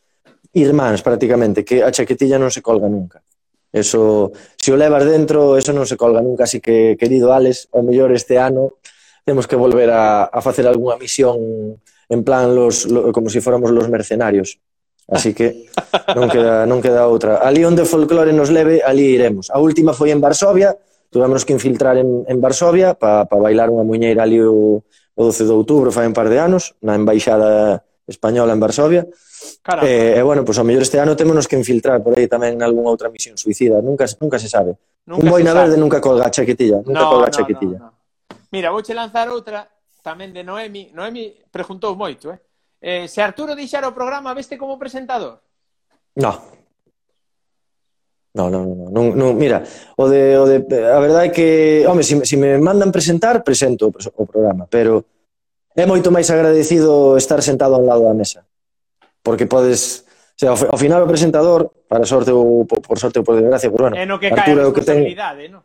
[0.52, 3.24] irmáns prácticamente, que a chaquetilla non se colga nunca.
[3.72, 7.86] Eso, se o levas dentro, eso non se colga nunca, así que, querido Alex, o
[7.86, 8.82] mellor este ano
[9.22, 11.78] temos que volver a, a facer algunha misión
[12.09, 14.57] en plan los, lo, como se si fóramos los mercenarios.
[15.09, 15.65] Así que
[16.13, 17.41] non queda, non queda outra.
[17.41, 19.49] Ali onde o folclore nos leve, ali iremos.
[19.49, 20.78] A última foi en Varsovia,
[21.09, 25.49] tuvemos que infiltrar en, en Varsovia para pa bailar unha muñeira ali o, o 12
[25.49, 29.03] de outubro, fai un par de anos, na embaixada española en Varsovia.
[29.62, 29.89] Caramba.
[29.89, 32.58] Eh, e bueno, pois pues, ao mellor este ano témonos que infiltrar por aí tamén
[32.58, 34.78] en algunha outra misión suicida, nunca nunca se sabe.
[35.10, 37.78] Nunca Un boina verde nunca colga a chaquetilla, nunca no, colga a chaquetilla.
[37.82, 38.00] No, no.
[38.52, 39.66] Mira, vouche lanzar outra
[40.02, 40.93] tamén de Noemi.
[40.93, 42.39] Noemi preguntou moito, eh?
[42.82, 45.41] eh se Arturo deixara o programa, veste como presentador?
[46.18, 46.60] No.
[48.30, 49.66] No, no, no, non, non, mira,
[49.97, 51.47] o de, o de, a verdade é que,
[51.89, 55.01] home, se, si, se si me mandan presentar, presento o, o programa, pero
[55.74, 58.46] é moito máis agradecido estar sentado ao lado da mesa
[59.30, 63.36] porque podes O sea, ao final o presentador, para sorte ou por sorte ou por
[63.36, 65.51] desgracia, pues, bueno, é no que Arturo, cae a responsabilidade, ten...
[65.51, 65.62] non?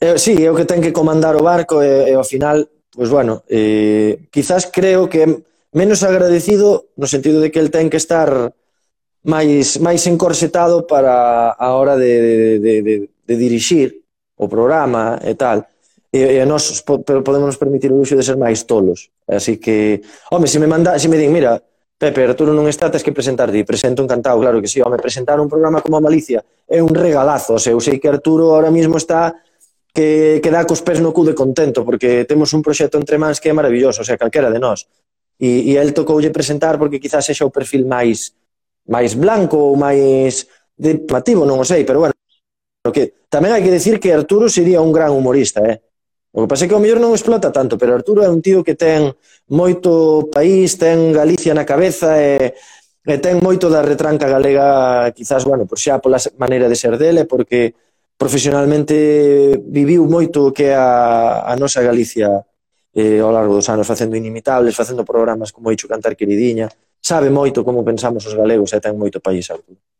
[0.00, 3.06] Eh, sí, é o que ten que comandar o barco e, e ao final, pois
[3.06, 5.44] pues, bueno, eh, quizás creo que
[5.76, 8.56] menos agradecido no sentido de que el ten que estar
[9.28, 12.34] máis máis encorsetado para a hora de, de,
[12.64, 14.08] de, de, de dirixir
[14.40, 15.68] o programa e tal.
[16.08, 19.12] E, e nós po, podemos permitir o luxo de ser máis tolos.
[19.28, 20.00] Así que,
[20.32, 21.60] home, se me manda, se me din, mira,
[22.02, 23.62] Pepe, Arturo non está, tens que presentar ti.
[23.62, 24.82] Presento encantado, claro que sí.
[24.82, 27.54] Home, presentar un programa como a Malicia é un regalazo.
[27.54, 29.38] O sea, eu sei que Arturo ahora mismo está
[29.94, 33.38] que, que dá cos pés no cu de contento, porque temos un proxecto entre mans
[33.38, 34.90] que é maravilloso, o sea, calquera de nós.
[35.38, 38.34] E, e el tocoulle presentar porque quizás sexa o perfil máis
[38.82, 42.18] máis blanco ou máis diplomativo, non o sei, pero bueno.
[42.90, 45.78] que tamén hai que decir que Arturo sería un gran humorista, eh?
[46.32, 48.64] O que pasa é que o mellor non explota tanto, pero Arturo é un tío
[48.64, 49.12] que ten
[49.52, 52.56] moito país, ten Galicia na cabeza e,
[53.04, 57.28] e ten moito da retranca galega, quizás, bueno, por xa pola maneira de ser dele,
[57.28, 57.76] porque
[58.16, 62.32] profesionalmente viviu moito que a, a nosa Galicia
[62.96, 67.60] eh, ao largo dos anos facendo inimitables, facendo programas como Icho Cantar Queridiña, sabe moito
[67.60, 69.91] como pensamos os galegos e ten moito país, Arturo.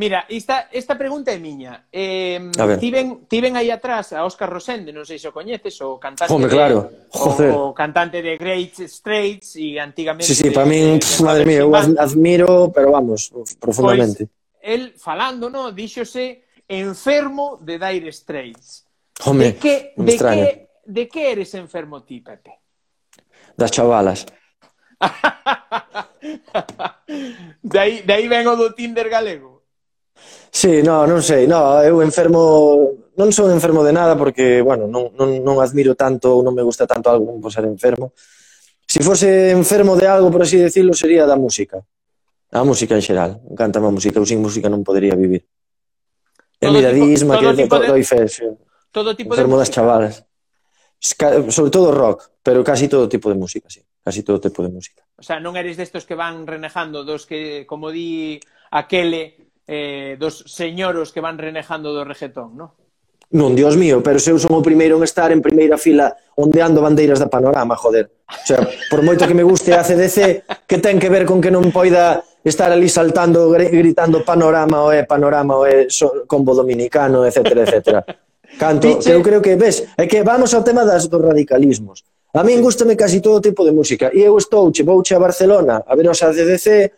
[0.00, 1.84] Mira, esta, esta pregunta é miña.
[1.92, 2.40] Eh,
[2.80, 6.48] tiven, tiven aí atrás a Óscar Rosende, non sei se o coñeces, o cantante Home,
[6.48, 6.88] claro.
[6.88, 7.52] De, Joder.
[7.52, 10.24] o, o cantante de Great Straits e antigamente...
[10.24, 13.28] Sí, sí, para min, madre mía, eu admiro, pero vamos,
[13.60, 14.24] profundamente.
[14.24, 18.88] Pois, el falando, no, díxose enfermo de Dire Straits.
[19.28, 20.48] Home, de que, de extraña.
[20.48, 22.56] que, de que eres enfermo ti, Pepe?
[23.52, 24.24] Das chavalas.
[27.60, 29.59] de aí, de aí vengo do Tinder galego.
[30.50, 35.14] Sí, no, non sei, no, eu enfermo, non son enfermo de nada porque, bueno, non,
[35.14, 38.10] non, non admiro tanto ou non me gusta tanto algo como ser enfermo.
[38.90, 41.78] Se si fose enfermo de algo, por así decirlo, sería da música.
[42.50, 45.46] A música en xeral, encantame a música, eu sin música non podería vivir.
[46.58, 48.42] El liderismo, que tipo de, doi fe, sí.
[48.90, 49.62] Todo tipo enfermo de música.
[49.62, 50.14] das chavalas.
[51.54, 53.78] Sobre todo rock, pero casi todo tipo de música, sí.
[54.02, 55.06] Casi todo tipo de música.
[55.14, 58.42] O sea, non eres destos que van renejando, dos que, como di
[58.74, 62.74] aquele, eh, dos señoros que van renejando do regetón, non?
[63.30, 66.82] Non, dios mío, pero se eu son o primeiro en estar en primeira fila ondeando
[66.82, 68.10] bandeiras da panorama, joder.
[68.26, 68.58] O sea,
[68.90, 72.26] por moito que me guste a CDC, que ten que ver con que non poida
[72.42, 78.00] estar ali saltando, gritando panorama, oe, panorama, é so, combo dominicano, etcétera, etcétera.
[78.58, 82.02] Canto, que eu creo que, ves, é que vamos ao tema das, dos radicalismos.
[82.34, 84.10] A min gustame casi todo tipo de música.
[84.10, 86.90] E eu estou, che vouche a Barcelona a ver os ACDC,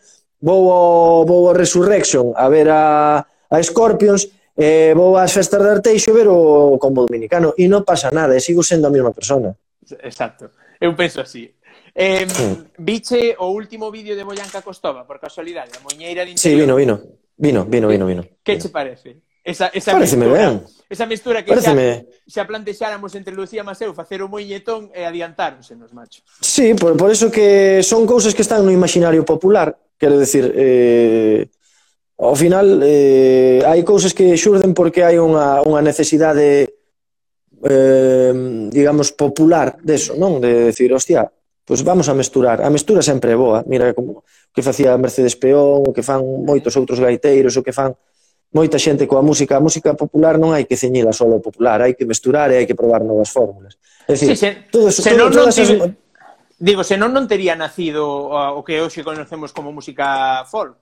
[0.42, 4.28] vou ao, vou ao Resurrection a ver a, a Scorpions,
[4.58, 8.42] eh, vou ás festas de Arteixo ver o combo dominicano e non pasa nada, e
[8.42, 9.54] sigo sendo a mesma persona.
[10.02, 10.50] Exacto.
[10.82, 11.54] Eu penso así.
[11.94, 12.82] Eh, mm.
[12.82, 16.42] viche o último vídeo de Boyanca Costova, por casualidade, a moñeira de interior.
[16.42, 16.96] Sí, vino, vino.
[17.36, 18.22] Vino, vino, vino, vino.
[18.42, 19.22] Que che parece?
[19.44, 20.62] Esa, esa Pareceme mistura, ben.
[20.88, 22.06] Esa mistura que Pareceme...
[22.30, 26.22] xa, xa plantexáramos entre Lucía Maseu facer o moñetón e adiantáronse nos macho.
[26.38, 31.46] Sí, por, por eso que son cousas que están no imaginario popular Quero decir, eh,
[32.18, 36.74] ao final eh, hai cousas que xurden porque hai unha, unha necesidade
[37.62, 38.34] eh,
[38.66, 40.42] digamos popular deso, non?
[40.42, 41.30] De decir, hostia,
[41.62, 42.66] pois vamos a mesturar.
[42.66, 43.62] A mestura sempre é boa.
[43.62, 47.70] Mira como o que facía Mercedes Peón, o que fan moitos outros gaiteiros, o que
[47.70, 47.94] fan
[48.50, 49.54] moita xente coa música.
[49.54, 52.66] A música popular non hai que ceñila só ao popular, hai que mesturar e hai
[52.66, 53.78] que probar novas fórmulas.
[54.10, 55.70] É dicir, sí, se, todo eso, se todo, non, non, esas,
[56.62, 60.78] Digo, senón non tería nacido o que hoxe conocemos como música folk.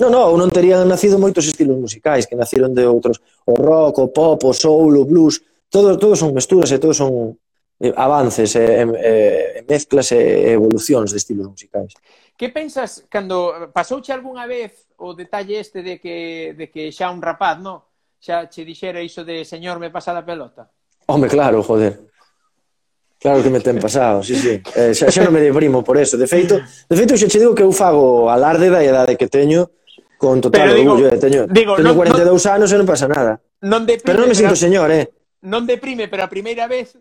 [0.00, 3.20] Non, non, non terían nacido moitos estilos musicais que naciron de outros.
[3.44, 7.36] O rock, o pop, o soul, o blues, todo, todo son mesturas e todos son
[7.76, 9.12] eh, avances, e, e,
[9.60, 11.92] e mezclas e evolucións de estilos musicais.
[12.32, 17.20] Que pensas cando pasouche algunha vez o detalle este de que, de que xa un
[17.20, 17.92] rapaz, no?
[18.16, 20.72] Xa che dixera iso de señor me pasa da pelota?
[21.04, 22.15] Home, claro, joder.
[23.26, 24.62] Claro que me ten pasado, sí, sí.
[24.78, 26.14] Eh, xa, xa non me deprimo por eso.
[26.14, 29.66] De feito, de feito xa che digo que eu fago alarde da idade que teño
[30.14, 31.10] con total pero orgullo.
[31.10, 33.42] Eh, teño digo, teño non, 42 non, anos e non pasa nada.
[33.66, 35.10] Non deprime, pero non me sinto pero, señor, eh.
[35.42, 36.94] Non deprime, pero a primeira vez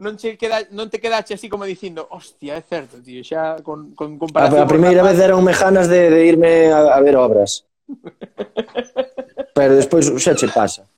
[0.00, 3.92] non che queda, non te quedache así como dicindo, hostia, é certo, tío, xa con,
[3.92, 4.56] con comparación...
[4.56, 7.68] A, a primeira vez eran mejanas de, de irme a, a ver obras.
[9.54, 10.88] pero despois xa che pasa.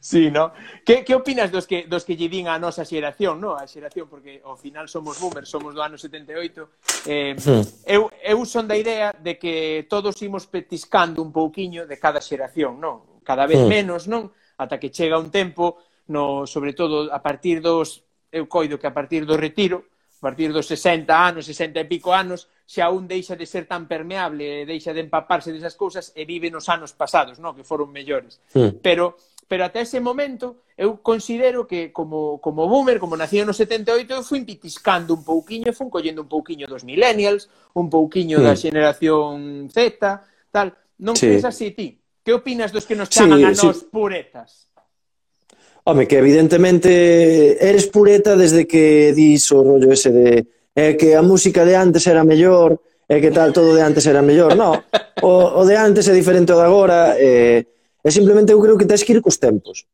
[0.00, 0.52] Sí, no?
[0.84, 3.58] Que, que opinas dos que, dos que lle din a nosa xeración, no?
[3.58, 7.06] A xeración, porque ao final somos boomers, somos do ano 78.
[7.06, 7.62] Eh, hmm.
[7.86, 12.78] eu, eu son da idea de que todos imos petiscando un pouquiño de cada xeración,
[12.78, 13.22] non?
[13.26, 13.70] Cada vez hmm.
[13.70, 14.30] menos, non?
[14.54, 18.06] Ata que chega un tempo, no, sobre todo a partir dos...
[18.34, 19.93] Eu coido que a partir do retiro,
[20.24, 24.64] partir dos 60 anos, 60 e pico anos, xa un deixa de ser tan permeable,
[24.64, 27.52] deixa de empaparse desas cousas e vive nos anos pasados, no?
[27.52, 28.40] que foron mellores.
[28.48, 28.72] Sí.
[28.80, 34.10] Pero pero até ese momento eu considero que como, como boomer, como nací no 78,
[34.10, 38.44] eu fui pitiscando un pouquiño, fui collendo un pouquiño dos millennials, un pouquiño sí.
[38.48, 40.72] da xeneración Z, tal.
[40.98, 41.28] Non sí.
[41.28, 42.00] crees así ti?
[42.24, 43.92] Que opinas dos que nos chaman sí, a nós sí.
[43.92, 44.72] puretas?
[45.86, 51.20] Home, que evidentemente eres pureta desde que dis o rollo ese de é que a
[51.20, 54.56] música de antes era mellor, é que tal todo de antes era mellor.
[54.56, 54.72] No,
[55.20, 57.68] o, o de antes é diferente ao de agora, eh,
[58.00, 59.84] é simplemente eu creo que tens que ir cos tempos.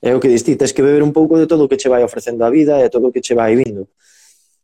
[0.00, 1.92] É o que dis ti, tens que beber un pouco de todo o que che
[1.92, 3.92] vai ofrecendo a vida e todo o que che vai vindo.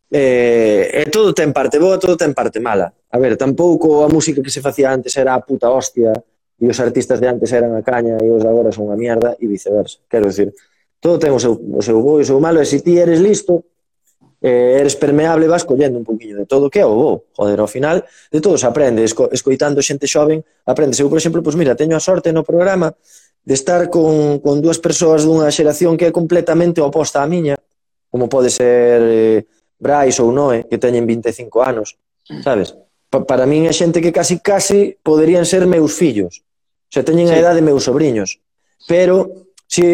[0.09, 2.89] Eh, e todo ten parte boa, todo ten parte mala.
[3.13, 6.17] A ver, tampouco a música que se facía antes era a puta hostia,
[6.61, 9.35] e os artistas de antes eran a caña e os de agora son a mierda
[9.41, 9.99] e viceversa.
[10.07, 10.55] Quero dicir,
[11.03, 13.19] todo ten o seu, o seu bo e o seu malo e se ti eres
[13.19, 13.67] listo,
[14.45, 17.13] eh, eres permeable, vas collendo un poquinho de todo, que é o bo.
[17.33, 21.01] Joder, ao final, de todo se aprende, esco, escoitando xente xoven, aprendes.
[21.01, 22.95] Eu, por exemplo, pois mira, teño a sorte no programa
[23.45, 27.57] de estar con, con dúas persoas dunha xeración que é completamente oposta á miña,
[28.13, 29.39] como pode ser eh,
[29.81, 31.97] Brais ou Noé, que teñen 25 anos,
[32.41, 32.73] sabes?
[33.15, 36.43] pa, para min é xente que casi casi poderían ser meus fillos.
[36.91, 37.35] Se teñen sí.
[37.35, 38.43] a idade meus sobrinhos.
[38.91, 39.87] Pero se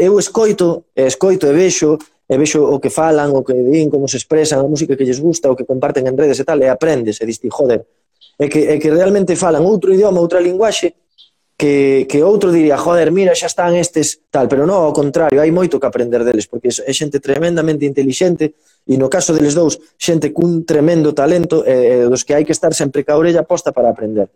[0.00, 4.16] eu escoito, escoito e vexo, e vexo o que falan, o que din, como se
[4.16, 7.20] expresan, a música que lles gusta, o que comparten en redes e tal, e aprendes,
[7.20, 7.84] e diste, joder,
[8.40, 10.96] é que, é que realmente falan outro idioma, outra linguaxe,
[11.56, 15.52] que, que outro diría, joder, mira, xa están estes tal, pero non, ao contrario, hai
[15.54, 18.56] moito que aprender deles, porque é xente tremendamente intelixente,
[18.86, 22.74] E no caso deles dous, xente cun tremendo talento eh, dos que hai que estar
[22.74, 24.26] sempre ca orella posta para aprender.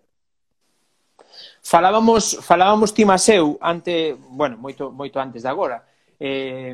[1.66, 5.82] Falábamos, falábamos ti Maseu ante, bueno, moito, moito antes de agora,
[6.20, 6.70] eh,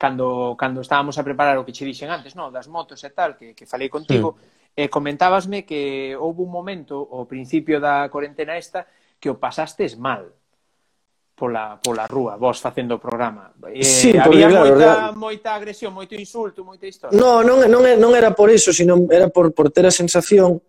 [0.00, 3.36] cando, cando estábamos a preparar o que che dixen antes, no, das motos e tal,
[3.36, 4.80] que, que falei contigo, sí.
[4.80, 8.88] eh, comentábasme que houve un momento, ao principio da cuarentena esta,
[9.20, 10.32] que o pasastes mal
[11.34, 13.52] pola, pola rúa, vos facendo o programa.
[13.74, 15.16] Eh, sí, había claro, moita, real...
[15.18, 17.18] moita agresión, moito insulto, moita historia.
[17.18, 20.62] No, non, non, non era por iso, sino era por, por ter a sensación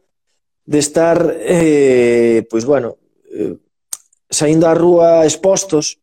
[0.66, 2.98] de estar, eh, pois bueno,
[3.30, 3.56] eh,
[4.26, 6.02] saindo á rúa expostos,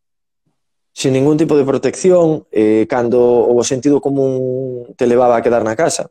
[0.93, 5.75] sin ningún tipo de protección, eh, cando o sentido común te levaba a quedar na
[5.75, 6.07] casa.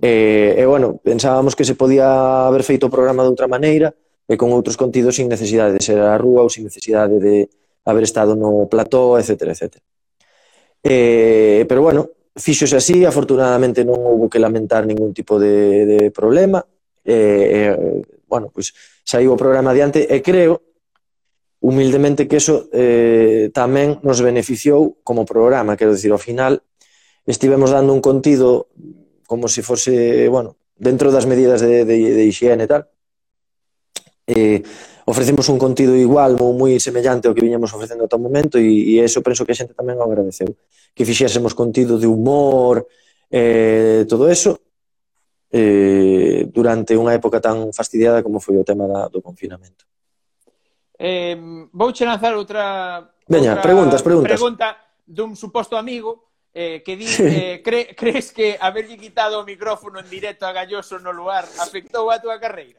[0.00, 3.92] Eh, e, eh, bueno, pensábamos que se podía haber feito o programa de outra maneira,
[4.30, 7.50] e con outros contidos sin necesidade de ser a rúa ou sin necesidade de
[7.82, 9.50] haber estado no plató, etc.
[9.50, 9.82] etc.
[10.86, 16.62] Eh, pero bueno, fixose así, afortunadamente non houve que lamentar ningún tipo de, de problema,
[17.02, 20.62] eh, eh, bueno, pois pues, saiu o programa adiante e creo
[21.58, 26.62] humildemente que eso eh, tamén nos beneficiou como programa, quero dicir, ao final
[27.26, 28.70] estivemos dando un contido
[29.26, 32.86] como se fose, bueno, dentro das medidas de, de, de higiene e tal,
[34.30, 34.62] eh,
[35.10, 38.94] ofrecemos un contido igual ou moi semellante ao que viñamos ofrecendo ata o momento e,
[38.94, 40.54] e eso penso que a xente tamén o agradeceu.
[40.94, 42.86] Que fixésemos contido de humor
[43.26, 44.62] eh, todo eso
[45.50, 49.82] eh, durante unha época tan fastidiada como foi o tema da, do confinamento.
[50.94, 51.34] Eh,
[51.74, 54.38] vou che lanzar outra Veña, outra preguntas, preguntas.
[54.38, 54.66] pregunta
[55.02, 60.08] dun suposto amigo eh, que di, eh, cre, crees que haberlle quitado o micrófono en
[60.10, 62.78] directo a Galloso no lugar afectou a túa carreira?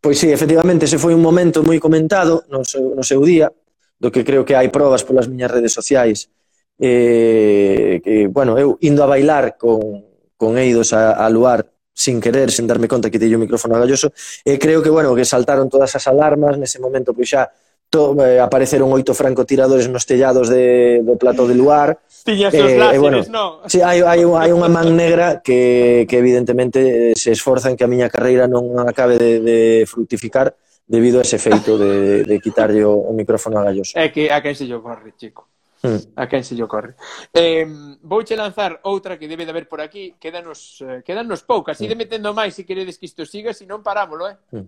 [0.00, 3.52] Pois sí, efectivamente, ese foi un momento moi comentado no seu, no seu día,
[4.00, 6.32] do que creo que hai probas polas miñas redes sociais.
[6.80, 10.08] Eh, que, bueno, eu indo a bailar con,
[10.40, 13.82] con Eidos a, a Luar sin querer, sen darme conta que teño o micrófono a
[13.84, 14.08] Galloso,
[14.40, 17.52] e creo que, bueno, que saltaron todas as alarmas, nese momento, pois xa,
[17.90, 21.98] to, eh, apareceron oito francotiradores nos tellados de, do plato de luar.
[22.22, 23.66] Tiñas eh, os láseres, eh, bueno, non?
[23.66, 27.82] Sí, hai, hai, hai unha man negra que, que evidentemente eh, se esforza en que
[27.82, 29.58] a miña carreira non acabe de, de
[29.90, 30.54] fructificar
[30.86, 33.98] debido a ese feito de, de quitarlle o, o micrófono a Galloso.
[33.98, 35.50] É que a quen se yo corre, chico.
[35.82, 36.14] Hmm.
[36.14, 36.94] A quen se yo corre.
[37.34, 37.66] Eh,
[38.06, 41.90] vouche lanzar outra que debe de haber por aquí, Quedanos, eh, quedanos poucas, hmm.
[41.90, 44.38] ide metendo máis se queredes que isto siga, se non parámolo, eh?
[44.54, 44.66] Hmm.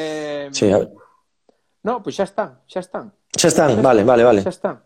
[0.00, 1.03] eh sí, a ver.
[1.84, 3.12] No, pois xa están, xa están.
[3.36, 4.40] Xa están, xa vale, vale, vale.
[4.40, 4.80] Xa están.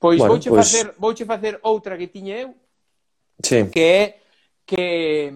[0.00, 0.64] Pois bueno, vouche, pues...
[0.64, 2.56] facer, vouche facer outra que tiña eu,
[3.44, 3.68] sí.
[3.68, 4.02] que é
[4.64, 5.32] que,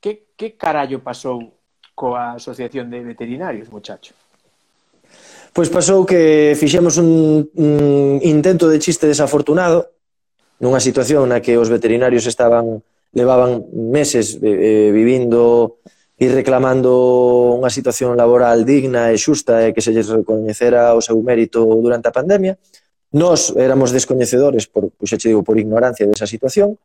[0.00, 1.60] que, que carallo pasou
[1.94, 4.16] coa Asociación de Veterinarios, muchacho?
[5.52, 9.92] Pois pasou que fixemos un, un intento de chiste desafortunado
[10.60, 15.80] nunha situación na que os veterinarios estaban levaban meses eh, eh vivindo
[16.20, 21.16] ir reclamando unha situación laboral digna e xusta e que se lles recoñecera o seu
[21.24, 22.60] mérito durante a pandemia.
[23.16, 26.76] Nós éramos descoñecedores, por, pois xa digo, por ignorancia desa situación.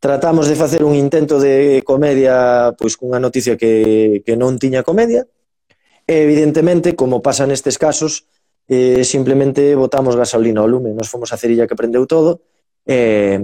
[0.00, 5.28] Tratamos de facer un intento de comedia pois cunha noticia que, que non tiña comedia.
[6.08, 8.32] E, evidentemente, como pasa nestes casos,
[8.64, 10.96] eh, simplemente botamos gasolina ao lume.
[10.96, 12.48] Nos fomos a cerilla que prendeu todo
[12.88, 13.40] e, eh,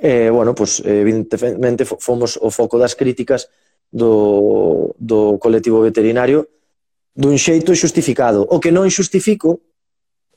[0.00, 3.52] eh, bueno, pues, evidentemente fomos o foco das críticas
[3.92, 6.48] do, do colectivo veterinario
[7.12, 8.48] dun xeito xustificado.
[8.48, 9.60] O que non xustifico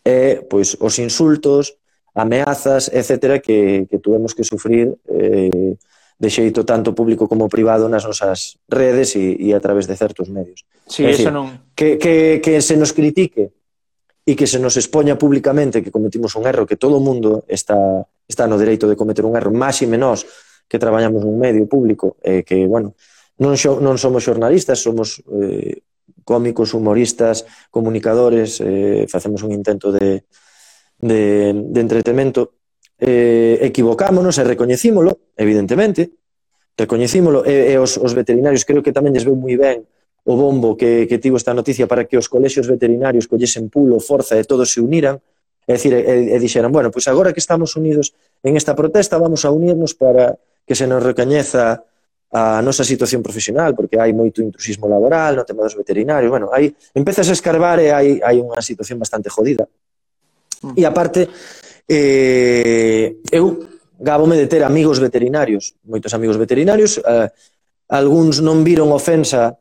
[0.04, 1.80] é pois, os insultos,
[2.14, 5.80] ameazas, etc., que, que tuvemos que sufrir eh,
[6.20, 10.28] de xeito tanto público como privado nas nosas redes e, e a través de certos
[10.28, 10.68] medios.
[10.88, 11.72] Sí, é eso decir, non...
[11.76, 13.52] Que, que, que se nos critique
[14.26, 17.78] e que se nos expoña públicamente que cometimos un erro, que todo o mundo está,
[18.28, 20.24] está no dereito de cometer un erro, máis e menos
[20.66, 22.96] que traballamos nun medio público, eh, que, bueno,
[23.40, 25.84] non, xo, non somos xornalistas, somos eh,
[26.24, 30.24] cómicos, humoristas, comunicadores, eh, facemos un intento de,
[31.00, 32.56] de, de entretemento.
[32.96, 36.16] Eh, equivocámonos e recoñecímolo, evidentemente,
[36.80, 39.84] recoñecímolo, e, e os, os veterinarios creo que tamén lles veu moi ben
[40.26, 44.40] o bombo que, que tivo esta noticia para que os colexios veterinarios collesen pulo, forza
[44.40, 45.22] e todos se uniran,
[45.70, 49.46] é dicir, e, e dixeran, bueno, pois agora que estamos unidos en esta protesta vamos
[49.46, 51.86] a unirnos para que se nos recoñeza
[52.36, 56.76] a nosa situación profesional, porque hai moito intrusismo laboral no tema dos veterinarios, bueno, hai,
[56.92, 59.64] empezas a escarbar e hai, hai unha situación bastante jodida.
[60.60, 60.76] Mm.
[60.76, 61.32] E aparte,
[61.88, 63.64] eh, eu
[63.96, 67.32] gabome de ter amigos veterinarios, moitos amigos veterinarios, eh,
[67.88, 69.56] algúns non viron ofensa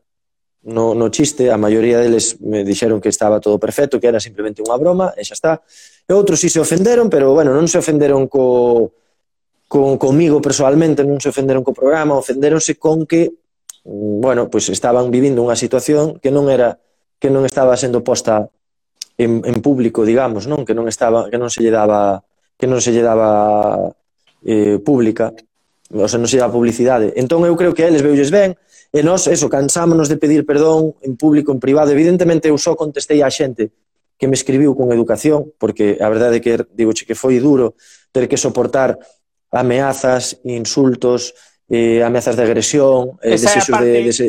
[0.66, 4.66] no, no chiste, a maioría deles me dixeron que estaba todo perfecto, que era simplemente
[4.66, 5.52] unha broma, e xa está.
[6.08, 8.90] E outros si se ofenderon, pero bueno, non se ofenderon co,
[9.74, 13.34] con, comigo personalmente non se ofenderon co programa, ofenderonse con que
[13.82, 16.78] bueno, pois pues estaban vivindo unha situación que non era
[17.18, 18.46] que non estaba sendo posta
[19.18, 22.22] en, en público, digamos, non, que non estaba que non se lle daba
[22.54, 23.90] que non se lle daba
[24.46, 25.34] eh, pública,
[25.90, 27.10] ou sea, non se lle daba publicidade.
[27.18, 28.54] Entón eu creo que a eles veulles ben
[28.94, 31.90] e nós eso cansámonos de pedir perdón en público, en privado.
[31.90, 33.74] Evidentemente eu só contestei á xente
[34.14, 37.74] que me escribiu con educación, porque a verdade é que digo che que foi duro
[38.14, 39.02] ter que soportar
[39.54, 41.34] ameazas, insultos,
[41.70, 44.26] eh, ameazas de agresión, eh, desexos parte, de, dese,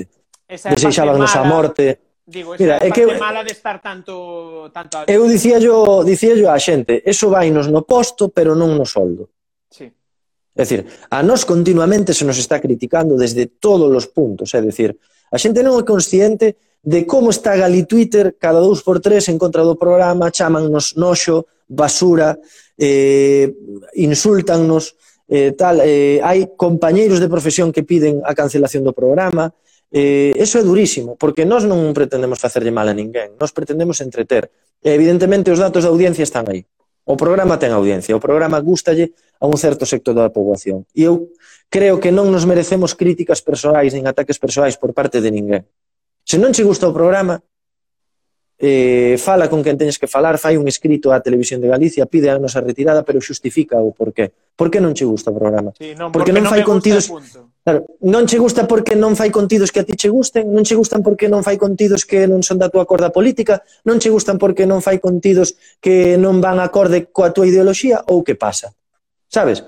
[0.47, 1.99] desexábanos a morte.
[2.25, 7.05] Digo, esa Mira, é que mala de estar tanto tanto Eu dicíallo, dicíallo á xente,
[7.05, 9.29] eso vainos no posto, pero non no soldo.
[9.69, 9.85] Sí.
[10.57, 14.97] É dicir, a nós continuamente se nos está criticando desde todos os puntos, é dicir,
[15.29, 19.37] a xente non é consciente de como está Gali Twitter cada dous por tres en
[19.37, 22.37] contra do programa, chamannos noxo, basura,
[22.77, 23.53] eh,
[23.97, 24.97] insultannos,
[25.27, 29.53] eh, tal, eh, hai compañeiros de profesión que piden a cancelación do programa,
[29.89, 34.51] eh, eso é durísimo, porque nós non pretendemos facerlle mal a ninguén, nós pretendemos entreter.
[34.83, 36.65] E, evidentemente, os datos da audiencia están aí.
[37.05, 40.89] O programa ten audiencia, o programa gustalle a un certo sector da poboación.
[40.93, 41.29] E eu
[41.69, 45.63] creo que non nos merecemos críticas persoais nin ataques persoais por parte de ninguén.
[46.25, 47.37] Se non che gusta o programa,
[48.57, 52.31] eh, fala con quen teñes que falar, fai un escrito á Televisión de Galicia, pide
[52.31, 54.31] a nosa retirada, pero xustifica o porqué.
[54.55, 55.75] Por que non che gusta o programa?
[55.75, 57.11] Sí, non, porque, porque non, non fai contidos...
[57.65, 60.77] Claro, non che gusta porque non fai contidos que a ti che gusten, non che
[60.77, 64.37] gustan porque non fai contidos que non son da túa corda política, non che gustan
[64.37, 68.71] porque non fai contidos que non van acorde coa túa ideoloxía ou que pasa.
[69.27, 69.65] Sabes?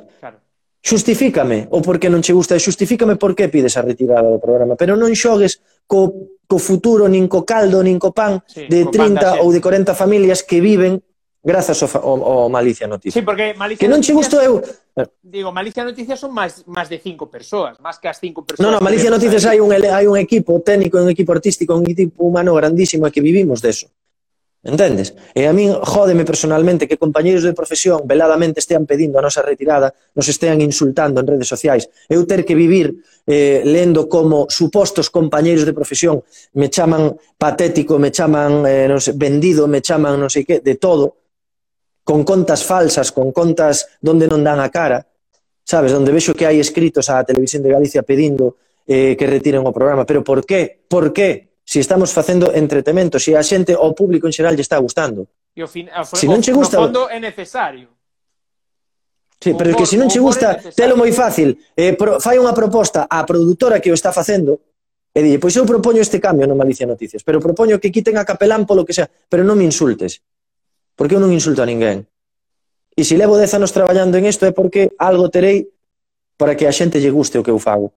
[0.87, 4.79] Xustifícame o porque non che gusta e xustifícame por que pides a retirada do programa,
[4.79, 9.19] pero non xogues co, co futuro, nin co caldo, nin co pan sí, de 30
[9.19, 11.03] pan ou de 40 familias que viven
[11.43, 13.19] grazas ao, ao, ao Malicia Noticias.
[13.19, 14.63] Sí, porque Malicia Que non che gustou eu...
[14.95, 15.03] Eh.
[15.19, 18.63] Digo, Malicia Noticias son máis máis de cinco persoas, máis que as cinco persoas.
[18.63, 22.23] Non, non, Malicia Noticias hai un hai un equipo técnico, un equipo artístico, un equipo
[22.23, 23.91] humano grandísimo que vivimos deso.
[24.63, 25.13] Entendes?
[25.37, 29.93] E a min jódeme personalmente que compañeiros de profesión veladamente estean pedindo a nosa retirada,
[30.17, 31.87] nos estean insultando en redes sociais.
[32.09, 36.25] Eu ter que vivir eh, lendo como supostos compañeiros de profesión
[36.57, 40.75] me chaman patético, me chaman eh, non sei, vendido, me chaman non sei que, de
[40.75, 41.21] todo,
[42.01, 45.05] con contas falsas, con contas donde non dan a cara,
[45.67, 48.57] sabes, donde vexo que hai escritos á Televisión de Galicia pedindo
[48.87, 50.07] eh, que retiren o programa.
[50.07, 50.81] Pero por qué?
[50.87, 51.47] Por qué?
[51.67, 55.27] si estamos facendo entretemento, si a xente ao público en xeral lle está gustando.
[55.51, 57.91] E o fin, a, se si non che gusta, no fondo é necesario.
[59.35, 61.59] Sí, pero humor, que se non che gusta, telo moi fácil.
[61.75, 64.63] Eh, pro, fai unha proposta á produtora que o está facendo
[65.11, 68.23] e dille, pois eu propoño este cambio no Malicia Noticias, pero propoño que quiten a
[68.23, 70.23] capelán polo que sea, pero non me insultes.
[70.95, 72.07] Porque eu non insulto a ninguén.
[72.95, 75.67] E se levo 10 anos traballando en isto é porque algo terei
[76.39, 77.96] para que a xente lle guste o que eu fago.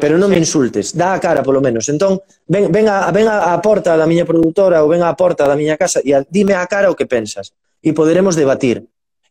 [0.00, 1.86] Pero non me insultes, dá a cara polo menos.
[1.86, 5.46] Entón, ven, ven, a, ven a, a porta da miña produtora ou ven a porta
[5.46, 7.54] da miña casa e a, dime a cara o que pensas.
[7.84, 8.82] E poderemos debatir.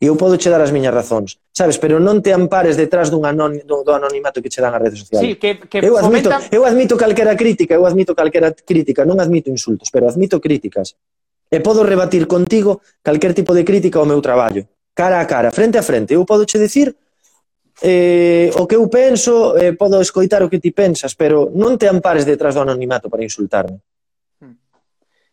[0.03, 1.39] E eu podo che dar as miñas razóns.
[1.55, 4.81] Sabes, pero non te ampares detrás dun anon, do, do anonimato que che dan as
[4.83, 5.23] redes sociales.
[5.23, 6.51] Sí, que, que eu, admito, fomenta...
[6.51, 10.99] eu admito calquera crítica, eu admito calquera crítica, non admito insultos, pero admito críticas.
[11.47, 15.79] E podo rebatir contigo calquer tipo de crítica ao meu traballo, cara a cara, frente
[15.79, 16.11] a frente.
[16.11, 16.91] Eu podo che decir
[17.83, 21.91] eh, o que eu penso, eh, podo escoitar o que ti pensas, pero non te
[21.91, 23.83] ampares detrás do anonimato para insultarme.
[24.39, 24.55] Hmm.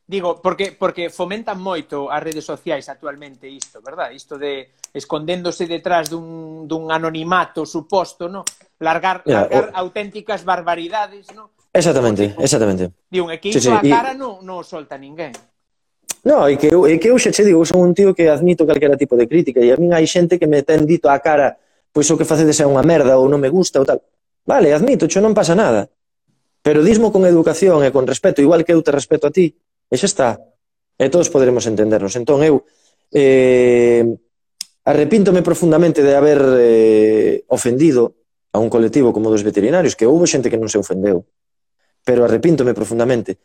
[0.02, 4.10] Digo, porque, porque fomentan moito as redes sociais actualmente isto, verdad?
[4.10, 8.43] Isto de escondéndose detrás dun, dun anonimato suposto, no?
[8.82, 9.86] Largar, Mira, largar o...
[9.86, 11.55] auténticas barbaridades, no?
[11.70, 12.90] Exactamente, exactamente.
[13.06, 14.18] Digo, é que iso sí, sí, a cara y...
[14.18, 15.31] non no solta ninguén.
[16.27, 18.98] No, e que, eu, que eu xa che digo, son un tío que admito calquera
[18.98, 22.06] tipo de crítica e a min hai xente que me ten dito a cara pois
[22.10, 24.00] o que facedes é unha merda ou non me gusta ou tal.
[24.46, 25.90] Vale, admito, xo non pasa nada.
[26.62, 29.52] Pero dismo con educación e con respeto, igual que eu te respeto a ti,
[29.88, 30.28] e xa está.
[31.00, 32.12] E todos poderemos entendernos.
[32.14, 32.68] Entón, eu
[33.10, 34.04] eh,
[34.84, 38.20] arrepíntome profundamente de haber eh, ofendido
[38.52, 41.24] a un colectivo como dos veterinarios, que houve xente que non se ofendeu,
[42.04, 43.38] pero arrepíntome profundamente.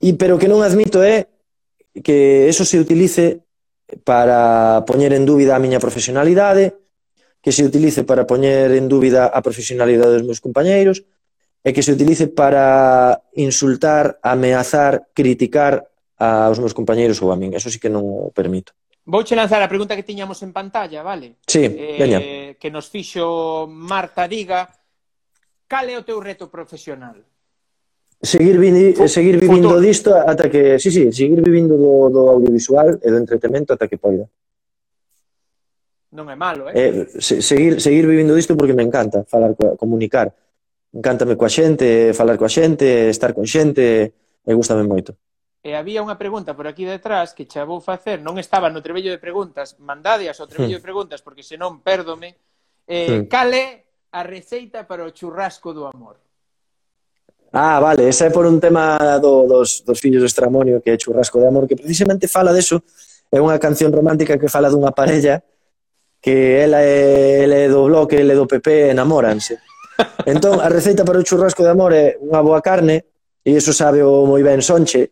[0.00, 1.28] E pero que non admito é
[2.02, 3.44] que eso se utilice
[4.04, 6.76] para poñer en dúbida a miña profesionalidade,
[7.48, 11.08] que se utilice para poñer en dúbida a profesionalidade dos meus compañeiros,
[11.64, 15.88] e que se utilice para insultar, ameazar, criticar
[16.20, 17.56] aos meus compañeiros ou a min.
[17.56, 18.76] Eso sí que non o permito.
[19.08, 21.40] Vouche lanzar a pregunta que tiñamos en pantalla, vale?
[21.48, 22.20] Sí, eh, veña.
[22.60, 24.68] Que nos fixo Marta Diga.
[25.64, 27.16] Cal é o teu reto profesional?
[28.20, 29.80] Seguir, vini, seguir vivindo Futuro.
[29.80, 30.76] disto ata que...
[30.76, 34.28] Sí, sí, seguir vivindo do, do audiovisual e do entretenimento ata que poida
[36.12, 36.74] non é malo, eh?
[36.74, 36.90] eh
[37.20, 40.32] se, seguir, seguir vivindo disto porque me encanta falar, comunicar.
[40.88, 44.16] Encántame coa xente, falar coa xente, estar con xente,
[44.48, 45.12] e gustame moito.
[45.60, 49.12] E había unha pregunta por aquí detrás que xa vou facer, non estaba no trebello
[49.12, 50.80] de preguntas, mandadeas ao trebello hmm.
[50.80, 52.40] de preguntas porque senón pérdome.
[52.88, 53.28] Eh, mm.
[53.28, 53.84] Cal é
[54.16, 56.16] a receita para o churrasco do amor?
[57.52, 60.96] Ah, vale, esa é por un tema do, dos, dos fillos do Estramonio que é
[60.96, 62.80] Churrasco de Amor, que precisamente fala deso,
[63.28, 65.44] é unha canción romántica que fala dunha parella
[66.20, 69.58] que ela é, ela é do bloque, ela é do PP, enamoranse.
[70.26, 73.02] Entón, a receita para o churrasco de amor é unha boa carne,
[73.42, 75.10] e iso sabe o moi ben Sonche,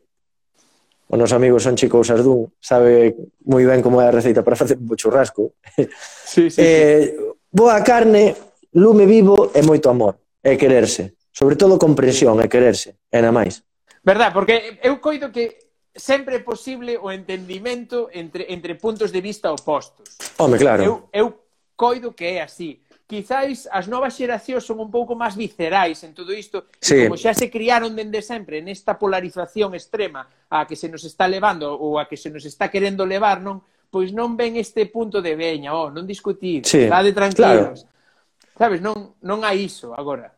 [1.11, 3.15] o noso amigo Sonche Cousas Dún, sabe
[3.47, 5.59] moi ben como é a receita para facer o churrasco.
[6.27, 7.27] Sí, sí, eh, sí.
[7.49, 8.37] Boa carne,
[8.75, 11.17] lume vivo e moito amor, e quererse.
[11.33, 13.63] Sobre todo comprensión e quererse, e na máis.
[14.05, 15.66] Verdad, porque eu coido que
[15.97, 20.17] sempre é posible o entendimento entre, entre puntos de vista opostos.
[20.39, 20.83] Home, claro.
[20.85, 21.27] Eu, eu
[21.75, 22.81] coido que é así.
[23.07, 27.07] Quizáis as novas xeracións son un pouco máis viscerais en todo isto, sí.
[27.07, 31.71] como xa se criaron dende sempre nesta polarización extrema a que se nos está levando
[31.71, 33.63] ou a que se nos está querendo levar, non?
[33.95, 36.91] Pois non ven este punto de veña, oh, non discutir, sí.
[36.91, 37.87] vade tranquilos.
[37.87, 38.59] Claro.
[38.59, 40.35] Sabes, non, non hai iso agora.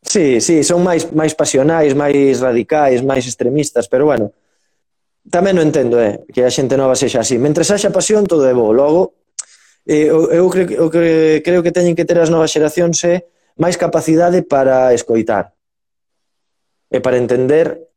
[0.00, 4.32] Sí, sí, son máis máis pasionais, máis radicais, máis extremistas, pero bueno,
[5.30, 7.38] tamén non entendo, eh, que a xente nova sexa así.
[7.38, 8.70] Mentre haxa pasión, todo é bo.
[8.70, 9.18] Logo,
[9.86, 13.26] eh, eu, eu creo, eu creo, creo que teñen que ter as novas xeracións é
[13.56, 15.56] máis capacidade para escoitar
[16.92, 17.90] e para entender,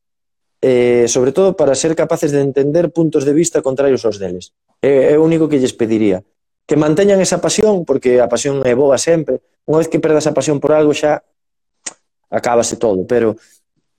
[0.62, 4.52] eh, sobre todo para ser capaces de entender puntos de vista contrarios aos deles.
[4.82, 6.24] É, é o único que lles pediría.
[6.66, 9.42] Que manteñan esa pasión, porque a pasión é boa sempre.
[9.70, 11.22] Unha vez que perdas a pasión por algo xa
[12.30, 13.38] acabase todo, pero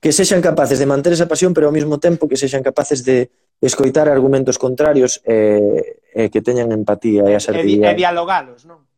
[0.01, 3.29] que sexan capaces de manter esa pasión, pero ao mesmo tempo que sexan capaces de
[3.61, 7.93] escoitar argumentos contrarios e eh, eh, que teñan empatía e asertividade.
[7.93, 8.89] E, e dialogalos, non?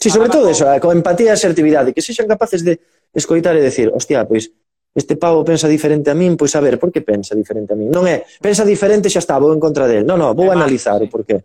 [0.00, 2.80] Sí, sobre todo eso, eh, con empatía e asertividade, que sexan capaces de
[3.12, 4.48] escoitar e decir, hostia, pois
[4.96, 7.92] este pavo pensa diferente a min, pois a ver, por que pensa diferente a min?
[7.92, 10.08] Non é, pensa diferente xa está, vou en contra del.
[10.08, 11.44] Non, non, vou é analizar o porqué.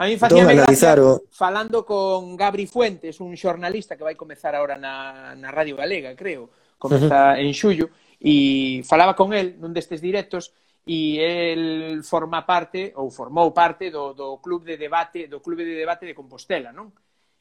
[0.00, 1.28] A mí facíame gracia o...
[1.28, 6.48] falando con Gabri Fuentes, un xornalista que vai comezar agora na, na Radio Galega, creo,
[6.80, 7.44] comeza uh -huh.
[7.44, 10.50] en xullo, E falaba con el nun destes directos
[10.88, 15.76] e el forma parte ou formou parte do, do club de debate do clube de
[15.76, 16.90] debate de Compostela, non?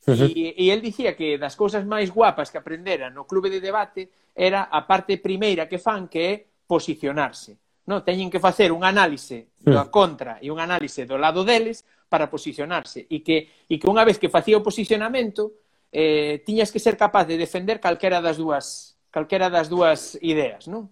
[0.06, 0.30] Uh -huh.
[0.30, 4.12] E, e el dicía que das cousas máis guapas que aprendera no clube de debate
[4.36, 6.34] era a parte primeira que fan que é
[6.68, 7.58] posicionarse.
[7.88, 9.92] No, teñen que facer un análise da hmm.
[9.92, 14.20] contra e un análise do lado deles para posicionarse e que, e que unha vez
[14.20, 15.56] que facía o posicionamento
[15.88, 20.92] eh, tiñas que ser capaz de defender calquera das dúas calquera das dúas ideas, non?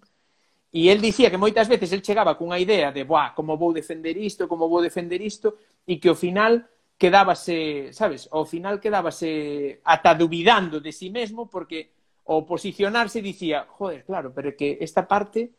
[0.76, 4.20] E el dicía que moitas veces el chegaba cunha idea de, buah, como vou defender
[4.20, 5.56] isto, como vou defender isto,
[5.88, 6.68] e que ao final
[7.00, 11.96] quedábase, sabes, ao final quedábase ata dubidando de si sí mesmo porque
[12.28, 15.54] ao posicionarse dicía, joder, claro, pero que esta parte,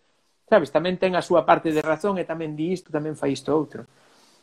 [0.51, 3.55] sabes, tamén ten a súa parte de razón e tamén di isto, tamén fai isto
[3.55, 3.87] outro.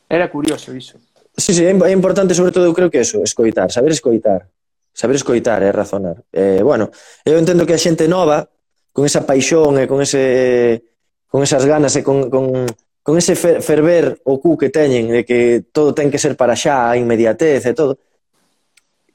[0.08, 0.98] Era curioso iso.
[1.36, 4.48] Sí, sí, é importante sobre todo, eu creo que eso, escoitar, saber escoitar.
[4.94, 6.22] Saber escoitar e eh, razonar.
[6.30, 6.94] Eh, bueno,
[7.26, 8.46] eu entendo que a xente nova,
[8.94, 10.94] con esa paixón e con ese
[11.26, 12.70] con esas ganas e con, con,
[13.02, 16.94] con ese ferver o cu que teñen de que todo ten que ser para xa,
[16.94, 17.98] a inmediatez e todo,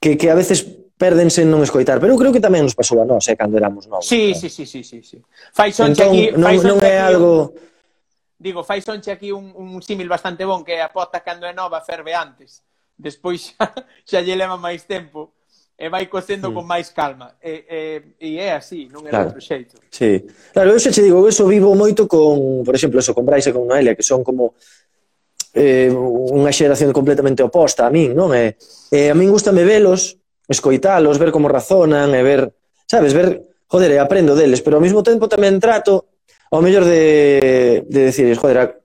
[0.03, 0.67] que, que a veces
[0.99, 2.03] pérdense en non escoitar.
[2.03, 4.03] Pero eu creo que tamén nos pasou a nós, eh, cando éramos novos.
[4.03, 4.43] Sí, claro.
[4.43, 5.19] sí, sí, sí, sí, sí.
[5.55, 6.23] Fai sonche entón, aquí...
[6.35, 7.55] Fai non, non é algo...
[8.35, 11.79] Digo, fai sonche aquí un, un símil bastante bon que a pota cando é nova
[11.87, 12.67] ferve antes.
[12.99, 13.71] Despois xa,
[14.03, 15.38] xa lle leva máis tempo
[15.79, 16.55] e vai cocendo mm.
[16.55, 17.39] con máis calma.
[17.39, 19.31] E, e, e é así, non é claro.
[19.31, 19.79] outro xeito.
[19.95, 20.27] Sí.
[20.51, 23.47] Claro, eu xa te digo, eu eso vivo moito con, por exemplo, eso, con Brais
[23.47, 24.59] e con Noelia, que son como
[25.55, 28.35] eh, unha xeración completamente oposta a min, non?
[28.35, 28.59] E,
[28.91, 30.19] e a min gustame velos,
[30.51, 32.51] escoitalos, ver como razonan e ver,
[32.91, 33.39] sabes, ver,
[33.71, 36.11] joder, e aprendo deles, pero ao mesmo tempo tamén trato
[36.51, 38.83] ao mellor de, de decir, joder,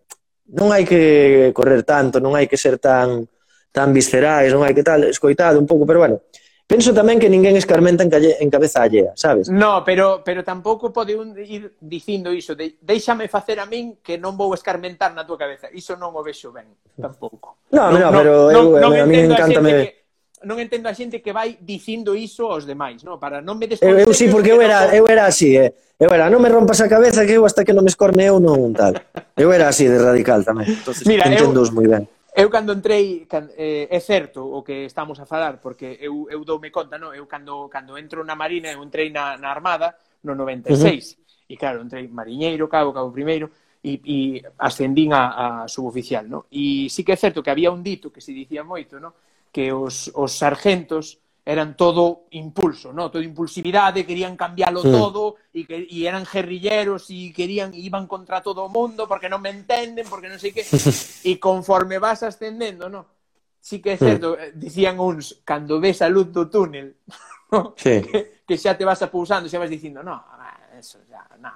[0.54, 3.26] non hai que correr tanto, non hai que ser tan
[3.74, 6.22] tan viscerais, non hai que tal, escoitado un pouco, pero bueno,
[6.64, 9.52] Penso tamén que ninguén escarmenta en, calle, en cabeza allea, sabes?
[9.52, 14.16] No, pero, pero tampouco pode un ir dicindo iso de déixame facer a min que
[14.16, 15.68] non vou escarmentar na tua cabeza.
[15.76, 17.68] Iso non o vexo ben, tampouco.
[17.76, 19.72] No, non, no, non, pero non, eu, non, eh, a mí encántame...
[19.76, 20.04] Que,
[20.44, 23.16] non entendo a xente que vai dicindo iso aos demais, no?
[23.20, 25.72] Para non me des Eu, eu sí, porque eu era, eu era así, eh.
[26.00, 28.40] Eu era, non me rompas a cabeza que eu hasta que non me escorne eu
[28.44, 29.00] non tal.
[29.40, 30.68] Eu era así de radical tamén.
[30.68, 32.04] Entonces, Mira, entendo eu, moi ben.
[32.36, 36.44] Eu cando entrei, can, eh, é certo o que estamos a falar, porque eu, eu
[36.44, 37.14] doume conta, no?
[37.14, 41.18] eu cando, cando entro na Marina, eu entrei na, na Armada no 96, uh -huh.
[41.50, 43.52] e claro, entrei mariñeiro, cabo, cabo primeiro,
[43.84, 44.18] e, e
[44.58, 46.48] ascendín a, a suboficial, no?
[46.50, 49.14] E sí que é certo que había un dito que se dicía moito, no?
[49.54, 53.12] que os, os sargentos eran todo impulso, ¿no?
[53.12, 54.92] Todo impulsividade, querían cambiarlo sí.
[54.92, 59.44] todo e que e eran guerrilleros e querían iban contra todo o mundo porque non
[59.44, 60.64] me entenden, porque non sei que.
[61.28, 63.12] e conforme vas ascendendo, ¿no?
[63.60, 64.56] Sí que é certo, sí.
[64.56, 66.96] dicían uns, cando ves a luz do túnel,
[67.52, 67.76] ¿no?
[67.76, 68.00] sí.
[68.08, 71.52] que, que xa te vas apousando, xa vas dicindo, no, ah, eso ya, no.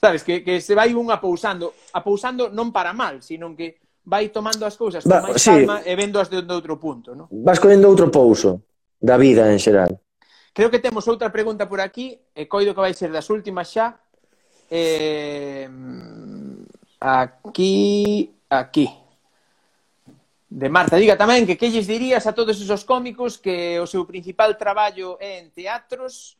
[0.00, 3.76] Sabes, que, que se vai un apousando, apousando non para mal, sino que
[4.08, 5.52] vai tomando as cousas con máis sí.
[5.52, 7.28] calma e vendo as de, de outro punto, ¿no?
[7.28, 8.71] Vas collendo outro pouso
[9.02, 9.98] da vida en xeral.
[10.54, 13.98] Creo que temos outra pregunta por aquí, e coido que vai ser das últimas xa.
[14.70, 15.66] Eh,
[17.02, 18.86] aquí, aquí.
[20.52, 24.06] De Marta, diga tamén que que lles dirías a todos esos cómicos que o seu
[24.06, 26.38] principal traballo é en teatros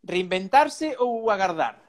[0.00, 1.82] reinventarse ou agardar?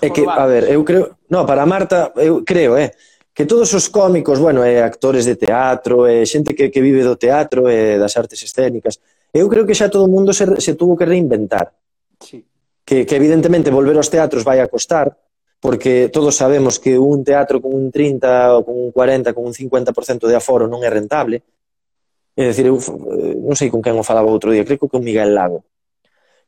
[0.00, 1.18] É, é que, a ver, eu creo...
[1.28, 2.94] No, para Marta, eu creo, eh?
[3.38, 7.14] que todos os cómicos, bueno, e actores de teatro, e xente que, que vive do
[7.14, 8.98] teatro e das artes escénicas,
[9.30, 11.70] eu creo que xa todo o mundo se, se tuvo que reinventar.
[12.18, 12.42] Sí.
[12.82, 15.14] Que, que evidentemente volver aos teatros vai a costar,
[15.62, 19.54] porque todos sabemos que un teatro con un 30 ou con un 40, con un
[19.54, 21.46] 50% de aforo non é rentable.
[22.34, 25.06] É dicir, eu eh, non sei con quen o falaba outro día, creo que con
[25.06, 25.62] Miguel Lago,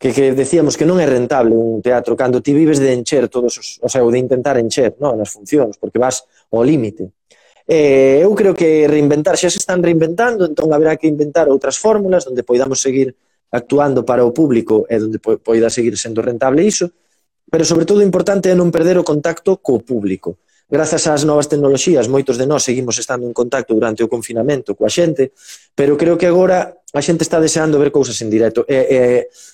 [0.01, 3.53] que, que decíamos que non é rentable un teatro cando ti vives de encher todos
[3.61, 7.11] os, o sea, de intentar encher, non, nas funcións, porque vas o límite.
[7.71, 12.27] Eh, eu creo que reinventar, xa se están reinventando, entón haberá que inventar outras fórmulas
[12.27, 13.15] onde poidamos seguir
[13.51, 16.91] actuando para o público e onde poida seguir sendo rentable iso,
[17.47, 20.43] pero sobre todo o importante é non perder o contacto co público.
[20.71, 24.87] Grazas ás novas tecnoloxías, moitos de nós seguimos estando en contacto durante o confinamento coa
[24.87, 25.35] xente,
[25.75, 28.63] pero creo que agora a xente está deseando ver cousas en directo.
[28.71, 28.99] E, e,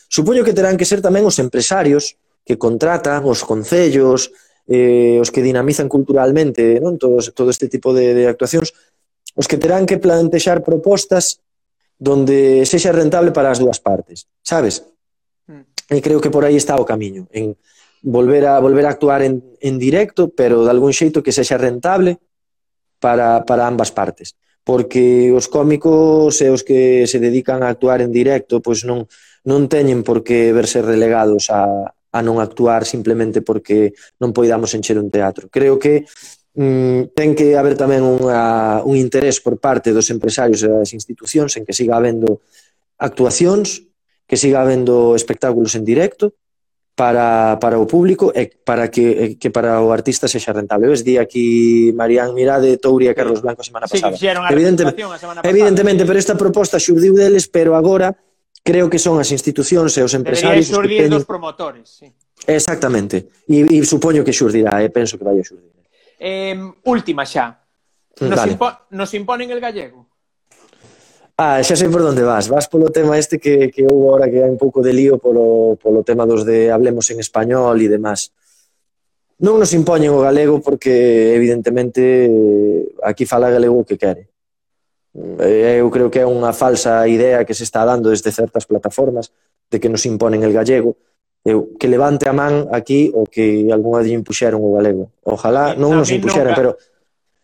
[0.09, 4.29] supoño que terán que ser tamén os empresarios que contratan, os concellos,
[4.67, 8.75] eh, os que dinamizan culturalmente non todos, todo este tipo de, de actuacións,
[9.35, 11.43] os que terán que plantexar propostas
[11.97, 14.85] donde sexa rentable para as dúas partes, sabes?
[15.47, 15.65] Hmm.
[15.89, 17.55] E creo que por aí está o camiño, en
[18.03, 22.19] volver a volver a actuar en, en directo, pero de algún xeito que sexa rentable
[22.99, 24.35] para, para ambas partes
[24.67, 29.07] porque os cómicos e os que se dedican a actuar en directo pois non,
[29.47, 33.93] non teñen por que verse relegados a, a non actuar simplemente porque
[34.23, 35.49] non poidamos encher un teatro.
[35.53, 36.07] Creo que
[36.55, 41.55] mm, ten que haber tamén unha, un interés por parte dos empresarios e das institucións
[41.61, 42.41] en que siga habendo
[42.97, 43.85] actuacións,
[44.25, 46.35] que siga habendo espectáculos en directo
[46.97, 50.89] para, para o público e para que, que para o artista sexa rentable.
[50.89, 54.17] Ves, di aquí Marián Mirade, Touri e Carlos Blanco a semana pasada.
[54.17, 55.45] Sí, a Evidente, a semana pasada.
[55.45, 58.17] Evidentemente, pero esta proposta xurdiu deles, pero agora
[58.67, 60.67] creo que son as institucións e os empresarios...
[60.67, 61.15] Debería xurdir teñen...
[61.15, 62.11] dos promotores, sí.
[62.51, 63.31] Exactamente.
[63.47, 64.91] E, e supoño que xurdirá, eh?
[64.91, 65.71] penso que vai a xurdir.
[66.19, 67.63] Eh, última xa.
[68.19, 68.53] Mm, nos, vale.
[68.59, 70.11] impo nos imponen el gallego.
[71.39, 72.49] Ah, xa sei por onde vas.
[72.49, 75.79] Vas polo tema este que, que houve ahora que hai un pouco de lío polo,
[75.79, 78.35] polo tema dos de hablemos en español e demás.
[79.37, 82.01] Non nos impoñen o galego porque, evidentemente,
[83.05, 84.33] aquí fala galego o que quere.
[85.41, 89.33] Eh, eu creo que é unha falsa idea que se está dando desde certas plataformas
[89.73, 91.01] de que nos imponen el gallego.
[91.47, 95.15] Eu, que levante a man aquí o que algunha día impuxeron o galego.
[95.25, 96.77] Ojalá, non nos impuxeran, pero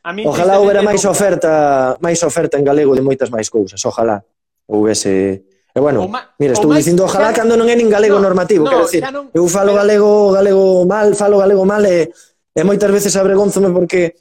[0.03, 4.19] a mí ojalá houbera máis oferta máis oferta en galego de moitas máis cousas ojalá
[4.67, 8.69] houvese E bueno, ma, mira, estou dicindo ojalá cando non é nin galego no, normativo,
[8.69, 9.81] no, quero decir, non, eu falo pero...
[9.81, 12.13] galego, galego mal, falo galego mal e,
[12.53, 14.13] e moitas veces abregónzome porque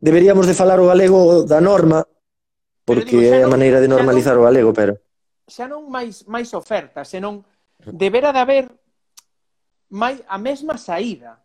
[0.00, 2.08] deberíamos de falar o galego da norma,
[2.84, 5.00] porque digo, é a maneira de normalizar non, o galego, pero
[5.48, 7.44] xa non máis máis oferta, senón
[7.84, 8.64] debera de haber
[9.92, 11.40] máis a mesma saída,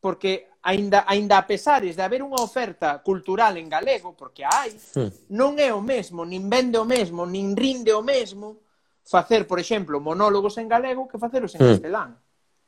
[0.00, 5.32] porque aínda aínda a pesares de haber unha oferta cultural en galego, porque hai, hmm.
[5.32, 8.64] non é o mesmo, nin vende o mesmo, nin rinde o mesmo
[9.04, 11.70] facer, por exemplo, monólogos en galego que facelos en hmm.
[11.76, 12.10] castelán.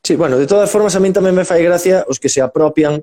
[0.04, 3.02] Sí, bueno, de todas formas a min tamén me fai gracia os que se apropian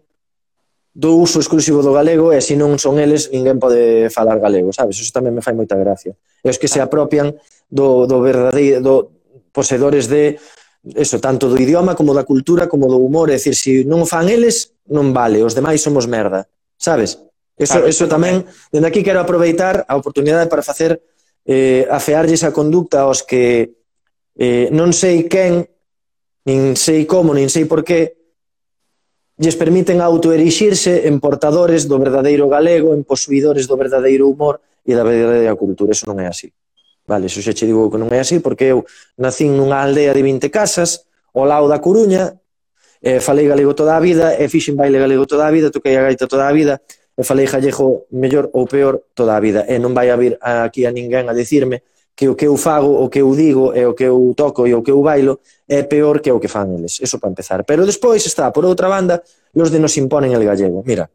[0.93, 5.01] do uso exclusivo do galego e se non son eles ninguén pode falar galego, sabes?
[5.01, 6.13] Eso tamén me fai moita gracia.
[6.45, 7.33] E os que se apropian
[7.65, 8.95] do, do verdadeiro, do
[9.49, 10.37] posedores de
[10.93, 14.29] eso, tanto do idioma como da cultura como do humor, é dicir, se non fan
[14.29, 16.45] eles non vale, os demais somos merda,
[16.77, 17.17] sabes?
[17.57, 21.01] Eso, claro, eso tamén, dende aquí quero aproveitar a oportunidade para facer
[21.45, 23.73] eh, afearlles a conducta aos que
[24.37, 25.65] eh, non sei quen,
[26.45, 28.22] nin sei como, nin sei por qué,
[29.37, 35.01] lles permiten autoerixirse en portadores do verdadeiro galego, en posuidores do verdadeiro humor e da
[35.01, 35.91] verdadeira cultura.
[35.91, 36.53] Eso non é así.
[37.03, 38.85] Vale, eso xa che digo que non é así, porque eu
[39.17, 42.37] nacín nunha aldea de 20 casas, ao lado da Coruña,
[43.03, 46.07] e falei galego toda a vida, e fixen baile galego toda a vida, toquei a
[46.07, 46.79] gaita toda a vida,
[47.17, 49.65] e falei gallego mellor ou peor toda a vida.
[49.67, 51.83] E non vai a vir aquí a ninguén a dicirme
[52.15, 54.73] que o que eu fago, o que eu digo e o que eu toco e
[54.73, 57.65] o que eu bailo é peor que o que fan eles, eso para empezar.
[57.65, 59.23] Pero despois está, por outra banda,
[59.53, 60.83] los de nos imponen el gallego.
[60.85, 61.09] Mira,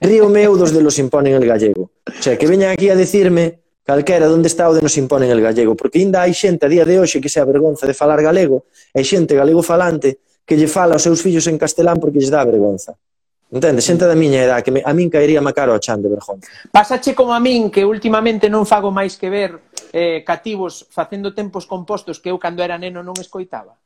[0.00, 1.90] río meu dos de los imponen el gallego.
[2.06, 5.40] O sea, que veñan aquí a decirme calquera onde está o de nos imponen el
[5.40, 8.68] gallego, porque ainda hai xente a día de hoxe que se avergonza de falar galego,
[8.92, 12.44] e xente galego falante que lle fala aos seus fillos en castelán porque lles dá
[12.44, 13.00] vergonza.
[13.48, 13.80] Entende?
[13.80, 16.44] Xente da miña edad, que me, a min caería má caro a chan de vergonza.
[16.68, 19.64] Pasache como a min, que últimamente non fago máis que ver
[19.96, 23.76] eh, cativos facendo tempos compostos que eu cando era neno non escoitaba.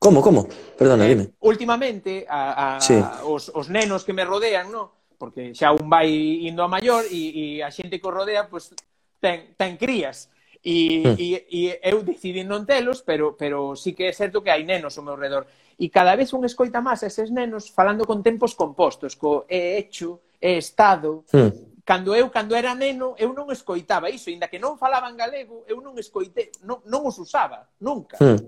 [0.00, 0.48] Como, como?
[0.76, 1.24] Perdona, eh, dime.
[1.44, 2.96] Últimamente, a, a, sí.
[3.28, 4.96] os, os nenos que me rodean, no?
[5.18, 6.08] porque xa un vai
[6.44, 8.72] indo a maior e, e a xente que o rodea, pues,
[9.20, 10.28] ten, ten crías.
[10.64, 11.16] E, mm.
[11.18, 14.96] e, e eu decidi non telos, pero, pero sí que é certo que hai nenos
[14.96, 15.48] ao meu redor.
[15.76, 20.24] E cada vez un escoita máis eses nenos falando con tempos compostos, co é hecho,
[20.40, 24.74] é estado, mm cando eu cando era neno, eu non escoitaba iso, inda que non
[24.74, 28.18] falaban galego, eu non escoite, non, non os usaba, nunca.
[28.18, 28.42] Hmm.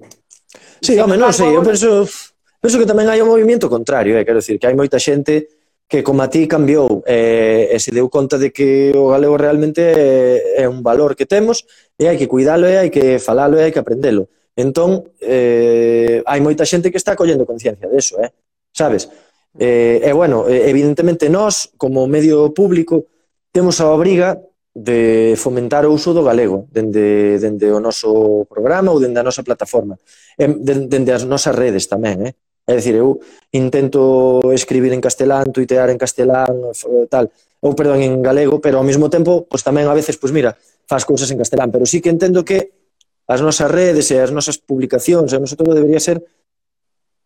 [0.83, 2.03] Sí, home, non sei, eu penso,
[2.59, 5.58] penso que tamén hai un movimento contrario, eh, quero decir, que hai moita xente
[5.89, 9.81] que como a ti cambiou eh, e se deu conta de que o galego realmente
[9.81, 11.65] é, é un valor que temos
[11.97, 14.29] e hai que cuidalo e hai que falalo e hai que aprendelo.
[14.53, 18.29] Entón, eh, hai moita xente que está collendo conciencia deso, eh?
[18.77, 19.09] sabes?
[19.57, 23.09] Eh, e bueno, evidentemente nós, como medio público,
[23.49, 24.37] temos a obriga
[24.77, 29.43] de fomentar o uso do galego dende, dende o noso programa ou dende a nosa
[29.43, 29.97] plataforma,
[30.37, 32.33] e dende as nosas redes tamén, eh?
[32.69, 33.17] É dicir, eu
[33.57, 36.69] intento escribir en castelán, tuitear en castelán,
[37.09, 37.33] tal,
[37.65, 40.53] ou perdón, en galego, pero ao mesmo tempo, pois tamén a veces, pois mira,
[40.85, 42.77] faz cousas en castelán, pero sí que entendo que
[43.25, 46.21] as nosas redes e as nosas publicacións, e todo debería ser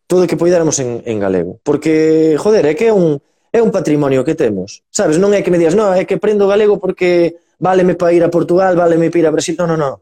[0.06, 3.18] todo o que poidáramos en, en galego, porque, joder, é que é un,
[3.50, 6.46] é un patrimonio que temos, sabes, non é que me digas, non, é que aprendo
[6.46, 9.94] galego porque váleme para ir a Portugal, váleme para ir a Brasil, non, non, non,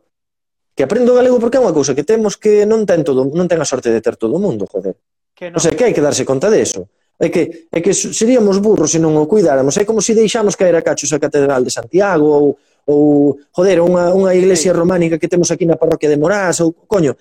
[0.76, 3.60] que aprendo galego porque é unha cousa que temos que non ten todo, non ten
[3.60, 4.96] a sorte de ter todo o mundo, joder.
[5.40, 5.56] Que non.
[5.56, 6.92] O sea, que hai que darse conta deso.
[7.16, 9.72] É que, é que seríamos burros se non o cuidáramos.
[9.80, 12.46] É como se deixamos caer a cachos a Catedral de Santiago ou,
[12.84, 17.16] ou joder, unha, unha iglesia románica que temos aquí na parroquia de Morás ou, coño,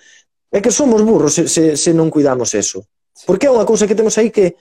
[0.52, 2.84] é que somos burros se, se, se non cuidamos eso.
[3.24, 4.52] Porque é unha cousa que temos aí que,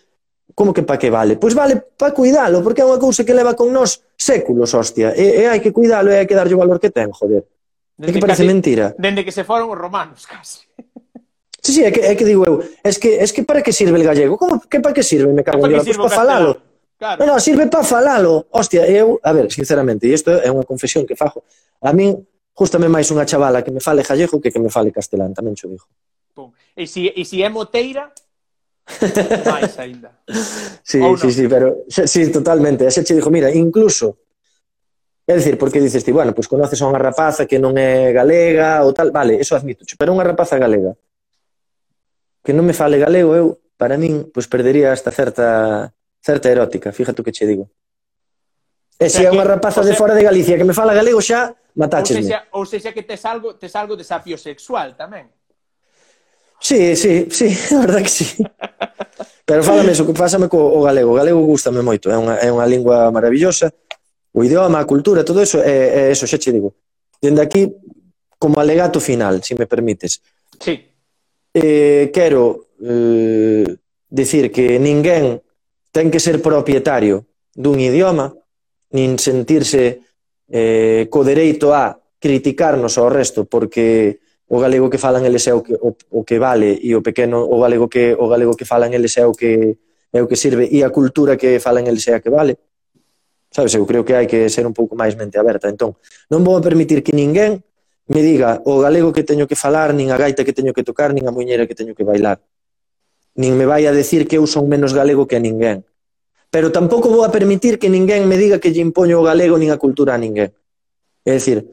[0.56, 1.36] como que pa que vale?
[1.36, 5.12] Pois vale pa cuidalo, porque é unha cousa que leva con nós séculos, hostia.
[5.20, 7.44] E, e hai que cuidalo e hai que darlle o valor que ten, joder.
[8.00, 8.96] Dende é que parece casi, mentira.
[8.96, 10.69] Dende que se foron os romanos, casi.
[11.70, 14.00] Sí, sí, é que, é que digo eu, es que, es que para que sirve
[14.00, 14.38] el gallego?
[14.38, 15.32] Como que para que sirve?
[15.32, 16.62] Me cago en Dios, pues para falalo.
[16.98, 17.26] Claro.
[17.26, 18.48] No, no, sirve para falalo.
[18.50, 21.46] Hostia, eu, a ver, sinceramente, e isto é unha confesión que fajo,
[21.86, 22.18] a min
[22.58, 25.70] gustame máis unha chavala que me fale gallego que que me fale castelán, tamén xo
[25.70, 25.86] digo.
[26.34, 26.50] Pum.
[26.74, 28.10] E si, e si é moteira,
[29.46, 30.10] máis aínda.
[30.82, 31.14] Sí, no.
[31.22, 32.90] sí, sí, pero sí, totalmente.
[32.90, 34.18] Ese che dixo, mira, incluso
[35.30, 38.10] É dicir, porque dices ti, bueno, pois pues conoces a unha rapaza que non é
[38.10, 40.98] galega ou tal, vale, eso admito, pero unha rapaza galega
[42.44, 45.92] que non me fale galego, eu, para min, pois perdería esta certa
[46.22, 47.72] certa erótica, fíjate o que che digo.
[49.00, 52.20] E se é unha rapaza de fora de Galicia que me fala galego xa, matáchesme.
[52.20, 55.32] Ou seja, ou seja que tes algo, tes algo desafío sexual tamén.
[56.60, 58.44] Sí, sí, sí, a verdad que sí.
[59.46, 61.16] Pero fálame eso, fásame co o galego.
[61.16, 63.72] O galego gustame moito, é unha, é unha lingua maravillosa.
[64.36, 66.76] O idioma, a cultura, todo eso, é, é eso, xa che digo.
[67.24, 67.72] Dende aquí,
[68.36, 70.20] como alegato final, se si me permites.
[70.60, 70.89] Sí
[71.54, 73.66] eh, quero eh,
[74.10, 75.42] decir que ninguén
[75.92, 78.34] ten que ser propietario dun idioma,
[78.94, 80.02] nin sentirse
[80.50, 84.20] eh, co dereito a criticarnos ao resto, porque
[84.50, 87.46] o galego que falan eles é o que, o, o que vale e o pequeno
[87.46, 89.78] o galego que o galego que falan eles é o que
[90.12, 92.58] é o que sirve e a cultura que falan eles é a que vale.
[93.50, 95.70] Sabes, eu creo que hai que ser un pouco máis mente aberta.
[95.70, 95.98] Entón,
[96.30, 97.62] non vou permitir que ninguén
[98.10, 101.14] me diga o galego que teño que falar, nin a gaita que teño que tocar,
[101.14, 102.42] nin a muñeira que teño que bailar.
[103.38, 105.86] Nin me vai a decir que eu son menos galego que a ninguén.
[106.50, 109.70] Pero tampouco vou a permitir que ninguén me diga que lle impoño o galego nin
[109.70, 110.50] a cultura a ninguén.
[111.22, 111.70] É dicir,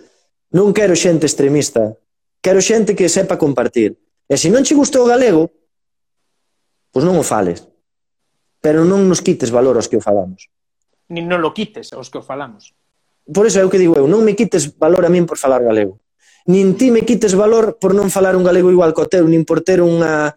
[0.52, 1.96] non quero xente extremista,
[2.44, 3.96] quero xente que sepa compartir.
[4.28, 5.48] E se non che gusta o galego,
[6.92, 7.64] pois non o fales.
[8.60, 10.52] Pero non nos quites valor aos que o falamos.
[11.08, 12.76] Nin non lo quites aos que o falamos.
[13.24, 15.64] Por eso é o que digo eu, non me quites valor a min por falar
[15.64, 15.96] galego
[16.46, 19.66] nin ti me quites valor por non falar un galego igual co teu, nin por
[19.66, 20.34] ter unha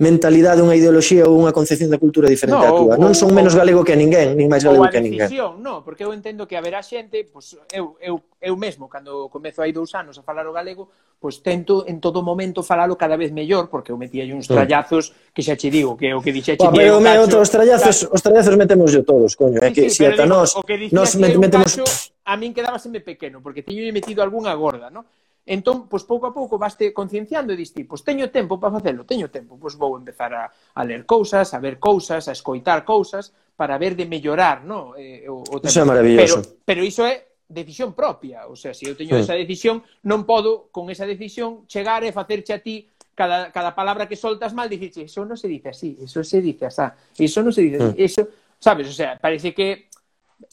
[0.00, 2.94] mentalidade, unha ideoloxía ou unha concepción da cultura diferente no, á túa.
[2.96, 5.28] Non son menos galego que a ninguén, nin máis galego que a ninguén.
[5.60, 9.76] No, porque eu entendo que haberá xente, pois, eu, eu, eu mesmo, cando comezo hai
[9.76, 10.88] dous anos a falar o galego,
[11.20, 14.56] pois tento en todo momento falalo cada vez mellor, porque eu metía uns sí.
[14.56, 18.08] trallazos que xa che digo, que o que dixeche Pá, Pero me, cacho, os trallazos,
[18.08, 18.16] claro.
[18.16, 21.76] os trallazos metemos yo todos, coño, sí, é que sí, si ata nós, nos metemos...
[21.76, 21.84] Cacho,
[22.24, 25.04] a min quedaba sempre pequeno, porque teño metido algunha gorda, non?
[25.50, 29.34] Entón, pois pouco a pouco vaste concienciando e diste, pois teño tempo para facelo, teño
[29.34, 33.74] tempo, pois vou empezar a, a ler cousas, a ver cousas, a escoitar cousas, para
[33.74, 34.94] ver de mellorar, no?
[34.94, 35.58] Eh, o, o.
[35.58, 36.38] Iso é maravilloso.
[36.62, 39.26] Pero, pero iso é decisión propia, o sea, se eu teño sí.
[39.26, 42.86] esa decisión, non podo con esa decisión chegar e facerche a ti
[43.18, 46.70] cada, cada palabra que soltas mal, dicirche, eso non se dice así, eso se dice
[46.70, 46.86] así,
[47.18, 48.06] eso non se dice así, mm.
[48.06, 48.22] eso,
[48.54, 49.90] sabes, o sea, parece que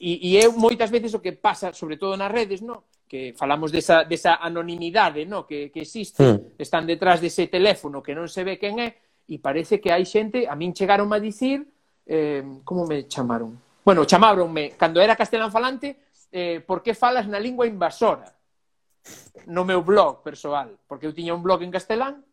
[0.02, 2.90] e, e é moitas veces o que pasa, sobre todo nas redes, no?
[3.08, 5.48] que falamos desa, desa anonimidade no?
[5.48, 6.60] que, que existe, mm.
[6.60, 10.48] están detrás dese teléfono que non se ve quen é, e parece que hai xente,
[10.48, 11.64] a min chegaron a dicir,
[12.06, 13.56] eh, como me chamaron?
[13.84, 18.28] Bueno, chamaronme, cando era castelán falante, eh, por que falas na lingua invasora?
[19.48, 22.24] No meu blog persoal, porque eu tiña un blog en castelán,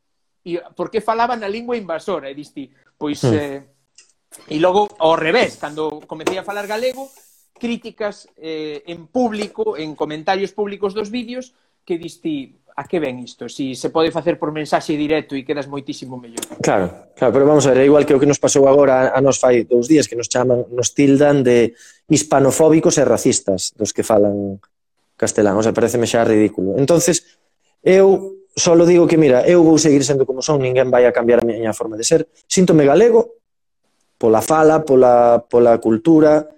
[0.43, 2.31] e por que falaba na lingua invasora?
[2.31, 3.23] E diste, pois...
[3.23, 3.35] Mm.
[3.35, 3.63] Eh,
[4.51, 7.07] e logo, ao revés, cando comecei a falar galego,
[7.55, 11.55] críticas eh, en público, en comentarios públicos dos vídeos,
[11.85, 13.49] que diste a que ven isto?
[13.49, 16.43] Si se pode facer por mensaxe directo e quedas moitísimo mellor.
[16.59, 19.21] Claro, claro, pero vamos a ver, é igual que o que nos pasou agora a
[19.23, 21.79] nos fai dous días que nos chaman, nos tildan de
[22.11, 24.59] hispanofóbicos e racistas dos que falan
[25.15, 26.75] castelán, o sea, pareceme xa ridículo.
[26.75, 27.39] Entonces,
[27.87, 31.43] eu solo digo que mira, eu vou seguir sendo como son, ninguén vai a cambiar
[31.43, 32.27] a miña forma de ser.
[32.51, 33.39] Síntome galego
[34.19, 36.49] pola fala, pola pola cultura,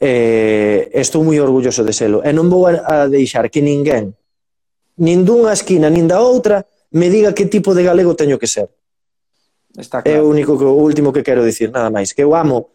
[0.00, 2.22] eh, estou moi orgulloso de selo.
[2.22, 4.14] E non vou a, a deixar que ninguén,
[4.98, 8.70] nin dunha esquina, nin da outra, me diga que tipo de galego teño que ser.
[9.74, 10.10] Está claro.
[10.10, 12.70] É o único que, o último que quero dicir, nada máis, que eu amo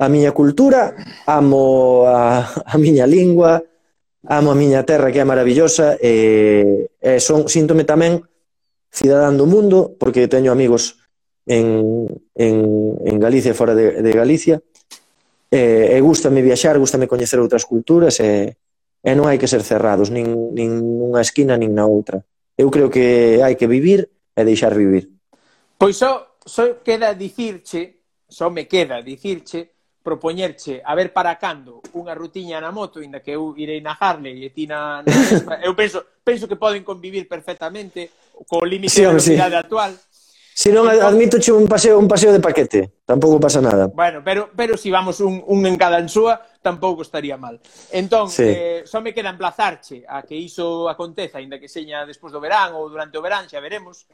[0.00, 3.62] a miña cultura, amo a, a miña lingua,
[4.26, 8.24] amo a miña terra que é maravillosa e, e son síntome tamén
[8.92, 11.00] cidadán do mundo porque teño amigos
[11.46, 12.56] en, en,
[13.06, 14.60] en Galicia fora de, de Galicia
[15.50, 18.54] Eh, e, e gustame viaxar, gustame coñecer outras culturas e,
[19.02, 22.22] e non hai que ser cerrados nin, nin nunha esquina nin na outra.
[22.54, 24.06] Eu creo que hai que vivir
[24.38, 25.10] e deixar vivir.
[25.74, 28.00] Pois só, só queda dicirche
[28.30, 29.70] só me queda dicirche
[30.02, 34.46] propoñerche a ver para cando unha rutiña na moto, inda que eu irei na Harley
[34.46, 35.12] e ti na, na
[35.60, 39.60] eu penso, penso que poden convivir perfectamente co límite sí, da velocidade sí.
[39.60, 39.92] actual.
[40.52, 43.00] Si non, admito che un paseo, un paseo de paquete.
[43.04, 43.86] Tampouco pasa nada.
[43.88, 47.60] Bueno, pero, pero si vamos un, un en cada ensúa, tampouco estaría mal.
[47.90, 48.44] Entón, sí.
[48.44, 52.76] eh, só me queda emplazarche a que iso aconteza, ainda que seña despois do verán
[52.76, 54.04] ou durante o verán, xa veremos,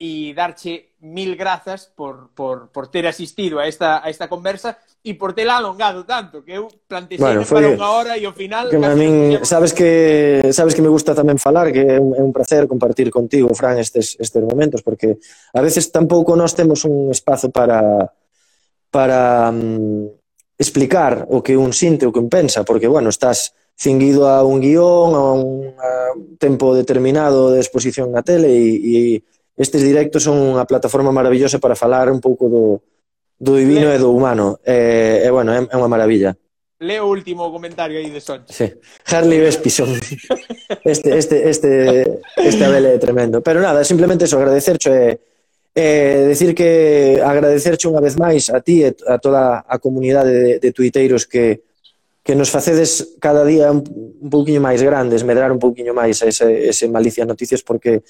[0.00, 5.12] e darche mil grazas por, por, por ter asistido a esta, a esta conversa e
[5.12, 7.60] por tela alongado tanto, que eu plantexei bueno, foi...
[7.60, 8.72] para unha hora e ao final...
[8.72, 12.24] Que a min, sabes que sabes que me gusta tamén falar, que é un, é
[12.24, 15.20] un placer compartir contigo, Fran, estes, estes momentos, porque
[15.52, 18.08] a veces tampouco nós temos un espazo para
[18.88, 20.10] para um,
[20.56, 24.64] explicar o que un sinte, o que un pensa, porque, bueno, estás cinguido a un
[24.64, 25.90] guión, a un a
[26.40, 29.00] tempo determinado de exposición na tele e, e
[29.56, 32.64] estes directos son unha plataforma maravillosa para falar un pouco do,
[33.40, 33.96] do divino Leo.
[33.96, 34.60] e do humano.
[34.62, 36.36] E, eh, bueno, é, é unha maravilla.
[36.80, 38.52] Leo o último comentario aí de Sonche.
[38.52, 38.66] Sí.
[39.04, 39.92] Harley Vespison.
[40.84, 41.70] este, este, este,
[42.36, 43.44] este abel é tremendo.
[43.44, 45.20] Pero nada, simplemente eso, agradecercho e,
[45.76, 50.52] e decir que agradecercho unha vez máis a ti e a toda a comunidade de,
[50.56, 51.68] de tuiteiros que,
[52.24, 56.68] que nos facedes cada día un, un pouquiño máis grandes, medrar un pouquiño máis ese,
[56.68, 58.00] ese malicia noticias porque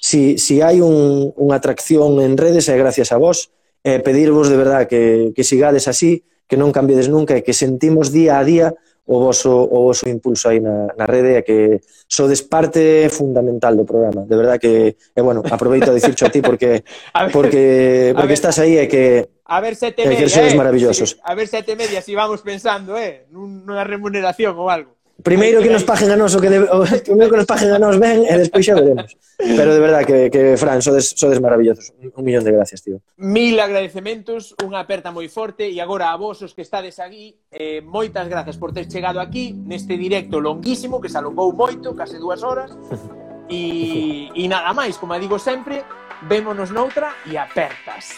[0.00, 3.50] si, si hai un, unha atracción en redes é gracias a vos,
[3.84, 8.10] eh, pedirvos de verdad que, que sigades así, que non cambiedes nunca e que sentimos
[8.10, 8.72] día a día
[9.08, 13.88] o voso, o voso impulso aí na, na rede e que sodes parte fundamental do
[13.88, 14.28] programa.
[14.28, 16.84] De verdad que, e bueno, aproveito a dicircho a ti porque
[17.16, 17.64] a ver, porque,
[18.12, 21.16] porque ver, estás aí e que A ver sete media, que eh, maravillosos.
[21.16, 24.97] Sí, a ver sete media si vamos pensando, eh, nunha remuneración ou algo.
[25.22, 27.78] Primeiro que nos paguen a nós o que debe, o, primeiro que nos paguen a
[27.78, 29.18] nós ben e despois xa veremos.
[29.34, 31.90] Pero de verdad que, que Fran, sodes, sodes maravillosos.
[31.98, 33.02] Un millón de gracias, tío.
[33.18, 37.82] Mil agradecementos, unha aperta moi forte e agora a vos os que estades aquí, eh,
[37.82, 42.46] moitas grazas por ter chegado aquí neste directo longuísimo que se alongou moito, case dúas
[42.46, 42.70] horas.
[43.48, 45.80] E, e nada máis, como digo sempre,
[46.28, 48.12] vémonos noutra e apertas.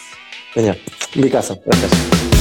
[0.58, 0.74] Veña,
[1.14, 2.39] bicazo, gracias.